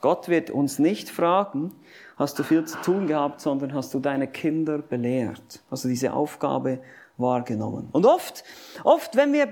Gott 0.00 0.28
wird 0.28 0.50
uns 0.50 0.78
nicht 0.78 1.08
fragen, 1.08 1.72
hast 2.16 2.38
du 2.38 2.42
viel 2.42 2.64
zu 2.64 2.80
tun 2.82 3.06
gehabt, 3.06 3.40
sondern 3.40 3.72
hast 3.74 3.94
du 3.94 3.98
deine 3.98 4.26
Kinder 4.26 4.78
belehrt, 4.78 5.62
hast 5.70 5.84
du 5.84 5.88
diese 5.88 6.12
Aufgabe 6.12 6.80
wahrgenommen. 7.16 7.88
Und 7.92 8.04
oft, 8.04 8.44
oft, 8.84 9.16
wenn 9.16 9.32
wir 9.32 9.48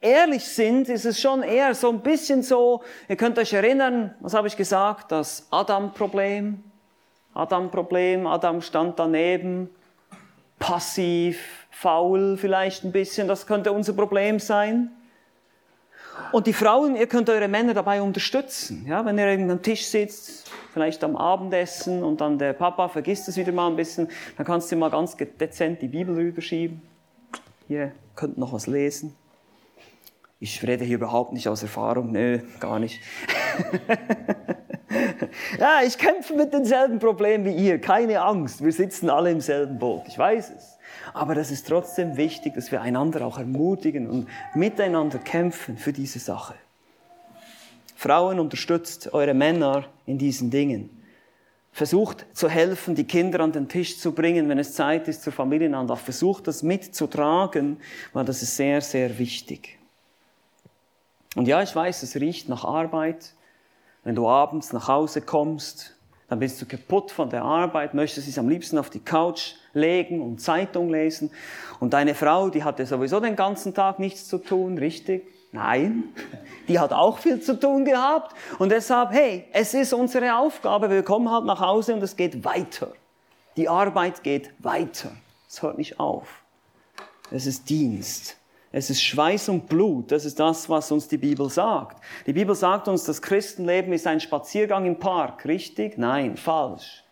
ehrlich 0.00 0.44
sind, 0.44 0.88
ist 0.88 1.04
es 1.04 1.20
schon 1.20 1.42
eher 1.42 1.74
so 1.74 1.90
ein 1.90 2.00
bisschen 2.00 2.42
so, 2.42 2.82
ihr 3.08 3.16
könnt 3.16 3.38
euch 3.38 3.52
erinnern, 3.52 4.14
was 4.20 4.34
habe 4.34 4.48
ich 4.48 4.56
gesagt, 4.56 5.12
das 5.12 5.46
Adam-Problem. 5.50 6.62
Adam-Problem, 7.34 8.26
Adam 8.26 8.60
stand 8.60 8.98
daneben, 8.98 9.70
passiv, 10.58 11.66
faul 11.70 12.36
vielleicht 12.36 12.84
ein 12.84 12.92
bisschen, 12.92 13.28
das 13.28 13.46
könnte 13.46 13.72
unser 13.72 13.92
Problem 13.92 14.38
sein. 14.38 14.90
Und 16.32 16.46
die 16.46 16.52
Frauen, 16.52 16.96
ihr 16.96 17.06
könnt 17.06 17.30
eure 17.30 17.48
Männer 17.48 17.72
dabei 17.72 18.02
unterstützen. 18.02 18.84
Ja, 18.86 19.04
wenn 19.06 19.16
ihr 19.16 19.26
am 19.26 19.62
Tisch 19.62 19.86
sitzt, 19.86 20.50
vielleicht 20.72 21.02
am 21.02 21.16
Abendessen 21.16 22.04
und 22.04 22.20
dann 22.20 22.38
der 22.38 22.52
Papa 22.52 22.88
vergisst 22.88 23.28
es 23.28 23.36
wieder 23.36 23.52
mal 23.52 23.68
ein 23.68 23.76
bisschen, 23.76 24.08
dann 24.36 24.44
kannst 24.44 24.70
du 24.70 24.76
mal 24.76 24.90
ganz 24.90 25.16
dezent 25.16 25.80
die 25.80 25.88
Bibel 25.88 26.14
rüberschieben. 26.14 26.82
Ihr 27.68 27.92
könnt 28.16 28.36
noch 28.36 28.52
was 28.52 28.66
lesen. 28.66 29.16
Ich 30.42 30.66
rede 30.66 30.86
hier 30.86 30.96
überhaupt 30.96 31.34
nicht 31.34 31.48
aus 31.48 31.62
Erfahrung, 31.62 32.12
nö, 32.12 32.38
gar 32.60 32.78
nicht. 32.78 33.02
ja, 35.58 35.80
ich 35.86 35.98
kämpfe 35.98 36.34
mit 36.34 36.54
denselben 36.54 36.98
Problemen 36.98 37.44
wie 37.44 37.54
ihr, 37.54 37.78
keine 37.78 38.22
Angst, 38.22 38.64
wir 38.64 38.72
sitzen 38.72 39.10
alle 39.10 39.30
im 39.30 39.42
selben 39.42 39.78
Boot, 39.78 40.04
ich 40.08 40.16
weiß 40.16 40.50
es. 40.56 40.78
Aber 41.12 41.34
das 41.34 41.50
ist 41.50 41.68
trotzdem 41.68 42.16
wichtig, 42.16 42.54
dass 42.54 42.72
wir 42.72 42.80
einander 42.80 43.26
auch 43.26 43.38
ermutigen 43.38 44.08
und 44.08 44.28
miteinander 44.54 45.18
kämpfen 45.18 45.76
für 45.76 45.92
diese 45.92 46.20
Sache. 46.20 46.54
Frauen, 47.94 48.40
unterstützt 48.40 49.12
eure 49.12 49.34
Männer 49.34 49.84
in 50.06 50.16
diesen 50.16 50.50
Dingen. 50.50 50.88
Versucht 51.70 52.24
zu 52.32 52.48
helfen, 52.48 52.94
die 52.94 53.04
Kinder 53.04 53.40
an 53.40 53.52
den 53.52 53.68
Tisch 53.68 53.98
zu 53.98 54.12
bringen, 54.12 54.48
wenn 54.48 54.58
es 54.58 54.72
Zeit 54.72 55.06
ist 55.06 55.22
zur 55.22 55.34
Familienandacht. 55.34 56.02
Versucht 56.02 56.46
das 56.46 56.62
mitzutragen, 56.62 57.76
weil 58.14 58.24
das 58.24 58.40
ist 58.40 58.56
sehr, 58.56 58.80
sehr 58.80 59.18
wichtig. 59.18 59.79
Und 61.36 61.46
ja, 61.46 61.62
ich 61.62 61.74
weiß, 61.74 62.02
es 62.02 62.16
riecht 62.16 62.48
nach 62.48 62.64
Arbeit. 62.64 63.34
Wenn 64.02 64.14
du 64.14 64.28
abends 64.28 64.72
nach 64.72 64.88
Hause 64.88 65.20
kommst, 65.20 65.94
dann 66.28 66.38
bist 66.38 66.62
du 66.62 66.66
kaputt 66.66 67.10
von 67.10 67.28
der 67.28 67.42
Arbeit, 67.42 67.92
möchtest 67.92 68.28
dich 68.28 68.38
am 68.38 68.48
liebsten 68.48 68.78
auf 68.78 68.88
die 68.88 69.00
Couch 69.00 69.54
legen 69.72 70.22
und 70.22 70.40
Zeitung 70.40 70.88
lesen. 70.90 71.30
Und 71.80 71.92
deine 71.92 72.14
Frau, 72.14 72.50
die 72.50 72.62
hatte 72.62 72.86
sowieso 72.86 73.20
den 73.20 73.36
ganzen 73.36 73.74
Tag 73.74 73.98
nichts 73.98 74.28
zu 74.28 74.38
tun, 74.38 74.78
richtig? 74.78 75.26
Nein, 75.52 76.04
die 76.68 76.78
hat 76.78 76.92
auch 76.92 77.18
viel 77.18 77.40
zu 77.40 77.58
tun 77.58 77.84
gehabt. 77.84 78.36
Und 78.58 78.70
deshalb, 78.70 79.10
hey, 79.10 79.46
es 79.52 79.74
ist 79.74 79.92
unsere 79.92 80.36
Aufgabe, 80.36 80.88
wir 80.88 81.02
kommen 81.02 81.30
halt 81.30 81.44
nach 81.44 81.60
Hause 81.60 81.94
und 81.94 82.02
es 82.02 82.16
geht 82.16 82.44
weiter. 82.44 82.92
Die 83.56 83.68
Arbeit 83.68 84.22
geht 84.22 84.52
weiter. 84.60 85.10
Es 85.48 85.62
hört 85.62 85.78
nicht 85.78 85.98
auf. 85.98 86.28
Es 87.32 87.46
ist 87.46 87.68
Dienst. 87.68 88.36
Es 88.72 88.88
ist 88.88 89.02
Schweiß 89.02 89.48
und 89.48 89.68
Blut. 89.68 90.12
Das 90.12 90.24
ist 90.24 90.38
das, 90.38 90.68
was 90.68 90.92
uns 90.92 91.08
die 91.08 91.18
Bibel 91.18 91.50
sagt. 91.50 92.02
Die 92.26 92.32
Bibel 92.32 92.54
sagt 92.54 92.86
uns, 92.86 93.04
das 93.04 93.20
Christenleben 93.20 93.92
ist 93.92 94.06
ein 94.06 94.20
Spaziergang 94.20 94.86
im 94.86 94.98
Park. 94.98 95.44
Richtig? 95.44 95.98
Nein, 95.98 96.36
falsch. 96.36 97.04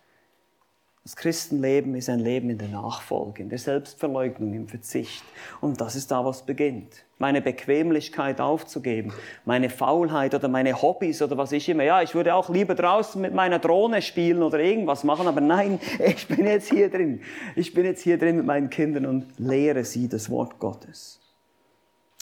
Das 1.03 1.15
Christenleben 1.15 1.95
ist 1.95 2.07
ein 2.07 2.19
Leben 2.19 2.49
in 2.49 2.59
der 2.59 2.67
Nachfolge, 2.67 3.41
in 3.41 3.49
der 3.49 3.57
Selbstverleugnung, 3.57 4.53
im 4.53 4.67
Verzicht. 4.67 5.23
Und 5.59 5.81
das 5.81 5.95
ist 5.95 6.11
da, 6.11 6.23
was 6.23 6.43
beginnt. 6.43 7.03
Meine 7.17 7.41
Bequemlichkeit 7.41 8.39
aufzugeben, 8.39 9.11
meine 9.43 9.69
Faulheit 9.69 10.35
oder 10.35 10.47
meine 10.47 10.81
Hobbys 10.81 11.21
oder 11.21 11.35
was 11.35 11.51
ich 11.51 11.67
immer. 11.67 11.83
Ja, 11.83 12.03
ich 12.03 12.15
würde 12.15 12.35
auch 12.35 12.49
lieber 12.49 12.75
draußen 12.75 13.19
mit 13.19 13.33
meiner 13.33 13.59
Drohne 13.59 14.01
spielen 14.01 14.43
oder 14.43 14.59
irgendwas 14.59 15.03
machen, 15.03 15.27
aber 15.27 15.41
nein, 15.41 15.79
ich 15.99 16.27
bin 16.27 16.45
jetzt 16.45 16.69
hier 16.69 16.89
drin. 16.89 17.21
Ich 17.55 17.73
bin 17.73 17.85
jetzt 17.85 18.03
hier 18.03 18.17
drin 18.17 18.37
mit 18.37 18.45
meinen 18.45 18.69
Kindern 18.69 19.05
und 19.05 19.25
lehre 19.39 19.83
sie 19.83 20.07
das 20.07 20.29
Wort 20.29 20.59
Gottes. 20.59 21.19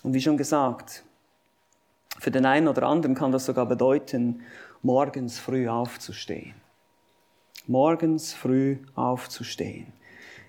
Und 0.08 0.14
wie 0.14 0.22
schon 0.22 0.38
gesagt, 0.38 1.04
für 2.18 2.32
den 2.32 2.46
einen 2.46 2.70
oder 2.70 2.84
anderen 2.84 3.14
kann 3.14 3.34
das 3.34 3.46
sogar 3.46 3.66
bedeuten, 3.66 4.40
morgens 4.82 5.38
früh 5.38 5.68
aufzustehen. 5.68 6.54
Morgens 7.66 8.34
früh 8.34 8.78
aufzustehen. 8.96 9.88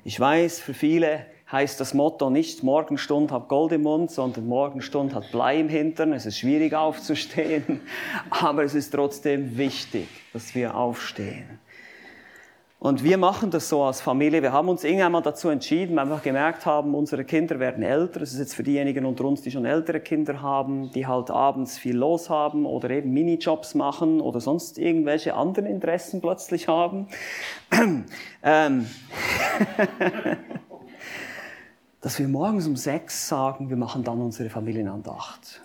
Ich 0.04 0.20
weiß, 0.20 0.60
für 0.60 0.74
viele 0.74 1.26
heißt 1.50 1.80
das 1.80 1.92
Motto 1.92 2.30
nicht 2.30 2.62
Morgenstund 2.62 3.32
hat 3.32 3.48
Gold 3.48 3.72
im 3.72 3.82
Mund, 3.82 4.12
sondern 4.12 4.46
Morgenstund 4.46 5.12
hat 5.12 5.32
Blei 5.32 5.58
im 5.58 5.68
Hintern. 5.68 6.12
Es 6.12 6.24
ist 6.24 6.38
schwierig 6.38 6.72
aufzustehen, 6.74 7.80
aber 8.30 8.62
es 8.62 8.76
ist 8.76 8.90
trotzdem 8.90 9.58
wichtig, 9.58 10.06
dass 10.32 10.54
wir 10.54 10.76
aufstehen. 10.76 11.58
Und 12.80 13.02
wir 13.02 13.18
machen 13.18 13.50
das 13.50 13.68
so 13.68 13.82
als 13.82 14.00
Familie. 14.00 14.40
Wir 14.40 14.52
haben 14.52 14.68
uns 14.68 14.84
irgendwann 14.84 15.10
mal 15.10 15.20
dazu 15.20 15.48
entschieden, 15.48 15.96
weil 15.96 16.06
wir 16.06 16.12
einfach 16.12 16.22
gemerkt 16.22 16.64
haben, 16.64 16.94
unsere 16.94 17.24
Kinder 17.24 17.58
werden 17.58 17.82
älter. 17.82 18.20
Das 18.20 18.32
ist 18.32 18.38
jetzt 18.38 18.54
für 18.54 18.62
diejenigen 18.62 19.04
unter 19.04 19.24
uns, 19.24 19.42
die 19.42 19.50
schon 19.50 19.64
ältere 19.64 19.98
Kinder 19.98 20.42
haben, 20.42 20.92
die 20.92 21.04
halt 21.04 21.28
abends 21.28 21.76
viel 21.76 21.96
los 21.96 22.30
haben 22.30 22.66
oder 22.66 22.90
eben 22.90 23.12
Minijobs 23.12 23.74
machen 23.74 24.20
oder 24.20 24.40
sonst 24.40 24.78
irgendwelche 24.78 25.34
anderen 25.34 25.66
Interessen 25.66 26.20
plötzlich 26.20 26.68
haben. 26.68 27.08
ähm, 28.44 28.86
dass 32.00 32.18
wir 32.20 32.28
morgens 32.28 32.68
um 32.68 32.76
sechs 32.76 33.26
sagen, 33.26 33.70
wir 33.70 33.76
machen 33.76 34.04
dann 34.04 34.20
unsere 34.20 34.50
Familienandacht. 34.50 35.62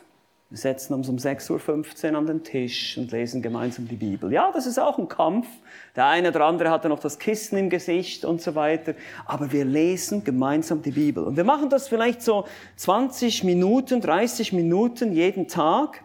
Wir 0.53 0.59
setzen 0.59 0.93
uns 0.93 1.09
um 1.09 1.15
6.15 1.15 2.11
Uhr 2.11 2.15
an 2.15 2.27
den 2.27 2.43
Tisch 2.43 2.95
und 2.99 3.11
lesen 3.11 3.41
gemeinsam 3.41 3.87
die 3.87 3.95
Bibel. 3.95 4.31
Ja, 4.31 4.51
das 4.51 4.67
ist 4.67 4.77
auch 4.77 4.99
ein 4.99 5.07
Kampf. 5.07 5.47
Der 5.95 6.05
eine 6.05 6.29
oder 6.29 6.45
andere 6.45 6.69
hatte 6.69 6.89
noch 6.89 6.99
das 6.99 7.17
Kissen 7.17 7.57
im 7.57 7.71
Gesicht 7.71 8.23
und 8.23 8.39
so 8.39 8.53
weiter. 8.53 8.93
Aber 9.25 9.51
wir 9.51 9.65
lesen 9.65 10.23
gemeinsam 10.23 10.83
die 10.83 10.91
Bibel. 10.91 11.23
Und 11.23 11.37
wir 11.37 11.43
machen 11.43 11.71
das 11.71 11.87
vielleicht 11.87 12.21
so 12.21 12.45
20 12.75 13.43
Minuten, 13.43 13.99
30 13.99 14.53
Minuten 14.53 15.13
jeden 15.13 15.47
Tag. 15.47 16.03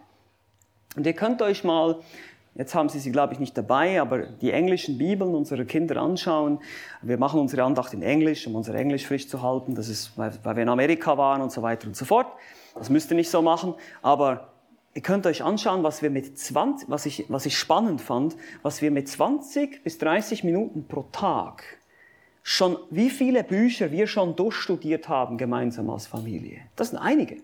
Und 0.96 1.06
ihr 1.06 1.12
könnt 1.12 1.42
euch 1.42 1.62
mal, 1.62 1.96
jetzt 2.54 2.74
haben 2.74 2.88
Sie 2.88 3.00
sie 3.00 3.12
glaube 3.12 3.34
ich 3.34 3.40
nicht 3.40 3.58
dabei, 3.58 4.00
aber 4.00 4.20
die 4.20 4.52
englischen 4.52 4.96
Bibeln 4.96 5.34
unserer 5.34 5.66
Kinder 5.66 5.98
anschauen. 6.00 6.58
Wir 7.02 7.18
machen 7.18 7.38
unsere 7.38 7.64
Andacht 7.64 7.92
in 7.92 8.00
Englisch, 8.00 8.46
um 8.46 8.54
unser 8.54 8.74
Englisch 8.74 9.06
frisch 9.06 9.28
zu 9.28 9.42
halten. 9.42 9.74
Das 9.74 9.90
ist, 9.90 10.16
weil 10.16 10.32
wir 10.42 10.62
in 10.62 10.70
Amerika 10.70 11.18
waren 11.18 11.42
und 11.42 11.52
so 11.52 11.60
weiter 11.60 11.86
und 11.86 11.96
so 11.96 12.06
fort. 12.06 12.28
Das 12.78 12.90
müsst 12.90 13.10
ihr 13.10 13.16
nicht 13.16 13.30
so 13.30 13.42
machen, 13.42 13.74
aber 14.02 14.52
ihr 14.94 15.02
könnt 15.02 15.26
euch 15.26 15.42
anschauen, 15.42 15.82
was 15.82 16.02
wir 16.02 16.10
mit 16.10 16.38
20, 16.38 16.88
was 16.88 17.06
ich, 17.06 17.26
was 17.28 17.46
ich 17.46 17.58
spannend 17.58 18.00
fand, 18.00 18.36
was 18.62 18.82
wir 18.82 18.90
mit 18.90 19.08
20 19.08 19.82
bis 19.84 19.98
30 19.98 20.44
Minuten 20.44 20.86
pro 20.86 21.02
Tag 21.12 21.64
schon, 22.42 22.78
wie 22.90 23.10
viele 23.10 23.44
Bücher 23.44 23.92
wir 23.92 24.06
schon 24.06 24.34
durchstudiert 24.34 25.08
haben 25.08 25.36
gemeinsam 25.36 25.90
als 25.90 26.06
Familie. 26.06 26.60
Das 26.76 26.90
sind 26.90 26.98
einige. 26.98 27.42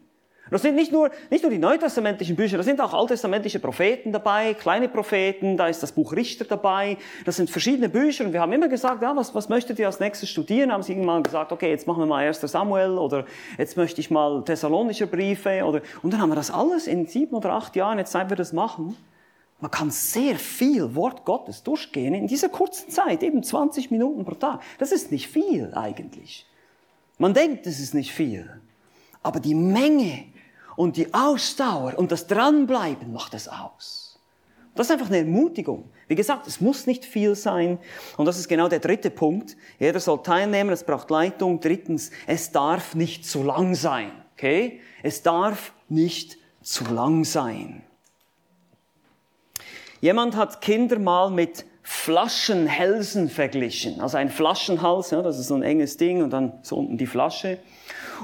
Das 0.50 0.60
sind 0.60 0.74
nicht 0.74 0.92
nur, 0.92 1.10
nicht 1.30 1.42
nur 1.42 1.50
die 1.50 1.58
neutestamentlichen 1.58 2.36
Bücher, 2.36 2.58
da 2.58 2.62
sind 2.62 2.80
auch 2.80 2.92
alttestamentliche 2.92 3.58
Propheten 3.58 4.12
dabei, 4.12 4.52
kleine 4.54 4.88
Propheten, 4.88 5.56
da 5.56 5.68
ist 5.68 5.82
das 5.82 5.92
Buch 5.92 6.12
Richter 6.12 6.44
dabei, 6.44 6.98
das 7.24 7.36
sind 7.36 7.48
verschiedene 7.48 7.88
Bücher 7.88 8.26
und 8.26 8.32
wir 8.34 8.40
haben 8.40 8.52
immer 8.52 8.68
gesagt, 8.68 9.02
ja, 9.02 9.16
was, 9.16 9.34
was 9.34 9.48
möchtet 9.48 9.78
ihr 9.78 9.86
als 9.86 10.00
nächstes 10.00 10.28
studieren? 10.28 10.70
Haben 10.70 10.82
sie 10.82 10.92
irgendwann 10.92 11.22
gesagt, 11.22 11.50
okay, 11.50 11.70
jetzt 11.70 11.86
machen 11.86 12.00
wir 12.00 12.06
mal 12.06 12.26
1. 12.26 12.40
Samuel 12.40 12.98
oder 12.98 13.24
jetzt 13.56 13.76
möchte 13.78 14.00
ich 14.00 14.10
mal 14.10 14.44
Thessalonische 14.44 15.06
Briefe 15.06 15.64
oder, 15.64 15.80
und 16.02 16.12
dann 16.12 16.20
haben 16.20 16.28
wir 16.28 16.36
das 16.36 16.50
alles 16.50 16.86
in 16.86 17.06
sieben 17.06 17.34
oder 17.34 17.52
acht 17.52 17.74
Jahren, 17.74 17.98
jetzt 17.98 18.12
seit 18.12 18.28
wir 18.28 18.36
das 18.36 18.52
machen. 18.52 18.96
Man 19.60 19.70
kann 19.70 19.90
sehr 19.90 20.36
viel 20.36 20.94
Wort 20.94 21.24
Gottes 21.24 21.62
durchgehen 21.62 22.12
in 22.12 22.26
dieser 22.26 22.50
kurzen 22.50 22.90
Zeit, 22.90 23.22
eben 23.22 23.42
20 23.42 23.90
Minuten 23.90 24.26
pro 24.26 24.34
Tag. 24.34 24.60
Das 24.78 24.92
ist 24.92 25.10
nicht 25.10 25.28
viel 25.28 25.72
eigentlich. 25.74 26.44
Man 27.16 27.32
denkt, 27.32 27.66
es 27.66 27.80
ist 27.80 27.94
nicht 27.94 28.12
viel. 28.12 28.60
Aber 29.22 29.40
die 29.40 29.54
Menge 29.54 30.24
und 30.76 30.96
die 30.96 31.12
Ausdauer 31.12 31.98
und 31.98 32.12
das 32.12 32.26
Dranbleiben 32.26 33.12
macht 33.12 33.34
es 33.34 33.48
aus. 33.48 34.18
Das 34.74 34.88
ist 34.88 34.92
einfach 34.92 35.06
eine 35.06 35.18
Ermutigung. 35.18 35.88
Wie 36.08 36.16
gesagt, 36.16 36.46
es 36.46 36.60
muss 36.60 36.86
nicht 36.86 37.04
viel 37.04 37.36
sein. 37.36 37.78
Und 38.16 38.26
das 38.26 38.38
ist 38.38 38.48
genau 38.48 38.68
der 38.68 38.80
dritte 38.80 39.10
Punkt. 39.10 39.56
Jeder 39.78 40.00
soll 40.00 40.22
teilnehmen, 40.22 40.70
es 40.70 40.84
braucht 40.84 41.10
Leitung. 41.10 41.60
Drittens, 41.60 42.10
es 42.26 42.50
darf 42.50 42.94
nicht 42.94 43.24
zu 43.24 43.44
lang 43.44 43.74
sein. 43.76 44.10
Okay? 44.36 44.80
Es 45.02 45.22
darf 45.22 45.72
nicht 45.88 46.38
zu 46.60 46.84
lang 46.92 47.24
sein. 47.24 47.82
Jemand 50.00 50.36
hat 50.36 50.60
Kinder 50.60 50.98
mal 50.98 51.30
mit 51.30 51.64
Flaschenhälsen 51.82 53.28
verglichen. 53.28 54.00
Also 54.00 54.16
ein 54.16 54.30
Flaschenhals, 54.30 55.10
ja, 55.10 55.22
das 55.22 55.38
ist 55.38 55.48
so 55.48 55.54
ein 55.54 55.62
enges 55.62 55.96
Ding 55.98 56.22
und 56.22 56.30
dann 56.30 56.58
so 56.62 56.76
unten 56.76 56.98
die 56.98 57.06
Flasche. 57.06 57.58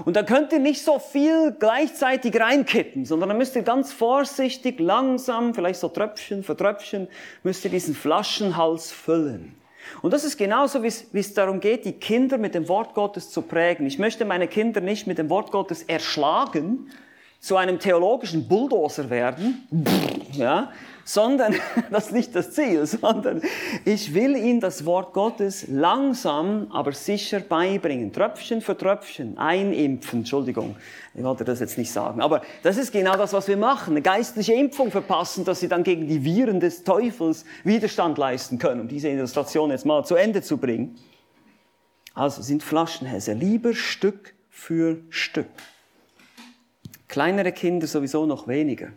Und 0.05 0.17
da 0.17 0.23
könnt 0.23 0.53
ihr 0.53 0.59
nicht 0.59 0.83
so 0.83 0.99
viel 0.99 1.53
gleichzeitig 1.59 2.39
reinkippen, 2.39 3.05
sondern 3.05 3.29
da 3.31 3.35
müsst 3.35 3.57
ihr 3.57 3.63
ganz 3.63 3.93
vorsichtig, 3.93 4.81
langsam, 4.81 5.55
vielleicht 5.55 5.81
so 5.81 5.89
Tröpfchen 5.89 6.43
für 6.43 6.57
Tröpfchen, 6.57 7.09
müsst 7.43 7.65
ihr 7.65 7.71
diesen 7.71 7.95
Flaschenhals 7.95 8.93
füllen. 8.93 9.55
Und 10.03 10.13
das 10.13 10.25
ist 10.25 10.37
genauso, 10.37 10.83
wie 10.83 10.89
es 11.19 11.35
darum 11.35 11.61
geht, 11.61 11.85
die 11.85 11.93
Kinder 11.93 12.39
mit 12.39 12.55
dem 12.55 12.69
Wort 12.69 12.95
Gottes 12.95 13.31
zu 13.31 13.43
prägen. 13.43 13.87
Ich 13.87 13.99
möchte 13.99 14.25
meine 14.25 14.47
Kinder 14.47 14.81
nicht 14.81 15.07
mit 15.07 15.19
dem 15.19 15.31
Wort 15.31 15.51
Gottes 15.51 15.83
erschlagen, 15.83 16.91
zu 17.41 17.57
einem 17.57 17.79
theologischen 17.79 18.47
Bulldozer 18.47 19.09
werden, 19.09 19.67
ja, 20.33 20.71
sondern 21.13 21.55
das 21.91 22.07
ist 22.07 22.13
nicht 22.13 22.35
das 22.35 22.53
Ziel, 22.53 22.87
sondern 22.87 23.43
ich 23.85 24.15
will 24.15 24.37
ihnen 24.37 24.61
das 24.61 24.85
Wort 24.85 25.13
Gottes 25.13 25.67
langsam, 25.69 26.69
aber 26.71 26.93
sicher 26.93 27.41
beibringen. 27.41 28.13
Tröpfchen 28.13 28.61
für 28.61 28.77
Tröpfchen, 28.77 29.37
einimpfen, 29.37 30.21
Entschuldigung, 30.21 30.77
ich 31.15 31.25
wollte 31.25 31.45
das 31.45 31.59
jetzt 31.61 31.79
nicht 31.79 31.91
sagen, 31.91 32.21
aber 32.21 32.43
das 32.63 32.77
ist 32.77 32.93
genau 32.93 33.17
das, 33.17 33.33
was 33.33 33.49
wir 33.49 33.57
machen. 33.57 33.95
Eine 33.95 34.03
geistliche 34.03 34.53
Impfung 34.53 34.91
verpassen, 34.91 35.45
dass 35.45 35.61
sie 35.61 35.69
dann 35.69 35.83
gegen 35.83 36.07
die 36.07 36.25
Viren 36.25 36.61
des 36.61 36.85
Teufels 36.85 37.45
Widerstand 37.65 38.17
leisten 38.17 38.59
können, 38.59 38.83
um 38.83 38.89
diese 38.89 39.09
Illustration 39.09 39.71
jetzt 39.71 39.87
mal 39.87 40.05
zu 40.05 40.15
Ende 40.15 40.43
zu 40.43 40.59
bringen. 40.59 40.97
Also 42.15 42.43
sind 42.43 42.63
Flaschenhäse 42.63 43.33
lieber 43.33 43.75
Stück 43.75 44.35
für 44.49 44.99
Stück. 45.09 45.47
Kleinere 47.09 47.51
Kinder 47.51 47.89
sowieso 47.89 48.27
noch 48.27 48.47
weniger. 48.47 48.91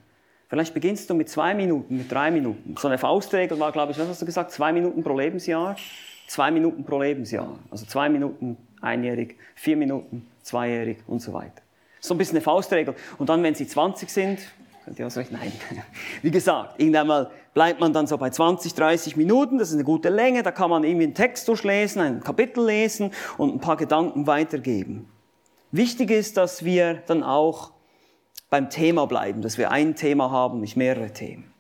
Vielleicht 0.54 0.76
beginnst 0.76 1.10
du 1.10 1.16
mit 1.16 1.30
zwei 1.30 1.56
Minuten, 1.56 1.98
mit 1.98 2.12
drei 2.12 2.30
Minuten. 2.30 2.76
So 2.78 2.88
eine 2.88 3.00
Faustregel 3.00 3.60
war, 3.60 3.72
glaube 3.72 3.92
ich, 3.92 3.98
was 3.98 4.08
hast 4.08 4.22
du 4.22 4.26
gesagt? 4.28 4.52
Zwei 4.52 4.72
Minuten 4.72 5.02
pro 5.02 5.18
Lebensjahr? 5.18 5.76
Zwei 6.28 6.52
Minuten 6.52 6.84
pro 6.84 7.02
Lebensjahr. 7.02 7.58
Also 7.72 7.88
zwei 7.88 8.08
Minuten 8.08 8.58
einjährig, 8.80 9.36
vier 9.56 9.76
Minuten 9.78 10.28
zweijährig 10.44 11.00
und 11.08 11.24
so 11.24 11.34
weiter. 11.34 11.64
So 12.02 12.14
ein 12.14 12.20
bisschen 12.20 12.36
eine 12.36 12.44
Faustregel. 12.44 12.94
Und 13.18 13.30
dann, 13.30 13.42
wenn 13.42 13.56
sie 13.56 13.66
20 13.66 14.08
sind, 14.08 14.42
könnt 14.86 15.00
ihr 15.00 15.08
ausrechnen? 15.08 15.42
Nein. 15.42 15.54
Wie 16.22 16.30
gesagt, 16.30 16.80
irgendwann 16.80 17.08
mal 17.08 17.32
bleibt 17.56 17.80
man 17.80 17.92
dann 17.92 18.06
so 18.06 18.20
bei 18.20 18.30
20, 18.30 18.76
30 18.76 19.18
Minuten. 19.18 19.58
Das 19.58 19.70
ist 19.70 19.74
eine 19.74 19.84
gute 19.84 20.10
Länge. 20.10 20.44
Da 20.44 20.52
kann 20.52 20.70
man 20.70 20.84
irgendwie 20.84 21.06
einen 21.06 21.16
Text 21.16 21.48
durchlesen, 21.48 22.00
ein 22.00 22.20
Kapitel 22.24 22.64
lesen 22.64 23.10
und 23.40 23.56
ein 23.56 23.60
paar 23.60 23.78
Gedanken 23.78 24.28
weitergeben. 24.28 25.10
Wichtig 25.72 26.12
ist, 26.12 26.38
dass 26.38 26.64
wir 26.64 27.02
dann 27.08 27.24
auch 27.24 27.72
beim 28.54 28.70
Thema 28.70 29.08
bleiben, 29.08 29.42
dass 29.42 29.58
wir 29.58 29.72
ein 29.72 29.96
Thema 29.96 30.30
haben, 30.30 30.60
nicht 30.62 30.78
mehrere 30.78 31.10
Themen. 31.10 31.52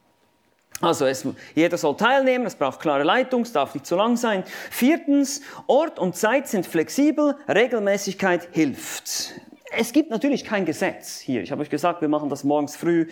Also 0.79 1.07
es, 1.07 1.25
jeder 1.55 1.75
soll 1.75 1.97
teilnehmen, 1.97 2.45
es 2.45 2.53
braucht 2.53 2.79
klare 2.81 3.01
Leitung, 3.01 3.41
es 3.41 3.51
darf 3.51 3.73
nicht 3.73 3.87
zu 3.87 3.95
lang 3.95 4.15
sein. 4.15 4.43
Viertens, 4.69 5.41
Ort 5.65 5.97
und 5.97 6.15
Zeit 6.15 6.47
sind 6.47 6.67
flexibel, 6.67 7.35
Regelmäßigkeit 7.47 8.47
hilft. 8.51 9.33
Es 9.75 9.91
gibt 9.91 10.11
natürlich 10.11 10.45
kein 10.45 10.65
Gesetz 10.65 11.19
hier. 11.19 11.41
Ich 11.41 11.51
habe 11.51 11.63
euch 11.63 11.71
gesagt, 11.71 12.01
wir 12.01 12.09
machen 12.09 12.29
das 12.29 12.43
morgens 12.43 12.75
früh. 12.75 13.07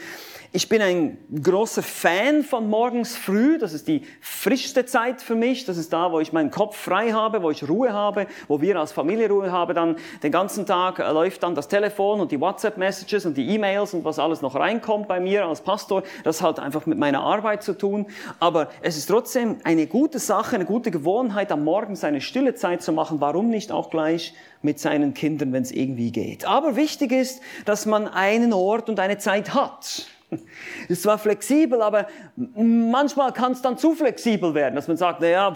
Ich 0.54 0.68
bin 0.68 0.82
ein 0.82 1.18
großer 1.41 1.82
Fan 1.82 2.43
von 2.43 2.70
morgens 2.70 3.16
früh. 3.16 3.58
Das 3.58 3.72
ist 3.72 3.88
die 3.88 4.02
frischste 4.20 4.86
Zeit 4.86 5.22
für 5.22 5.34
mich. 5.34 5.64
Das 5.64 5.78
ist 5.78 5.93
da, 5.93 6.12
wo 6.12 6.20
ich 6.20 6.34
meinen 6.34 6.52
Kopf 6.52 6.76
frei 6.76 7.14
habe, 7.14 7.41
wo 7.41 7.52
ich 7.52 7.70
Ruhe 7.70 7.93
habe, 7.93 8.28
wo 8.49 8.60
wir 8.60 8.78
als 8.78 8.91
Familie 8.91 9.30
Ruhe 9.30 9.49
haben. 9.49 9.74
Dann 9.74 9.95
den 10.22 10.32
ganzen 10.34 10.66
Tag 10.66 10.99
äh, 10.99 11.10
läuft 11.10 11.43
dann 11.43 11.56
das 11.56 11.70
Telefon 11.70 12.20
und 12.20 12.34
die 12.34 12.41
WhatsApp-Messages 12.41 13.26
und 13.26 13.38
die 13.38 13.47
E-Mails 13.47 13.93
und 13.93 14.04
was 14.04 14.20
alles 14.20 14.41
noch 14.41 14.56
reinkommt 14.56 15.08
bei 15.08 15.22
mir 15.22 15.45
als 15.45 15.62
Pastor. 15.62 16.04
Das 16.26 16.41
hat 16.41 16.60
einfach 16.60 16.86
mit 16.86 16.97
meiner 16.97 17.22
Arbeit 17.22 17.64
zu 17.64 17.72
tun. 17.72 18.08
Aber 18.41 18.68
es 18.82 18.97
ist 18.97 19.06
trotzdem 19.06 19.60
eine 19.64 19.88
gute 19.88 20.20
Sache, 20.20 20.58
eine 20.58 20.66
gute 20.66 20.91
Gewohnheit, 20.91 21.54
am 21.54 21.64
Morgen 21.64 21.95
seine 21.95 22.20
stille 22.20 22.56
Zeit 22.56 22.82
zu 22.82 22.91
machen. 22.91 23.22
Warum 23.22 23.49
nicht 23.49 23.72
auch 23.72 23.89
gleich 23.89 24.34
mit 24.62 24.82
seinen 24.82 25.14
Kindern, 25.14 25.54
wenn 25.54 25.64
es 25.64 25.72
irgendwie 25.72 26.12
geht? 26.12 26.43
Aber 26.43 26.76
wichtig 26.76 27.14
ist, 27.14 27.39
dass 27.64 27.86
man 27.86 28.10
einen 28.10 28.52
Ort 28.52 28.89
und 28.89 28.99
eine 28.99 29.18
Zeit 29.18 29.54
hat. 29.54 30.08
Ist 30.88 31.04
zwar 31.04 31.18
flexibel, 31.18 31.82
aber 31.82 32.08
manchmal 32.36 33.34
kann 33.34 33.52
es 33.52 33.62
dann 33.62 33.78
zu 33.78 33.94
flexibel 33.94 34.54
werden, 34.54 34.76
dass 34.76 34.88
man 34.88 34.98
sagt, 34.98 35.22
naja, 35.22 35.54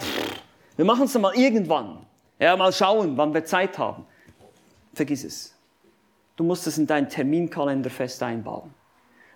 wir 0.76 0.84
machen 0.84 1.04
es 1.04 1.12
dann 1.12 1.22
mal 1.22 1.34
irgendwann. 1.34 2.06
Ja, 2.38 2.56
mal 2.56 2.72
schauen, 2.72 3.16
wann 3.16 3.32
wir 3.32 3.44
Zeit 3.44 3.78
haben. 3.78 4.04
Vergiss 4.92 5.24
es. 5.24 5.54
Du 6.36 6.44
musst 6.44 6.66
es 6.66 6.76
in 6.76 6.86
deinen 6.86 7.08
Terminkalender 7.08 7.88
fest 7.88 8.22
einbauen. 8.22 8.74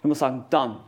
Du 0.02 0.08
musst 0.08 0.20
sagen, 0.20 0.44
dann 0.50 0.80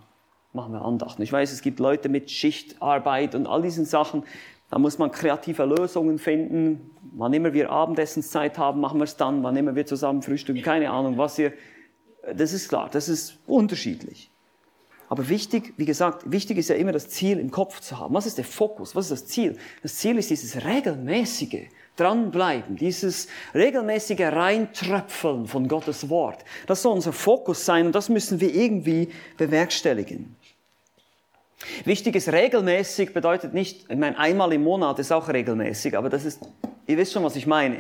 machen 0.53 0.73
wir 0.73 0.83
Andachten. 0.83 1.23
Ich 1.23 1.33
weiß, 1.33 1.53
es 1.53 1.63
gibt 1.63 1.81
Leute 1.81 2.09
mit 2.09 2.31
Schichtarbeit 2.31 3.35
und 3.35 3.47
all 3.47 3.63
diesen 3.63 3.87
Sachen. 3.87 4.25
Da 4.71 4.79
muss 4.79 4.99
man 4.99 5.11
kreative 5.11 5.65
Lösungen 5.65 6.19
finden. 6.19 6.91
Wann 7.13 7.33
immer 7.33 7.53
wir 7.53 7.71
Abendessenszeit 7.71 8.59
haben, 8.59 8.81
machen 8.81 9.01
wir 9.01 9.05
es 9.05 9.17
dann. 9.17 9.43
Wann 9.43 9.57
immer 9.57 9.75
wir 9.75 9.87
zusammen 9.87 10.23
frühstücken, 10.23 10.63
keine 10.63 10.91
Ahnung, 10.91 11.17
was 11.19 11.39
ihr. 11.39 11.53
Das 12.35 12.53
ist 12.53 12.69
klar, 12.69 12.89
das 12.91 13.09
ist 13.09 13.39
unterschiedlich. 13.47 14.32
Aber 15.13 15.29
wichtig, 15.29 15.75
wie 15.77 15.85
gesagt, 15.85 16.23
wichtig 16.33 16.57
ist 16.57 16.71
ja 16.71 16.75
immer 16.75 16.93
das 16.93 17.07
Ziel 17.11 17.39
im 17.39 17.51
Kopf 17.51 17.81
zu 17.81 17.99
haben. 17.99 18.15
Was 18.15 18.25
ist 18.25 18.39
der 18.39 18.47
Fokus? 18.47 18.97
Was 18.97 19.11
ist 19.11 19.13
das 19.13 19.27
Ziel? 19.27 19.59
Das 19.83 19.97
Ziel 19.97 20.17
ist 20.17 20.31
dieses 20.31 20.65
regelmäßige 20.65 21.67
Dranbleiben, 21.97 22.77
dieses 22.77 23.29
regelmäßige 23.55 24.21
Reintröpfeln 24.21 25.47
von 25.47 25.69
Gottes 25.69 26.09
Wort. 26.09 26.47
Das 26.67 26.81
soll 26.81 26.95
unser 26.95 27.13
Fokus 27.13 27.67
sein 27.67 27.85
und 27.85 27.95
das 27.95 28.09
müssen 28.09 28.41
wir 28.41 28.55
irgendwie 28.55 29.11
bewerkstelligen. 29.37 30.35
Wichtig 31.85 32.17
ist 32.17 32.31
regelmäßig 32.33 33.13
bedeutet 33.13 33.53
nicht, 33.53 33.91
ich 33.91 33.99
meine, 33.99 34.17
einmal 34.17 34.51
im 34.55 34.63
Monat 34.63 34.99
ist 34.99 35.13
auch 35.13 35.29
regelmäßig, 35.29 35.95
aber 35.95 36.09
das 36.09 36.25
ist, 36.25 36.41
ihr 36.87 36.97
wisst 36.97 37.13
schon, 37.13 37.23
was 37.23 37.37
ich 37.37 37.47
meine. 37.47 37.77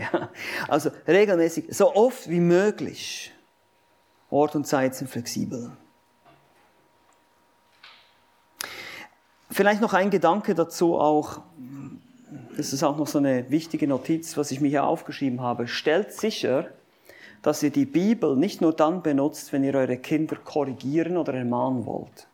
Also 0.69 0.91
regelmäßig, 1.09 1.65
so 1.71 1.95
oft 1.95 2.29
wie 2.29 2.41
möglich. 2.41 3.33
Ort 4.29 4.55
und 4.55 4.67
Zeit 4.67 4.95
sind 4.95 5.09
flexibel. 5.09 5.73
Vielleicht 9.53 9.83
noch 9.83 9.93
ein 9.93 10.09
Gedanke 10.09 10.55
dazu 10.55 10.99
auch, 10.99 11.43
das 12.57 12.73
ist 12.73 12.83
auch 12.83 12.97
noch 12.97 13.07
so 13.07 13.19
eine 13.19 13.51
wichtige 13.51 13.87
Notiz, 13.87 14.39
was 14.39 14.51
ich 14.51 14.63
mir 14.63 14.69
hier 14.69 14.85
aufgeschrieben 14.85 15.43
habe. 15.43 15.69
Stellt 15.69 16.13
sicher, 16.13 16.69
dass 17.43 17.63
ihr 17.63 17.69
die 17.71 17.85
Bibel 17.85 18.35
nicht 18.35 18.63
nur 18.63 18.73
dann 18.73 19.03
benutzt, 19.03 19.53
wenn 19.53 19.63
ihr 19.63 19.75
eure 19.75 19.99
Kinder 19.99 20.37
korrigieren 20.37 21.19
oder 21.19 21.35
ermahnen 21.35 21.85
wollt. 21.85 22.29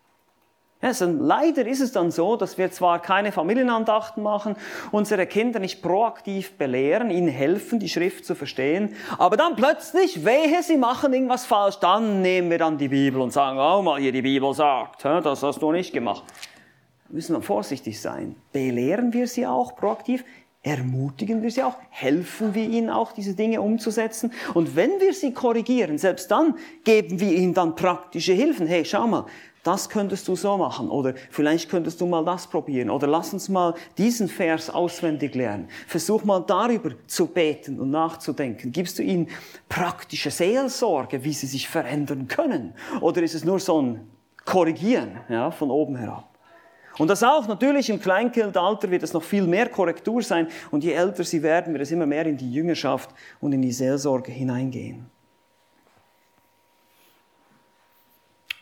Ja, 0.81 0.91
also 0.91 1.07
leider 1.07 1.67
ist 1.67 1.81
es 1.81 1.91
dann 1.91 2.13
so, 2.13 2.37
dass 2.37 2.57
wir 2.57 2.71
zwar 2.71 3.03
keine 3.03 3.33
Familienandachten 3.33 4.23
machen, 4.23 4.55
unsere 4.93 5.27
Kinder 5.27 5.59
nicht 5.59 5.83
proaktiv 5.83 6.57
belehren, 6.57 7.11
ihnen 7.11 7.27
helfen, 7.27 7.81
die 7.81 7.89
Schrift 7.89 8.27
zu 8.27 8.37
verstehen, 8.37 8.95
aber 9.19 9.37
dann 9.37 9.57
plötzlich, 9.57 10.25
wehe, 10.25 10.63
sie 10.63 10.77
machen 10.77 11.13
irgendwas 11.13 11.47
falsch, 11.47 11.81
dann 11.81 12.23
nehmen 12.23 12.49
wir 12.49 12.59
dann 12.59 12.79
die 12.79 12.87
Bibel 12.87 13.21
und 13.21 13.33
sagen, 13.33 13.59
oh 13.59 13.83
mal, 13.83 14.01
hier 14.01 14.13
die 14.13 14.23
Bibel 14.23 14.55
sagt, 14.55 15.05
das 15.05 15.43
hast 15.43 15.61
du 15.61 15.73
nicht 15.73 15.93
gemacht 15.93 16.23
müssen 17.09 17.35
wir 17.35 17.43
vorsichtig 17.43 18.01
sein. 18.01 18.37
Belehren 18.53 19.13
wir 19.13 19.27
sie 19.27 19.47
auch 19.47 19.77
proaktiv? 19.77 20.25
Ermutigen 20.63 21.43
wir 21.43 21.51
sie 21.51 21.63
auch? 21.63 21.77
Helfen 21.89 22.55
wir 22.55 22.65
ihnen 22.65 22.91
auch, 22.91 23.13
diese 23.13 23.35
Dinge 23.35 23.61
umzusetzen? 23.61 24.33
Und 24.55 24.75
wenn 24.75 25.01
wir 25.01 25.15
sie 25.15 25.33
korrigieren, 25.33 25.99
selbst 25.99 26.31
dann 26.31 26.57
geben 26.85 27.21
wir 27.21 27.33
ihnen 27.33 27.55
dann 27.55 27.75
praktische 27.75 28.33
Hilfen. 28.33 28.67
Hey, 28.67 28.85
schau 28.85 29.07
mal, 29.07 29.25
das 29.63 29.89
könntest 29.89 30.27
du 30.29 30.37
so 30.37 30.57
machen 30.57 30.89
oder 30.89 31.15
vielleicht 31.31 31.69
könntest 31.71 32.01
du 32.01 32.07
mal 32.07 32.25
das 32.25 32.47
probieren 32.47 32.91
oder 32.91 33.07
lass 33.07 33.33
uns 33.33 33.49
mal 33.49 33.75
diesen 33.99 34.29
Vers 34.29 34.71
auswendig 34.71 35.35
lernen. 35.35 35.69
Versuch 35.87 36.25
mal 36.25 36.41
darüber 36.41 36.91
zu 37.07 37.27
beten 37.27 37.79
und 37.79 37.91
nachzudenken. 37.91 38.73
Gibst 38.73 38.99
du 38.99 39.03
ihnen 39.03 39.29
praktische 39.69 40.31
Seelsorge, 40.31 41.23
wie 41.23 41.33
sie 41.33 41.47
sich 41.47 41.69
verändern 41.69 42.29
können? 42.29 42.75
Oder 43.01 43.23
ist 43.23 43.35
es 43.35 43.45
nur 43.45 43.61
so 43.61 43.81
ein 43.81 44.01
Korrigieren 44.45 45.21
ja, 45.29 45.51
von 45.51 45.71
oben 45.71 45.97
herab? 45.97 46.28
Und 46.99 47.09
das 47.09 47.23
auch 47.23 47.47
natürlich 47.47 47.89
im 47.91 48.01
Kleinkindalter 48.01 48.91
wird 48.91 49.05
es 49.05 49.13
noch 49.13 49.23
viel 49.23 49.47
mehr 49.47 49.69
Korrektur 49.69 50.21
sein 50.23 50.49
und 50.73 50.83
je 50.83 50.93
älter 50.93 51.23
sie 51.23 51.43
werden, 51.43 51.73
wird 51.73 51.83
es 51.83 51.93
immer 51.93 52.07
mehr 52.07 52.27
in 52.27 52.37
die 52.37 52.53
Jüngerschaft 52.53 53.11
und 53.41 53.53
in 53.53 53.63
die 53.63 53.73
Seelsorge 53.73 54.33
hineingehen. 54.33 55.07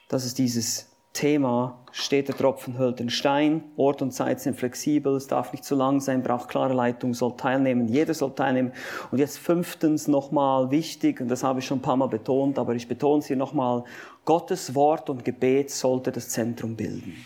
Das 0.09 0.25
ist 0.25 0.39
dieses 0.39 0.91
Thema, 1.15 1.79
steht 1.93 2.29
der 2.29 2.37
Tropfen 2.37 2.79
hüllt 2.79 3.01
den 3.01 3.09
Stein, 3.09 3.65
Ort 3.79 4.03
und 4.03 4.13
Zeit 4.13 4.39
sind 4.39 4.55
flexibel, 4.55 5.17
es 5.17 5.27
darf 5.27 5.51
nicht 5.53 5.65
zu 5.65 5.75
lang 5.75 6.01
sein, 6.01 6.23
braucht 6.23 6.51
klare 6.51 6.75
Leitung, 6.75 7.15
soll 7.15 7.39
teilnehmen, 7.39 7.89
jeder 7.89 8.13
soll 8.13 8.35
teilnehmen. 8.35 8.73
Und 9.11 9.19
jetzt 9.19 9.39
fünftens 9.39 10.09
nochmal 10.09 10.71
wichtig, 10.71 11.23
und 11.23 11.29
das 11.29 11.43
habe 11.43 11.61
ich 11.61 11.67
schon 11.67 11.79
ein 11.79 11.83
paar 11.83 11.97
Mal 11.97 12.09
betont, 12.09 12.59
aber 12.59 12.75
ich 12.75 12.87
betone 12.87 13.21
es 13.21 13.27
hier 13.27 13.37
nochmal, 13.37 13.85
Gottes 14.27 14.75
Wort 14.75 15.09
und 15.09 15.25
Gebet 15.25 15.71
sollte 15.71 16.13
das 16.13 16.29
Zentrum 16.29 16.77
bilden 16.77 17.17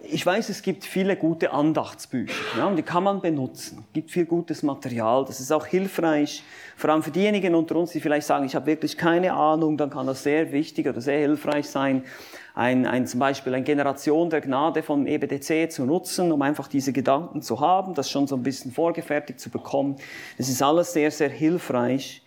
ich 0.00 0.24
weiß, 0.24 0.48
es 0.48 0.62
gibt 0.62 0.84
viele 0.84 1.16
gute 1.16 1.52
Andachtsbücher, 1.52 2.32
ja, 2.56 2.66
und 2.66 2.76
die 2.76 2.82
kann 2.82 3.02
man 3.02 3.20
benutzen. 3.20 3.84
Es 3.88 3.92
gibt 3.92 4.10
viel 4.10 4.26
gutes 4.26 4.62
Material, 4.62 5.24
das 5.24 5.40
ist 5.40 5.50
auch 5.50 5.66
hilfreich. 5.66 6.44
Vor 6.76 6.90
allem 6.90 7.02
für 7.02 7.10
diejenigen 7.10 7.54
unter 7.54 7.76
uns, 7.76 7.90
die 7.90 8.00
vielleicht 8.00 8.26
sagen, 8.26 8.46
ich 8.46 8.54
habe 8.54 8.66
wirklich 8.66 8.96
keine 8.96 9.32
Ahnung, 9.32 9.76
dann 9.76 9.90
kann 9.90 10.06
das 10.06 10.22
sehr 10.22 10.52
wichtig 10.52 10.86
oder 10.86 11.00
sehr 11.00 11.18
hilfreich 11.18 11.68
sein, 11.68 12.04
ein, 12.54 12.86
ein, 12.86 13.06
zum 13.06 13.20
Beispiel 13.20 13.54
eine 13.54 13.64
Generation 13.64 14.30
der 14.30 14.40
Gnade 14.40 14.82
vom 14.82 15.06
EBDC 15.06 15.70
zu 15.70 15.84
nutzen, 15.84 16.32
um 16.32 16.42
einfach 16.42 16.68
diese 16.68 16.92
Gedanken 16.92 17.42
zu 17.42 17.60
haben, 17.60 17.94
das 17.94 18.10
schon 18.10 18.26
so 18.26 18.36
ein 18.36 18.42
bisschen 18.42 18.72
vorgefertigt 18.72 19.40
zu 19.40 19.50
bekommen. 19.50 19.96
Das 20.38 20.48
ist 20.48 20.62
alles 20.62 20.92
sehr, 20.92 21.10
sehr 21.10 21.28
hilfreich. 21.28 22.24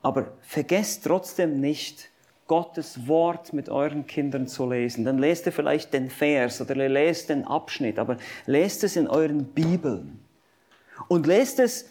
Aber 0.00 0.32
vergesst 0.40 1.04
trotzdem 1.04 1.60
nicht, 1.60 2.10
Gottes 2.46 3.06
Wort 3.08 3.52
mit 3.52 3.68
euren 3.68 4.06
Kindern 4.06 4.46
zu 4.46 4.68
lesen. 4.68 5.04
Dann 5.04 5.18
lest 5.18 5.46
ihr 5.46 5.52
vielleicht 5.52 5.92
den 5.92 6.10
Vers 6.10 6.60
oder 6.60 6.74
lest 6.74 7.30
den 7.30 7.44
Abschnitt, 7.44 7.98
aber 7.98 8.18
lest 8.46 8.84
es 8.84 8.96
in 8.96 9.08
euren 9.08 9.44
Bibeln. 9.46 10.20
Und 11.08 11.26
lest 11.26 11.58
es 11.58 11.86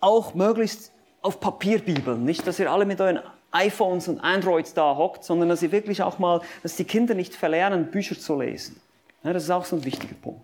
auch 0.00 0.34
möglichst 0.34 0.92
auf 1.22 1.40
Papierbibeln. 1.40 2.24
Nicht, 2.24 2.46
dass 2.46 2.58
ihr 2.58 2.70
alle 2.70 2.84
mit 2.84 3.00
euren 3.00 3.20
iPhones 3.50 4.08
und 4.08 4.20
Androids 4.20 4.74
da 4.74 4.96
hockt, 4.96 5.24
sondern 5.24 5.48
dass 5.48 5.62
ihr 5.62 5.72
wirklich 5.72 6.02
auch 6.02 6.18
mal, 6.18 6.40
dass 6.62 6.76
die 6.76 6.84
Kinder 6.84 7.14
nicht 7.14 7.34
verlernen, 7.34 7.90
Bücher 7.90 8.18
zu 8.18 8.38
lesen. 8.38 8.80
Ja, 9.22 9.32
das 9.32 9.44
ist 9.44 9.50
auch 9.50 9.64
so 9.64 9.76
ein 9.76 9.84
wichtiger 9.84 10.14
Punkt. 10.14 10.42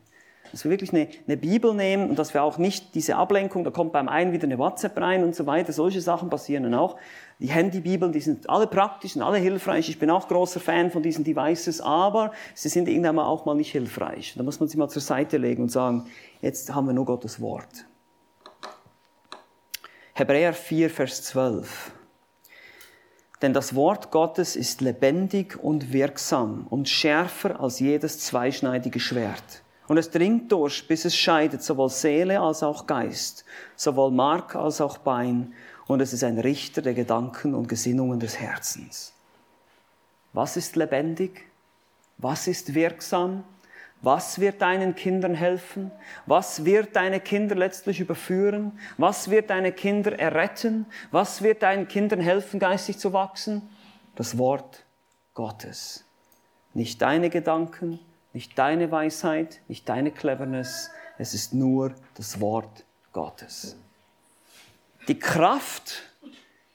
Dass 0.51 0.65
wir 0.65 0.71
wirklich 0.71 0.93
eine, 0.93 1.09
eine, 1.27 1.37
Bibel 1.37 1.75
nehmen 1.75 2.11
und 2.11 2.19
dass 2.19 2.35
wir 2.35 2.43
auch 2.43 2.59
nicht 2.59 2.95
diese 2.95 3.17
Ablenkung, 3.17 3.63
da 3.63 3.71
kommt 3.71 3.93
beim 3.93 4.09
einen 4.09 4.33
wieder 4.33 4.45
eine 4.45 4.59
WhatsApp 4.59 4.99
rein 4.99 5.23
und 5.23 5.35
so 5.35 5.47
weiter, 5.47 5.73
solche 5.73 6.01
Sachen 6.01 6.31
passieren 6.31 6.65
dann 6.65 6.75
auch. 6.75 6.97
Die 7.41 7.49
Handybibeln, 7.49 8.13
die 8.13 8.21
sind 8.21 8.51
alle 8.51 8.67
praktisch 8.67 9.17
und 9.17 9.23
alle 9.23 9.39
hilfreich. 9.39 9.89
Ich 9.89 9.99
bin 9.99 10.11
auch 10.11 10.29
großer 10.29 10.61
Fan 10.61 10.91
von 10.91 11.03
diesen 11.03 11.25
Devices, 11.25 11.81
aber 11.81 12.33
sie 12.55 12.69
sind 12.69 12.87
irgendwann 12.87 13.19
auch 13.19 13.47
mal 13.47 13.55
nicht 13.55 13.73
hilfreich. 13.73 14.35
Da 14.37 14.43
muss 14.43 14.61
man 14.61 14.69
sie 14.69 14.77
mal 14.77 14.91
zur 14.91 15.01
Seite 15.01 15.39
legen 15.39 15.63
und 15.63 15.71
sagen, 15.71 16.07
jetzt 16.43 16.75
haben 16.75 16.87
wir 16.87 16.93
nur 16.93 17.07
Gottes 17.07 17.41
Wort. 17.41 17.87
Hebräer 20.13 20.53
4, 20.53 20.91
Vers 20.91 21.25
12. 21.25 21.93
Denn 23.41 23.55
das 23.55 23.75
Wort 23.75 24.11
Gottes 24.11 24.55
ist 24.55 24.83
lebendig 24.83 25.59
und 25.59 25.95
wirksam 25.95 26.67
und 26.69 26.91
schärfer 26.91 27.59
als 27.59 27.81
jedes 27.81 28.21
zweischneidige 28.21 29.01
Schwert. 29.01 29.63
Und 29.89 29.97
es 29.97 30.11
dringt 30.11 30.53
durch, 30.53 30.87
bis 30.87 31.07
es 31.07 31.17
scheidet, 31.17 31.63
sowohl 31.63 31.89
Seele 31.89 32.39
als 32.39 32.63
auch 32.63 32.87
Geist, 32.87 33.47
sowohl 33.77 34.11
Mark 34.11 34.55
als 34.55 34.83
auch 34.83 34.99
Bein 34.99 35.55
und 35.91 36.01
es 36.01 36.13
ist 36.13 36.23
ein 36.23 36.39
Richter 36.39 36.83
der 36.83 36.95
Gedanken 36.95 37.53
und 37.53 37.69
Gesinnungen 37.69 38.21
des 38.21 38.39
Herzens. 38.39 39.13
Was 40.33 40.57
ist 40.57 40.77
lebendig? 40.77 41.49
Was 42.17 42.47
ist 42.47 42.75
wirksam? 42.75 43.43
Was 44.01 44.39
wird 44.39 44.63
deinen 44.63 44.95
Kindern 44.95 45.35
helfen? 45.35 45.91
Was 46.27 46.65
wird 46.65 46.95
deine 46.95 47.19
Kinder 47.19 47.57
letztlich 47.57 47.99
überführen? 47.99 48.79
Was 48.99 49.31
wird 49.31 49.51
deine 49.51 49.73
Kinder 49.73 50.17
erretten? 50.17 50.87
Was 51.11 51.43
wird 51.43 51.65
deinen 51.65 51.89
Kindern 51.89 52.21
helfen, 52.21 52.61
geistig 52.61 52.99
zu 52.99 53.13
wachsen? 53.13 53.69
Das 54.15 54.39
Wort 54.39 54.85
Gottes. 55.35 56.05
Nicht 56.73 57.03
deine 57.03 57.31
Gedanken, 57.31 57.99
nicht 58.33 58.57
deine 58.57 58.93
Weisheit, 58.93 59.61
nicht 59.67 59.89
deine 59.89 60.13
Cleverness. 60.13 60.93
Es 61.19 61.35
ist 61.35 61.53
nur 61.53 61.97
das 62.15 62.41
Wort 62.41 62.85
Gottes. 63.13 63.77
Die 65.09 65.19
Kraft 65.19 66.03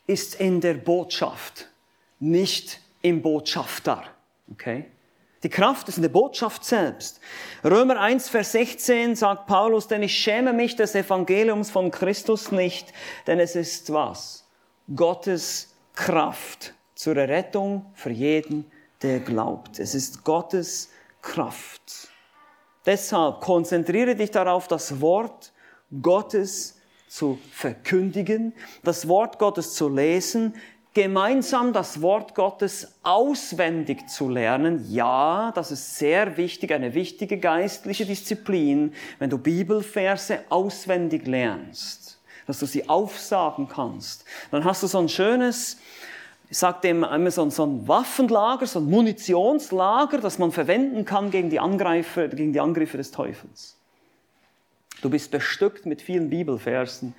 ist 0.07 0.35
in 0.35 0.61
der 0.61 0.75
Botschaft, 0.75 1.69
nicht 2.19 2.79
im 3.01 3.21
Botschafter. 3.21 4.03
Okay? 4.51 4.85
Die 5.43 5.49
Kraft 5.49 5.87
ist 5.89 5.97
in 5.97 6.01
der 6.01 6.09
Botschaft 6.09 6.65
selbst. 6.65 7.19
Römer 7.63 7.99
1, 7.99 8.29
Vers 8.29 8.53
16 8.53 9.15
sagt 9.15 9.45
Paulus, 9.45 9.87
denn 9.87 10.01
ich 10.01 10.17
schäme 10.17 10.53
mich 10.53 10.75
des 10.75 10.95
Evangeliums 10.95 11.69
von 11.69 11.91
Christus 11.91 12.51
nicht, 12.51 12.91
denn 13.27 13.39
es 13.39 13.55
ist 13.55 13.93
was? 13.93 14.47
Gottes 14.95 15.75
Kraft 15.93 16.73
zur 16.95 17.17
Errettung 17.17 17.85
für 17.93 18.09
jeden, 18.09 18.71
der 19.03 19.19
glaubt. 19.19 19.79
Es 19.79 19.93
ist 19.93 20.23
Gottes 20.23 20.89
Kraft. 21.21 22.09
Deshalb 22.85 23.41
konzentriere 23.41 24.15
dich 24.15 24.31
darauf, 24.31 24.67
das 24.67 24.99
Wort 25.01 25.53
Gottes 26.01 26.79
zu 27.07 27.39
verkündigen, 27.51 28.53
das 28.83 29.07
Wort 29.07 29.39
Gottes 29.39 29.73
zu 29.73 29.89
lesen, 29.89 30.53
gemeinsam 30.95 31.73
das 31.73 32.01
Wort 32.01 32.35
Gottes 32.35 32.93
auswendig 33.03 34.07
zu 34.07 34.29
lernen. 34.29 34.85
Ja, 34.89 35.51
das 35.53 35.69
ist 35.69 35.97
sehr 35.97 36.37
wichtig, 36.37 36.71
eine 36.71 36.93
wichtige 36.93 37.37
geistliche 37.37 38.05
Disziplin, 38.05 38.93
wenn 39.19 39.29
du 39.29 39.37
Bibelverse 39.37 40.39
auswendig 40.49 41.27
lernst, 41.27 42.17
dass 42.47 42.59
du 42.59 42.65
sie 42.65 42.87
aufsagen 42.87 43.67
kannst. 43.67 44.23
Dann 44.51 44.63
hast 44.63 44.83
du 44.83 44.87
so 44.87 44.99
ein 44.99 45.09
schönes, 45.09 45.77
ich 46.49 46.57
sage 46.57 46.79
dem 46.83 47.03
immer 47.03 47.29
so, 47.29 47.49
so 47.49 47.65
ein 47.65 47.85
Waffenlager, 47.89 48.65
so 48.65 48.79
ein 48.79 48.85
Munitionslager, 48.85 50.19
das 50.19 50.39
man 50.39 50.53
verwenden 50.53 51.03
kann 51.03 51.29
gegen 51.29 51.49
die 51.49 51.59
Angreifer, 51.59 52.29
gegen 52.29 52.53
die 52.53 52.61
Angriffe 52.61 52.95
des 52.95 53.11
Teufels. 53.11 53.74
Du 55.05 55.11
bist 55.11 55.29
bestückt 55.29 55.85
mit 55.85 56.01
vielen 56.01 56.31
Bibelversen, 56.31 57.13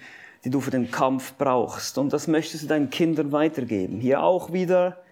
die 0.45 0.51
du 0.51 0.61
für 0.61 0.73
den 0.73 0.91
Kampf 0.91 1.35
brauchst. 1.39 1.99
Und 1.99 2.13
das 2.13 2.27
möchtest 2.27 2.65
du 2.65 2.67
deinen 2.67 2.91
Kindern 2.91 3.31
weitergeben. 3.31 4.01
Hier 4.01 4.25
auch 4.25 4.53
wieder, 4.53 5.05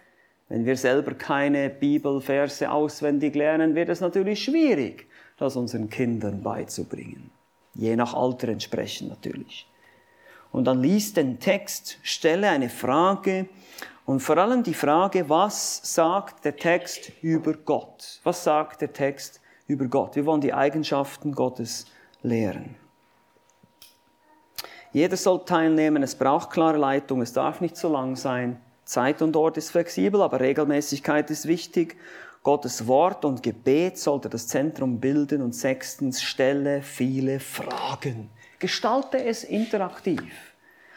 wenn 0.49 0.67
wir 0.67 0.77
selber 0.77 1.15
keine 1.15 1.71
Bibelverse 1.71 2.69
auswendig 2.69 3.37
lernen, 3.37 3.77
wird 3.77 3.91
es 3.91 4.01
natürlich 4.01 4.43
schwierig, 4.43 5.07
das 5.37 5.55
unseren 5.55 5.89
Kindern 5.89 6.43
beizubringen. 6.43 7.31
Je 7.75 7.95
nach 7.95 8.13
Alter 8.13 8.49
entsprechend 8.49 9.11
natürlich. 9.11 9.69
Und 10.51 10.65
dann 10.65 10.83
liest 10.83 11.17
den 11.17 11.39
Text, 11.39 11.99
stelle 12.03 12.49
eine 12.49 12.71
Frage 12.71 13.47
und 14.05 14.19
vor 14.19 14.37
allem 14.37 14.65
die 14.65 14.75
Frage, 14.75 15.29
was 15.29 15.81
sagt 15.95 16.45
der 16.45 16.57
Text 16.57 17.13
über 17.23 17.53
Gott? 17.53 18.19
Was 18.25 18.43
sagt 18.43 18.81
der 18.81 18.93
Text 18.93 19.41
über 19.69 19.85
Gott? 19.85 20.17
Wir 20.17 20.27
wollen 20.27 20.41
die 20.41 20.55
Eigenschaften 20.55 21.37
Gottes 21.37 21.87
lehren. 22.25 22.75
Jeder 24.93 25.17
soll 25.17 25.45
teilnehmen, 25.45 26.03
es 26.03 26.15
braucht 26.15 26.51
klare 26.51 26.79
Leitung, 26.79 27.23
es 27.23 27.33
darf 27.33 27.61
nicht 27.61 27.77
zu 27.77 27.89
lang 27.89 28.17
sein. 28.17 28.61
Zeit 28.85 29.23
und 29.23 29.35
Ort 29.37 29.57
ist 29.57 29.71
flexibel, 29.71 30.23
aber 30.23 30.41
Regelmäßigkeit 30.41 31.31
ist 31.31 31.47
wichtig. 31.47 31.97
Gottes 32.43 32.87
Wort 32.87 33.25
und 33.25 33.43
Gebet 33.43 33.99
sollte 33.99 34.29
das 34.29 34.47
Zentrum 34.47 35.01
bilden 35.01 35.43
und 35.43 35.55
sechstens 35.55 36.23
stelle 36.23 36.83
viele 36.83 37.41
Fragen. 37.41 38.31
Gestalte 38.59 39.23
es 39.25 39.45
interaktiv. 39.45 40.23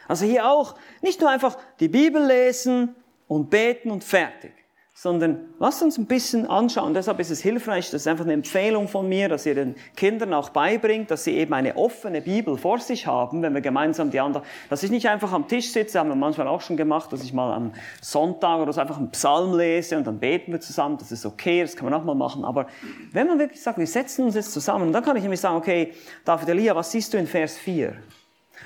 Also 0.06 0.26
hier 0.26 0.48
auch 0.48 0.76
nicht 1.02 1.20
nur 1.20 1.30
einfach 1.30 1.56
die 1.80 1.88
Bibel 1.88 2.24
lesen 2.24 2.94
und 3.26 3.50
beten 3.50 3.90
und 3.90 4.04
fertig 4.04 4.57
sondern 5.00 5.54
lasst 5.60 5.80
uns 5.80 5.96
ein 5.96 6.06
bisschen 6.06 6.50
anschauen. 6.50 6.92
Deshalb 6.92 7.20
ist 7.20 7.30
es 7.30 7.40
hilfreich, 7.40 7.88
das 7.92 8.02
ist 8.02 8.08
einfach 8.08 8.24
eine 8.24 8.32
Empfehlung 8.32 8.88
von 8.88 9.08
mir, 9.08 9.28
dass 9.28 9.46
ihr 9.46 9.54
den 9.54 9.76
Kindern 9.94 10.34
auch 10.34 10.48
beibringt, 10.48 11.12
dass 11.12 11.22
sie 11.22 11.36
eben 11.36 11.54
eine 11.54 11.76
offene 11.76 12.20
Bibel 12.20 12.58
vor 12.58 12.80
sich 12.80 13.06
haben, 13.06 13.40
wenn 13.42 13.54
wir 13.54 13.60
gemeinsam 13.60 14.10
die 14.10 14.18
anderen, 14.18 14.44
dass 14.68 14.82
ich 14.82 14.90
nicht 14.90 15.08
einfach 15.08 15.32
am 15.32 15.46
Tisch 15.46 15.70
sitze, 15.70 16.00
haben 16.00 16.08
wir 16.08 16.16
manchmal 16.16 16.48
auch 16.48 16.62
schon 16.62 16.76
gemacht, 16.76 17.12
dass 17.12 17.22
ich 17.22 17.32
mal 17.32 17.54
am 17.54 17.74
Sonntag 18.02 18.58
oder 18.58 18.72
so 18.72 18.80
einfach 18.80 18.98
einen 18.98 19.12
Psalm 19.12 19.56
lese 19.56 19.96
und 19.96 20.04
dann 20.04 20.18
beten 20.18 20.50
wir 20.50 20.60
zusammen, 20.60 20.96
das 20.98 21.12
ist 21.12 21.24
okay, 21.24 21.62
das 21.62 21.76
kann 21.76 21.88
man 21.88 21.94
auch 21.94 22.04
mal 22.04 22.16
machen, 22.16 22.44
aber 22.44 22.66
wenn 23.12 23.28
man 23.28 23.38
wirklich 23.38 23.62
sagt, 23.62 23.78
wir 23.78 23.86
setzen 23.86 24.24
uns 24.24 24.34
jetzt 24.34 24.52
zusammen, 24.52 24.92
dann 24.92 25.04
kann 25.04 25.14
ich 25.14 25.22
nämlich 25.22 25.40
sagen, 25.40 25.54
okay, 25.54 25.92
David 26.24 26.48
Elia, 26.48 26.74
was 26.74 26.90
siehst 26.90 27.14
du 27.14 27.18
in 27.18 27.28
Vers 27.28 27.56
4? 27.56 27.94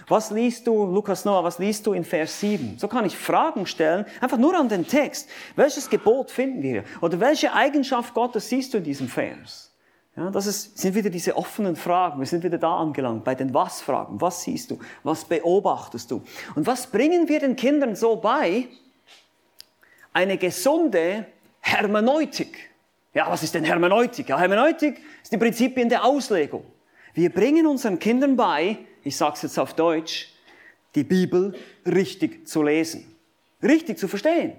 Was 0.08 0.30
liest 0.30 0.66
du, 0.66 0.84
Lukas 0.84 1.24
Noah, 1.24 1.44
was 1.44 1.58
liest 1.58 1.86
du 1.86 1.92
in 1.92 2.04
Vers 2.04 2.40
7? 2.40 2.78
So 2.78 2.88
kann 2.88 3.04
ich 3.04 3.16
Fragen 3.16 3.66
stellen, 3.66 4.04
einfach 4.20 4.38
nur 4.38 4.58
an 4.58 4.68
den 4.68 4.86
Text. 4.86 5.28
Welches 5.56 5.88
Gebot 5.88 6.30
finden 6.30 6.62
wir? 6.62 6.84
Oder 7.00 7.20
welche 7.20 7.52
Eigenschaft 7.52 8.14
Gottes 8.14 8.48
siehst 8.48 8.74
du 8.74 8.78
in 8.78 8.84
diesem 8.84 9.08
Vers? 9.08 9.72
Ja, 10.16 10.30
das 10.30 10.46
ist, 10.46 10.78
sind 10.78 10.94
wieder 10.94 11.08
diese 11.08 11.36
offenen 11.36 11.74
Fragen. 11.74 12.18
Wir 12.18 12.26
sind 12.26 12.44
wieder 12.44 12.58
da 12.58 12.76
angelangt, 12.76 13.24
bei 13.24 13.34
den 13.34 13.54
Was-Fragen. 13.54 14.20
Was 14.20 14.42
siehst 14.42 14.70
du? 14.70 14.78
Was 15.02 15.24
beobachtest 15.24 16.10
du? 16.10 16.22
Und 16.54 16.66
was 16.66 16.86
bringen 16.86 17.28
wir 17.28 17.40
den 17.40 17.56
Kindern 17.56 17.96
so 17.96 18.16
bei? 18.16 18.68
Eine 20.12 20.36
gesunde 20.36 21.26
Hermeneutik. 21.60 22.70
Ja, 23.14 23.30
was 23.30 23.42
ist 23.42 23.54
denn 23.54 23.64
Hermeneutik? 23.64 24.28
Ja, 24.28 24.38
Hermeneutik 24.38 25.00
ist 25.22 25.32
die 25.32 25.38
Prinzipien 25.38 25.88
der 25.88 26.04
Auslegung. 26.04 26.64
Wir 27.14 27.30
bringen 27.30 27.66
unseren 27.66 27.98
Kindern 27.98 28.36
bei, 28.36 28.78
ich 29.04 29.16
sage 29.16 29.34
es 29.36 29.42
jetzt 29.42 29.58
auf 29.58 29.74
Deutsch, 29.74 30.28
die 30.94 31.04
Bibel 31.04 31.54
richtig 31.86 32.46
zu 32.46 32.62
lesen, 32.62 33.16
richtig 33.62 33.98
zu 33.98 34.08
verstehen. 34.08 34.54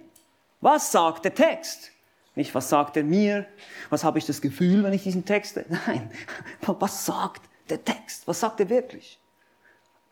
Was 0.62 0.92
sagt 0.92 1.26
der 1.26 1.36
Text? 1.36 1.92
Nicht, 2.36 2.56
was 2.56 2.70
sagt 2.70 2.98
er 2.98 3.04
mir? 3.04 3.46
Was 3.90 4.04
habe 4.04 4.18
ich 4.18 4.26
das 4.26 4.42
Gefühl, 4.42 4.84
wenn 4.84 4.94
ich 4.94 5.04
diesen 5.04 5.26
Text... 5.26 5.60
Nein, 5.70 6.10
was 6.62 7.06
sagt 7.06 7.44
der 7.70 7.84
Text? 7.84 8.28
Was 8.28 8.40
sagt 8.40 8.60
er 8.60 8.70
wirklich? 8.70 9.20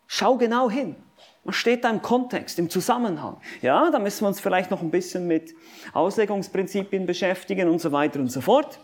Schau 0.07 0.38
genau 0.38 0.69
hin. 0.69 0.95
Was 1.43 1.55
steht 1.55 1.84
da 1.84 1.89
im 1.89 2.01
Kontext, 2.01 2.59
im 2.59 2.69
Zusammenhang? 2.69 3.38
Ja, 3.61 3.89
da 3.89 3.97
müssen 3.97 4.21
wir 4.21 4.27
uns 4.27 4.39
vielleicht 4.39 4.69
noch 4.69 4.82
ein 4.82 4.91
bisschen 4.91 5.25
mit 5.25 5.55
Auslegungsprinzipien 5.93 7.07
beschäftigen 7.07 7.67
und 7.67 7.79
so 7.79 7.91
weiter 7.91 8.19
und 8.19 8.29
so 8.32 8.41
fort. 8.41 8.79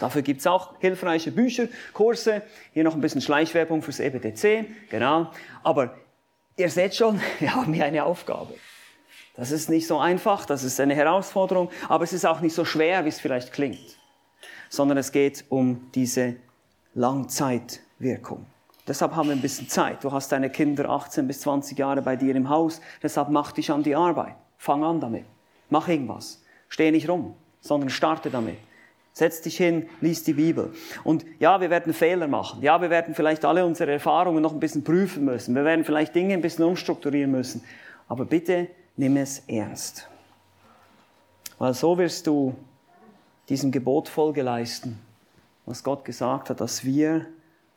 Dafür 0.00 0.22
gibt's 0.22 0.46
auch 0.46 0.78
hilfreiche 0.80 1.30
Bücher, 1.30 1.68
Kurse. 1.92 2.42
Hier 2.72 2.84
noch 2.84 2.94
ein 2.94 3.00
bisschen 3.00 3.20
Schleichwerbung 3.20 3.82
fürs 3.82 4.00
EBTC, 4.00 4.66
genau. 4.90 5.30
Aber 5.62 5.94
ihr 6.56 6.68
seht 6.68 6.94
schon, 6.94 7.20
wir 7.38 7.54
haben 7.54 7.72
hier 7.72 7.84
eine 7.84 8.04
Aufgabe. 8.04 8.54
Das 9.36 9.50
ist 9.50 9.68
nicht 9.68 9.86
so 9.86 9.98
einfach, 9.98 10.46
das 10.46 10.62
ist 10.62 10.78
eine 10.78 10.94
Herausforderung, 10.94 11.70
aber 11.88 12.04
es 12.04 12.12
ist 12.12 12.24
auch 12.24 12.40
nicht 12.40 12.54
so 12.54 12.64
schwer, 12.64 13.04
wie 13.04 13.08
es 13.08 13.18
vielleicht 13.18 13.52
klingt, 13.52 13.98
sondern 14.68 14.96
es 14.96 15.10
geht 15.10 15.44
um 15.48 15.90
diese 15.92 16.36
Langzeitwirkung. 16.94 18.46
Deshalb 18.86 19.16
haben 19.16 19.28
wir 19.28 19.34
ein 19.34 19.40
bisschen 19.40 19.68
Zeit. 19.68 20.04
Du 20.04 20.12
hast 20.12 20.30
deine 20.30 20.50
Kinder 20.50 20.88
18 20.88 21.26
bis 21.26 21.40
20 21.40 21.78
Jahre 21.78 22.02
bei 22.02 22.16
dir 22.16 22.36
im 22.36 22.48
Haus, 22.48 22.80
deshalb 23.02 23.30
mach 23.30 23.50
dich 23.50 23.70
an 23.72 23.82
die 23.82 23.96
Arbeit. 23.96 24.36
Fang 24.58 24.84
an 24.84 25.00
damit. 25.00 25.24
Mach 25.68 25.88
irgendwas. 25.88 26.42
Steh 26.68 26.90
nicht 26.90 27.08
rum, 27.08 27.34
sondern 27.60 27.90
starte 27.90 28.30
damit. 28.30 28.58
Setz 29.16 29.40
dich 29.42 29.56
hin, 29.56 29.88
lies 30.00 30.24
die 30.24 30.32
Bibel. 30.32 30.72
Und 31.04 31.24
ja, 31.38 31.60
wir 31.60 31.70
werden 31.70 31.94
Fehler 31.94 32.26
machen. 32.26 32.62
Ja, 32.62 32.82
wir 32.82 32.90
werden 32.90 33.14
vielleicht 33.14 33.44
alle 33.44 33.64
unsere 33.64 33.92
Erfahrungen 33.92 34.42
noch 34.42 34.52
ein 34.52 34.58
bisschen 34.58 34.82
prüfen 34.82 35.24
müssen. 35.24 35.54
Wir 35.54 35.64
werden 35.64 35.84
vielleicht 35.84 36.16
Dinge 36.16 36.34
ein 36.34 36.40
bisschen 36.40 36.64
umstrukturieren 36.64 37.30
müssen. 37.30 37.62
Aber 38.08 38.24
bitte 38.24 38.66
nimm 38.96 39.16
es 39.16 39.44
ernst. 39.46 40.08
Weil 41.58 41.74
so 41.74 41.96
wirst 41.96 42.26
du 42.26 42.56
diesem 43.48 43.70
Gebot 43.70 44.08
Folge 44.08 44.42
leisten, 44.42 44.98
was 45.64 45.84
Gott 45.84 46.04
gesagt 46.04 46.50
hat, 46.50 46.60
dass 46.60 46.84
wir 46.84 47.26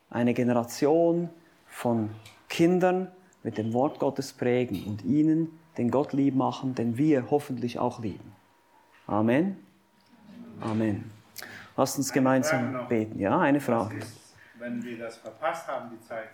eine 0.10 0.34
Generation 0.34 1.30
von 1.68 2.10
Kindern 2.50 3.12
mit 3.44 3.60
dem 3.60 3.74
Wort 3.74 4.00
Gottes 4.00 4.34
prägen 4.34 4.86
und 4.88 5.06
ihnen 5.06 5.60
den 5.78 5.92
Gott 5.92 6.14
lieb 6.14 6.36
machen, 6.36 6.74
den 6.74 6.98
wir 6.98 7.30
hoffentlich 7.30 7.78
auch 7.78 8.02
lieben. 8.02 8.34
Amen. 9.06 9.58
Amen. 10.60 11.17
Lasst 11.78 11.98
uns 11.98 12.12
gemeinsam 12.12 12.88
beten. 12.90 13.20
Ja, 13.20 13.40
eine 13.40 13.62
Frage. 13.62 14.00
Was 14.00 14.02
ist, 14.02 14.60
wenn 14.60 14.84
wir 14.84 14.98
das 14.98 15.18
verpasst 15.18 15.68
haben, 15.68 15.90
die 15.92 16.08
Zeit? 16.08 16.30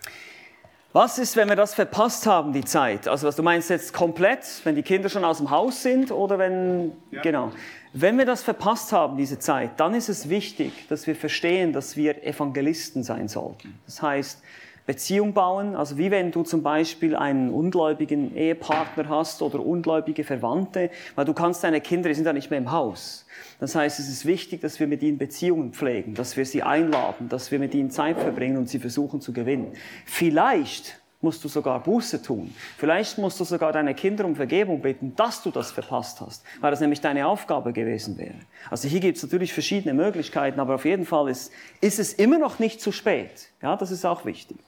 Was 0.94 1.18
ist, 1.18 1.36
wenn 1.36 1.48
wir 1.48 1.56
das 1.56 1.74
verpasst 1.74 2.26
haben, 2.26 2.52
die 2.52 2.64
Zeit? 2.64 3.08
Also, 3.08 3.26
was 3.26 3.36
du 3.36 3.42
meinst 3.42 3.68
jetzt 3.68 3.92
komplett, 3.92 4.46
wenn 4.64 4.74
die 4.74 4.82
Kinder 4.82 5.08
schon 5.08 5.24
aus 5.24 5.38
dem 5.38 5.50
Haus 5.50 5.82
sind 5.82 6.10
oder 6.10 6.38
wenn, 6.38 6.92
ja. 7.10 7.20
genau. 7.20 7.50
Wenn 7.92 8.16
wir 8.16 8.24
das 8.24 8.42
verpasst 8.42 8.92
haben, 8.92 9.16
diese 9.16 9.38
Zeit, 9.38 9.78
dann 9.78 9.94
ist 9.94 10.08
es 10.08 10.28
wichtig, 10.28 10.88
dass 10.88 11.06
wir 11.06 11.14
verstehen, 11.14 11.72
dass 11.72 11.96
wir 11.96 12.24
Evangelisten 12.24 13.02
sein 13.02 13.28
sollten. 13.28 13.78
Das 13.86 14.00
heißt, 14.00 14.42
Beziehung 14.86 15.32
bauen, 15.32 15.76
also 15.76 15.96
wie 15.96 16.10
wenn 16.10 16.30
du 16.30 16.42
zum 16.42 16.62
Beispiel 16.62 17.16
einen 17.16 17.48
ungläubigen 17.48 18.36
Ehepartner 18.36 19.08
hast 19.08 19.40
oder 19.40 19.64
ungläubige 19.64 20.24
Verwandte, 20.24 20.90
weil 21.14 21.24
du 21.24 21.32
kannst 21.32 21.64
deine 21.64 21.80
Kinder, 21.80 22.10
die 22.10 22.14
sind 22.14 22.26
ja 22.26 22.34
nicht 22.34 22.50
mehr 22.50 22.58
im 22.58 22.70
Haus. 22.70 23.24
Das 23.60 23.74
heißt, 23.74 23.98
es 23.98 24.08
ist 24.08 24.26
wichtig, 24.26 24.60
dass 24.60 24.78
wir 24.80 24.86
mit 24.86 25.02
ihnen 25.02 25.16
Beziehungen 25.16 25.72
pflegen, 25.72 26.14
dass 26.14 26.36
wir 26.36 26.44
sie 26.44 26.62
einladen, 26.62 27.30
dass 27.30 27.50
wir 27.50 27.58
mit 27.58 27.74
ihnen 27.74 27.90
Zeit 27.90 28.18
verbringen 28.18 28.58
und 28.58 28.68
sie 28.68 28.78
versuchen 28.78 29.22
zu 29.22 29.32
gewinnen. 29.32 29.72
Vielleicht 30.04 31.00
musst 31.22 31.42
du 31.42 31.48
sogar 31.48 31.82
Buße 31.82 32.22
tun. 32.22 32.54
Vielleicht 32.76 33.16
musst 33.16 33.40
du 33.40 33.44
sogar 33.44 33.72
deine 33.72 33.94
Kinder 33.94 34.26
um 34.26 34.36
Vergebung 34.36 34.82
bitten, 34.82 35.16
dass 35.16 35.42
du 35.42 35.50
das 35.50 35.72
verpasst 35.72 36.20
hast, 36.20 36.44
weil 36.60 36.70
das 36.70 36.80
nämlich 36.80 37.00
deine 37.00 37.26
Aufgabe 37.26 37.72
gewesen 37.72 38.18
wäre. 38.18 38.34
Also 38.70 38.86
hier 38.86 39.00
gibt 39.00 39.16
es 39.16 39.22
natürlich 39.22 39.54
verschiedene 39.54 39.94
Möglichkeiten, 39.94 40.60
aber 40.60 40.74
auf 40.74 40.84
jeden 40.84 41.06
Fall 41.06 41.30
ist, 41.30 41.50
ist 41.80 41.98
es 41.98 42.12
immer 42.12 42.38
noch 42.38 42.58
nicht 42.58 42.82
zu 42.82 42.92
spät. 42.92 43.48
Ja, 43.62 43.76
das 43.76 43.90
ist 43.90 44.04
auch 44.04 44.26
wichtig. 44.26 44.58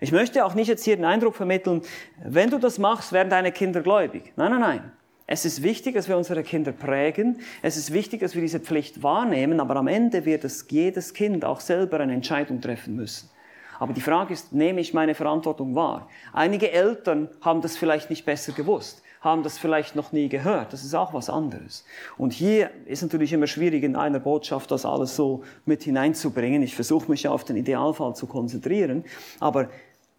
Ich 0.00 0.12
möchte 0.12 0.44
auch 0.44 0.54
nicht 0.54 0.68
jetzt 0.68 0.84
hier 0.84 0.96
den 0.96 1.04
Eindruck 1.04 1.36
vermitteln, 1.36 1.82
wenn 2.24 2.50
du 2.50 2.58
das 2.58 2.78
machst, 2.78 3.12
werden 3.12 3.28
deine 3.28 3.52
Kinder 3.52 3.82
gläubig. 3.82 4.32
Nein, 4.36 4.50
nein, 4.50 4.60
nein. 4.60 4.92
Es 5.26 5.44
ist 5.44 5.62
wichtig, 5.62 5.94
dass 5.94 6.08
wir 6.08 6.16
unsere 6.16 6.42
Kinder 6.42 6.72
prägen. 6.72 7.38
Es 7.62 7.76
ist 7.76 7.92
wichtig, 7.92 8.20
dass 8.20 8.34
wir 8.34 8.42
diese 8.42 8.58
Pflicht 8.58 9.04
wahrnehmen. 9.04 9.60
Aber 9.60 9.76
am 9.76 9.86
Ende 9.86 10.24
wird 10.24 10.42
es 10.44 10.66
jedes 10.68 11.14
Kind 11.14 11.44
auch 11.44 11.60
selber 11.60 12.00
eine 12.00 12.14
Entscheidung 12.14 12.60
treffen 12.60 12.96
müssen. 12.96 13.30
Aber 13.78 13.92
die 13.92 14.00
Frage 14.00 14.34
ist, 14.34 14.52
nehme 14.52 14.80
ich 14.80 14.92
meine 14.92 15.14
Verantwortung 15.14 15.74
wahr? 15.74 16.08
Einige 16.32 16.72
Eltern 16.72 17.28
haben 17.42 17.60
das 17.60 17.76
vielleicht 17.76 18.10
nicht 18.10 18.26
besser 18.26 18.52
gewusst, 18.52 19.02
haben 19.20 19.42
das 19.42 19.56
vielleicht 19.56 19.94
noch 19.96 20.12
nie 20.12 20.28
gehört. 20.28 20.72
Das 20.72 20.82
ist 20.82 20.94
auch 20.94 21.14
was 21.14 21.30
anderes. 21.30 21.86
Und 22.18 22.32
hier 22.32 22.70
ist 22.86 23.02
natürlich 23.02 23.32
immer 23.32 23.46
schwierig, 23.46 23.84
in 23.84 23.96
einer 23.96 24.18
Botschaft 24.18 24.70
das 24.70 24.84
alles 24.84 25.14
so 25.14 25.44
mit 25.64 25.84
hineinzubringen. 25.84 26.62
Ich 26.62 26.74
versuche 26.74 27.10
mich 27.10 27.22
ja 27.22 27.30
auf 27.30 27.44
den 27.44 27.56
Idealfall 27.56 28.16
zu 28.16 28.26
konzentrieren. 28.26 29.04
Aber 29.38 29.70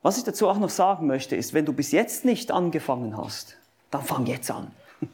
was 0.01 0.17
ich 0.17 0.23
dazu 0.23 0.47
auch 0.47 0.57
noch 0.57 0.69
sagen 0.69 1.07
möchte, 1.07 1.35
ist, 1.35 1.53
wenn 1.53 1.65
du 1.65 1.73
bis 1.73 1.91
jetzt 1.91 2.25
nicht 2.25 2.51
angefangen 2.51 3.17
hast, 3.17 3.57
dann 3.91 4.03
fang 4.03 4.25
jetzt 4.25 4.49
an. 4.49 4.71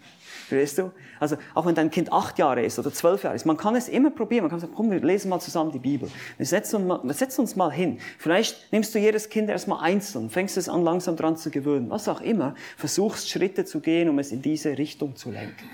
Verstehst 0.47 0.77
du? 0.77 0.91
Also, 1.19 1.35
auch 1.55 1.65
wenn 1.65 1.75
dein 1.75 1.91
Kind 1.91 2.13
acht 2.13 2.39
Jahre 2.39 2.61
ist 2.61 2.79
oder 2.79 2.93
zwölf 2.93 3.23
Jahre 3.23 3.35
ist, 3.35 3.45
man 3.45 3.57
kann 3.57 3.75
es 3.75 3.89
immer 3.89 4.11
probieren. 4.11 4.43
Man 4.43 4.49
kann 4.49 4.61
sagen, 4.61 4.71
komm, 4.73 4.91
wir 4.91 5.01
lesen 5.01 5.27
mal 5.27 5.41
zusammen 5.41 5.73
die 5.73 5.79
Bibel. 5.79 6.09
Wir 6.37 6.45
setzen, 6.45 6.77
uns 6.77 6.85
mal, 6.85 7.01
wir 7.03 7.13
setzen 7.13 7.41
uns 7.41 7.57
mal 7.57 7.69
hin. 7.69 7.99
Vielleicht 8.17 8.71
nimmst 8.71 8.95
du 8.95 8.99
jedes 8.99 9.27
Kind 9.27 9.49
erstmal 9.49 9.83
einzeln, 9.83 10.29
fängst 10.29 10.55
es 10.55 10.69
an, 10.69 10.83
langsam 10.83 11.17
dran 11.17 11.35
zu 11.35 11.51
gewöhnen. 11.51 11.89
Was 11.89 12.07
auch 12.07 12.21
immer. 12.21 12.55
Versuchst 12.77 13.29
Schritte 13.29 13.65
zu 13.65 13.81
gehen, 13.81 14.07
um 14.07 14.19
es 14.19 14.31
in 14.31 14.41
diese 14.41 14.77
Richtung 14.77 15.17
zu 15.17 15.31
lenken. 15.31 15.69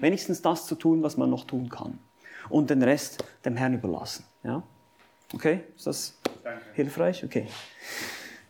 Wenigstens 0.00 0.42
das 0.42 0.66
zu 0.66 0.76
tun, 0.76 1.02
was 1.02 1.16
man 1.16 1.28
noch 1.28 1.44
tun 1.44 1.68
kann. 1.68 1.98
Und 2.48 2.70
den 2.70 2.84
Rest 2.84 3.24
dem 3.44 3.56
Herrn 3.56 3.74
überlassen. 3.74 4.24
Ja? 4.44 4.62
Okay? 5.32 5.64
Ist 5.76 5.88
das 5.88 6.18
Danke. 6.44 6.60
hilfreich? 6.74 7.24
Okay. 7.24 7.48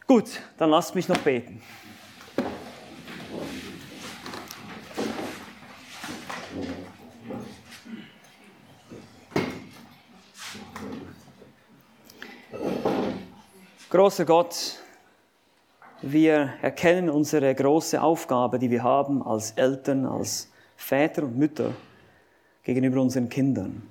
Gut, 0.07 0.43
dann 0.59 0.69
lasst 0.69 0.95
mich 0.95 1.09
noch 1.09 1.19
beten. 1.19 1.63
Großer 13.89 14.27
Gott, 14.27 14.81
wir 16.03 16.53
erkennen 16.61 17.09
unsere 17.09 17.55
große 17.55 18.03
Aufgabe, 18.03 18.59
die 18.59 18.71
wir 18.71 18.83
haben 18.83 19.23
als 19.23 19.53
Eltern, 19.53 20.05
als 20.05 20.51
Väter 20.77 21.23
und 21.23 21.39
Mütter 21.39 21.71
gegenüber 22.63 23.01
unseren 23.01 23.31
Kindern. 23.31 23.89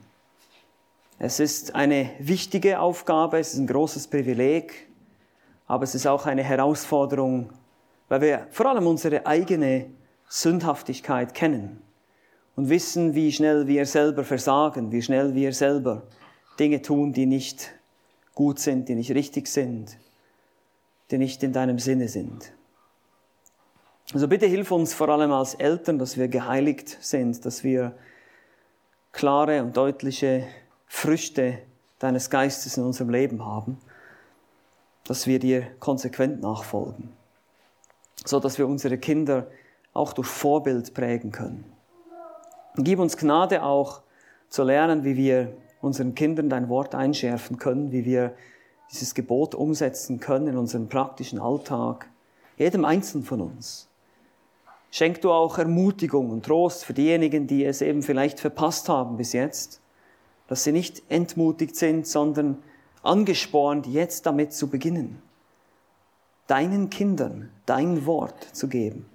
Es 1.17 1.39
ist 1.39 1.73
eine 1.73 2.11
wichtige 2.19 2.79
Aufgabe, 2.79 3.39
es 3.39 3.53
ist 3.53 3.59
ein 3.59 3.67
großes 3.67 4.07
Privileg, 4.07 4.92
aber 5.73 5.85
es 5.85 5.95
ist 5.95 6.05
auch 6.05 6.27
eine 6.27 6.43
Herausforderung, 6.43 7.49
weil 8.07 8.21
wir 8.21 8.47
vor 8.51 8.67
allem 8.67 8.85
unsere 8.85 9.25
eigene 9.25 9.87
Sündhaftigkeit 10.29 11.33
kennen 11.33 11.81
und 12.55 12.69
wissen, 12.69 13.15
wie 13.15 13.31
schnell 13.31 13.65
wir 13.65 13.87
selber 13.87 14.23
versagen, 14.23 14.91
wie 14.91 15.01
schnell 15.01 15.33
wir 15.33 15.51
selber 15.51 16.03
Dinge 16.59 16.83
tun, 16.83 17.11
die 17.11 17.25
nicht 17.25 17.73
gut 18.35 18.59
sind, 18.59 18.87
die 18.87 18.93
nicht 18.93 19.09
richtig 19.15 19.47
sind, 19.47 19.97
die 21.09 21.17
nicht 21.17 21.41
in 21.41 21.53
deinem 21.53 21.79
Sinne 21.79 22.07
sind. 22.07 22.53
Also 24.13 24.27
bitte 24.27 24.45
hilf 24.45 24.71
uns 24.71 24.93
vor 24.93 25.09
allem 25.09 25.31
als 25.31 25.55
Eltern, 25.55 25.97
dass 25.97 26.17
wir 26.17 26.27
geheiligt 26.27 26.99
sind, 27.01 27.43
dass 27.47 27.63
wir 27.63 27.95
klare 29.11 29.63
und 29.63 29.75
deutliche 29.75 30.45
Früchte 30.85 31.57
deines 31.97 32.29
Geistes 32.29 32.77
in 32.77 32.83
unserem 32.83 33.09
Leben 33.09 33.43
haben 33.43 33.79
dass 35.07 35.27
wir 35.27 35.39
dir 35.39 35.67
konsequent 35.79 36.41
nachfolgen, 36.41 37.09
so 38.25 38.39
dass 38.39 38.57
wir 38.57 38.67
unsere 38.67 38.97
Kinder 38.97 39.47
auch 39.93 40.13
durch 40.13 40.27
Vorbild 40.27 40.93
prägen 40.93 41.31
können. 41.31 41.65
Und 42.75 42.83
gib 42.85 42.99
uns 42.99 43.17
Gnade 43.17 43.63
auch 43.63 44.01
zu 44.49 44.63
lernen, 44.63 45.03
wie 45.03 45.15
wir 45.15 45.53
unseren 45.81 46.15
Kindern 46.15 46.49
dein 46.49 46.69
Wort 46.69 46.95
einschärfen 46.95 47.57
können, 47.57 47.91
wie 47.91 48.05
wir 48.05 48.33
dieses 48.91 49.13
Gebot 49.13 49.55
umsetzen 49.55 50.19
können 50.19 50.47
in 50.47 50.57
unserem 50.57 50.87
praktischen 50.87 51.39
Alltag, 51.39 52.07
jedem 52.57 52.85
Einzelnen 52.85 53.25
von 53.25 53.41
uns. 53.41 53.89
Schenk 54.91 55.21
du 55.21 55.31
auch 55.31 55.57
Ermutigung 55.57 56.29
und 56.29 56.45
Trost 56.45 56.85
für 56.85 56.93
diejenigen, 56.93 57.47
die 57.47 57.65
es 57.65 57.81
eben 57.81 58.03
vielleicht 58.03 58.39
verpasst 58.39 58.89
haben 58.89 59.17
bis 59.17 59.33
jetzt, 59.33 59.81
dass 60.47 60.63
sie 60.63 60.71
nicht 60.71 61.01
entmutigt 61.09 61.75
sind, 61.75 62.05
sondern 62.05 62.59
angespornt, 63.03 63.85
jetzt 63.85 64.25
damit 64.25 64.53
zu 64.53 64.69
beginnen, 64.69 65.21
deinen 66.47 66.89
Kindern 66.89 67.51
dein 67.65 68.05
Wort 68.05 68.43
zu 68.55 68.67
geben, 68.67 69.05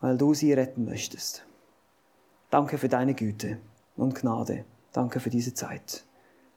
weil 0.00 0.16
du 0.16 0.34
sie 0.34 0.52
retten 0.52 0.84
möchtest. 0.84 1.44
Danke 2.50 2.78
für 2.78 2.88
deine 2.88 3.14
Güte 3.14 3.58
und 3.96 4.14
Gnade. 4.14 4.64
Danke 4.92 5.20
für 5.20 5.30
diese 5.30 5.54
Zeit. 5.54 6.04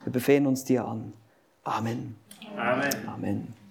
Wir 0.03 0.11
befehlen 0.11 0.45
uns 0.45 0.65
dir 0.65 0.85
an. 0.85 1.13
Amen. 1.63 2.17
Amen. 2.57 3.07
Amen. 3.07 3.64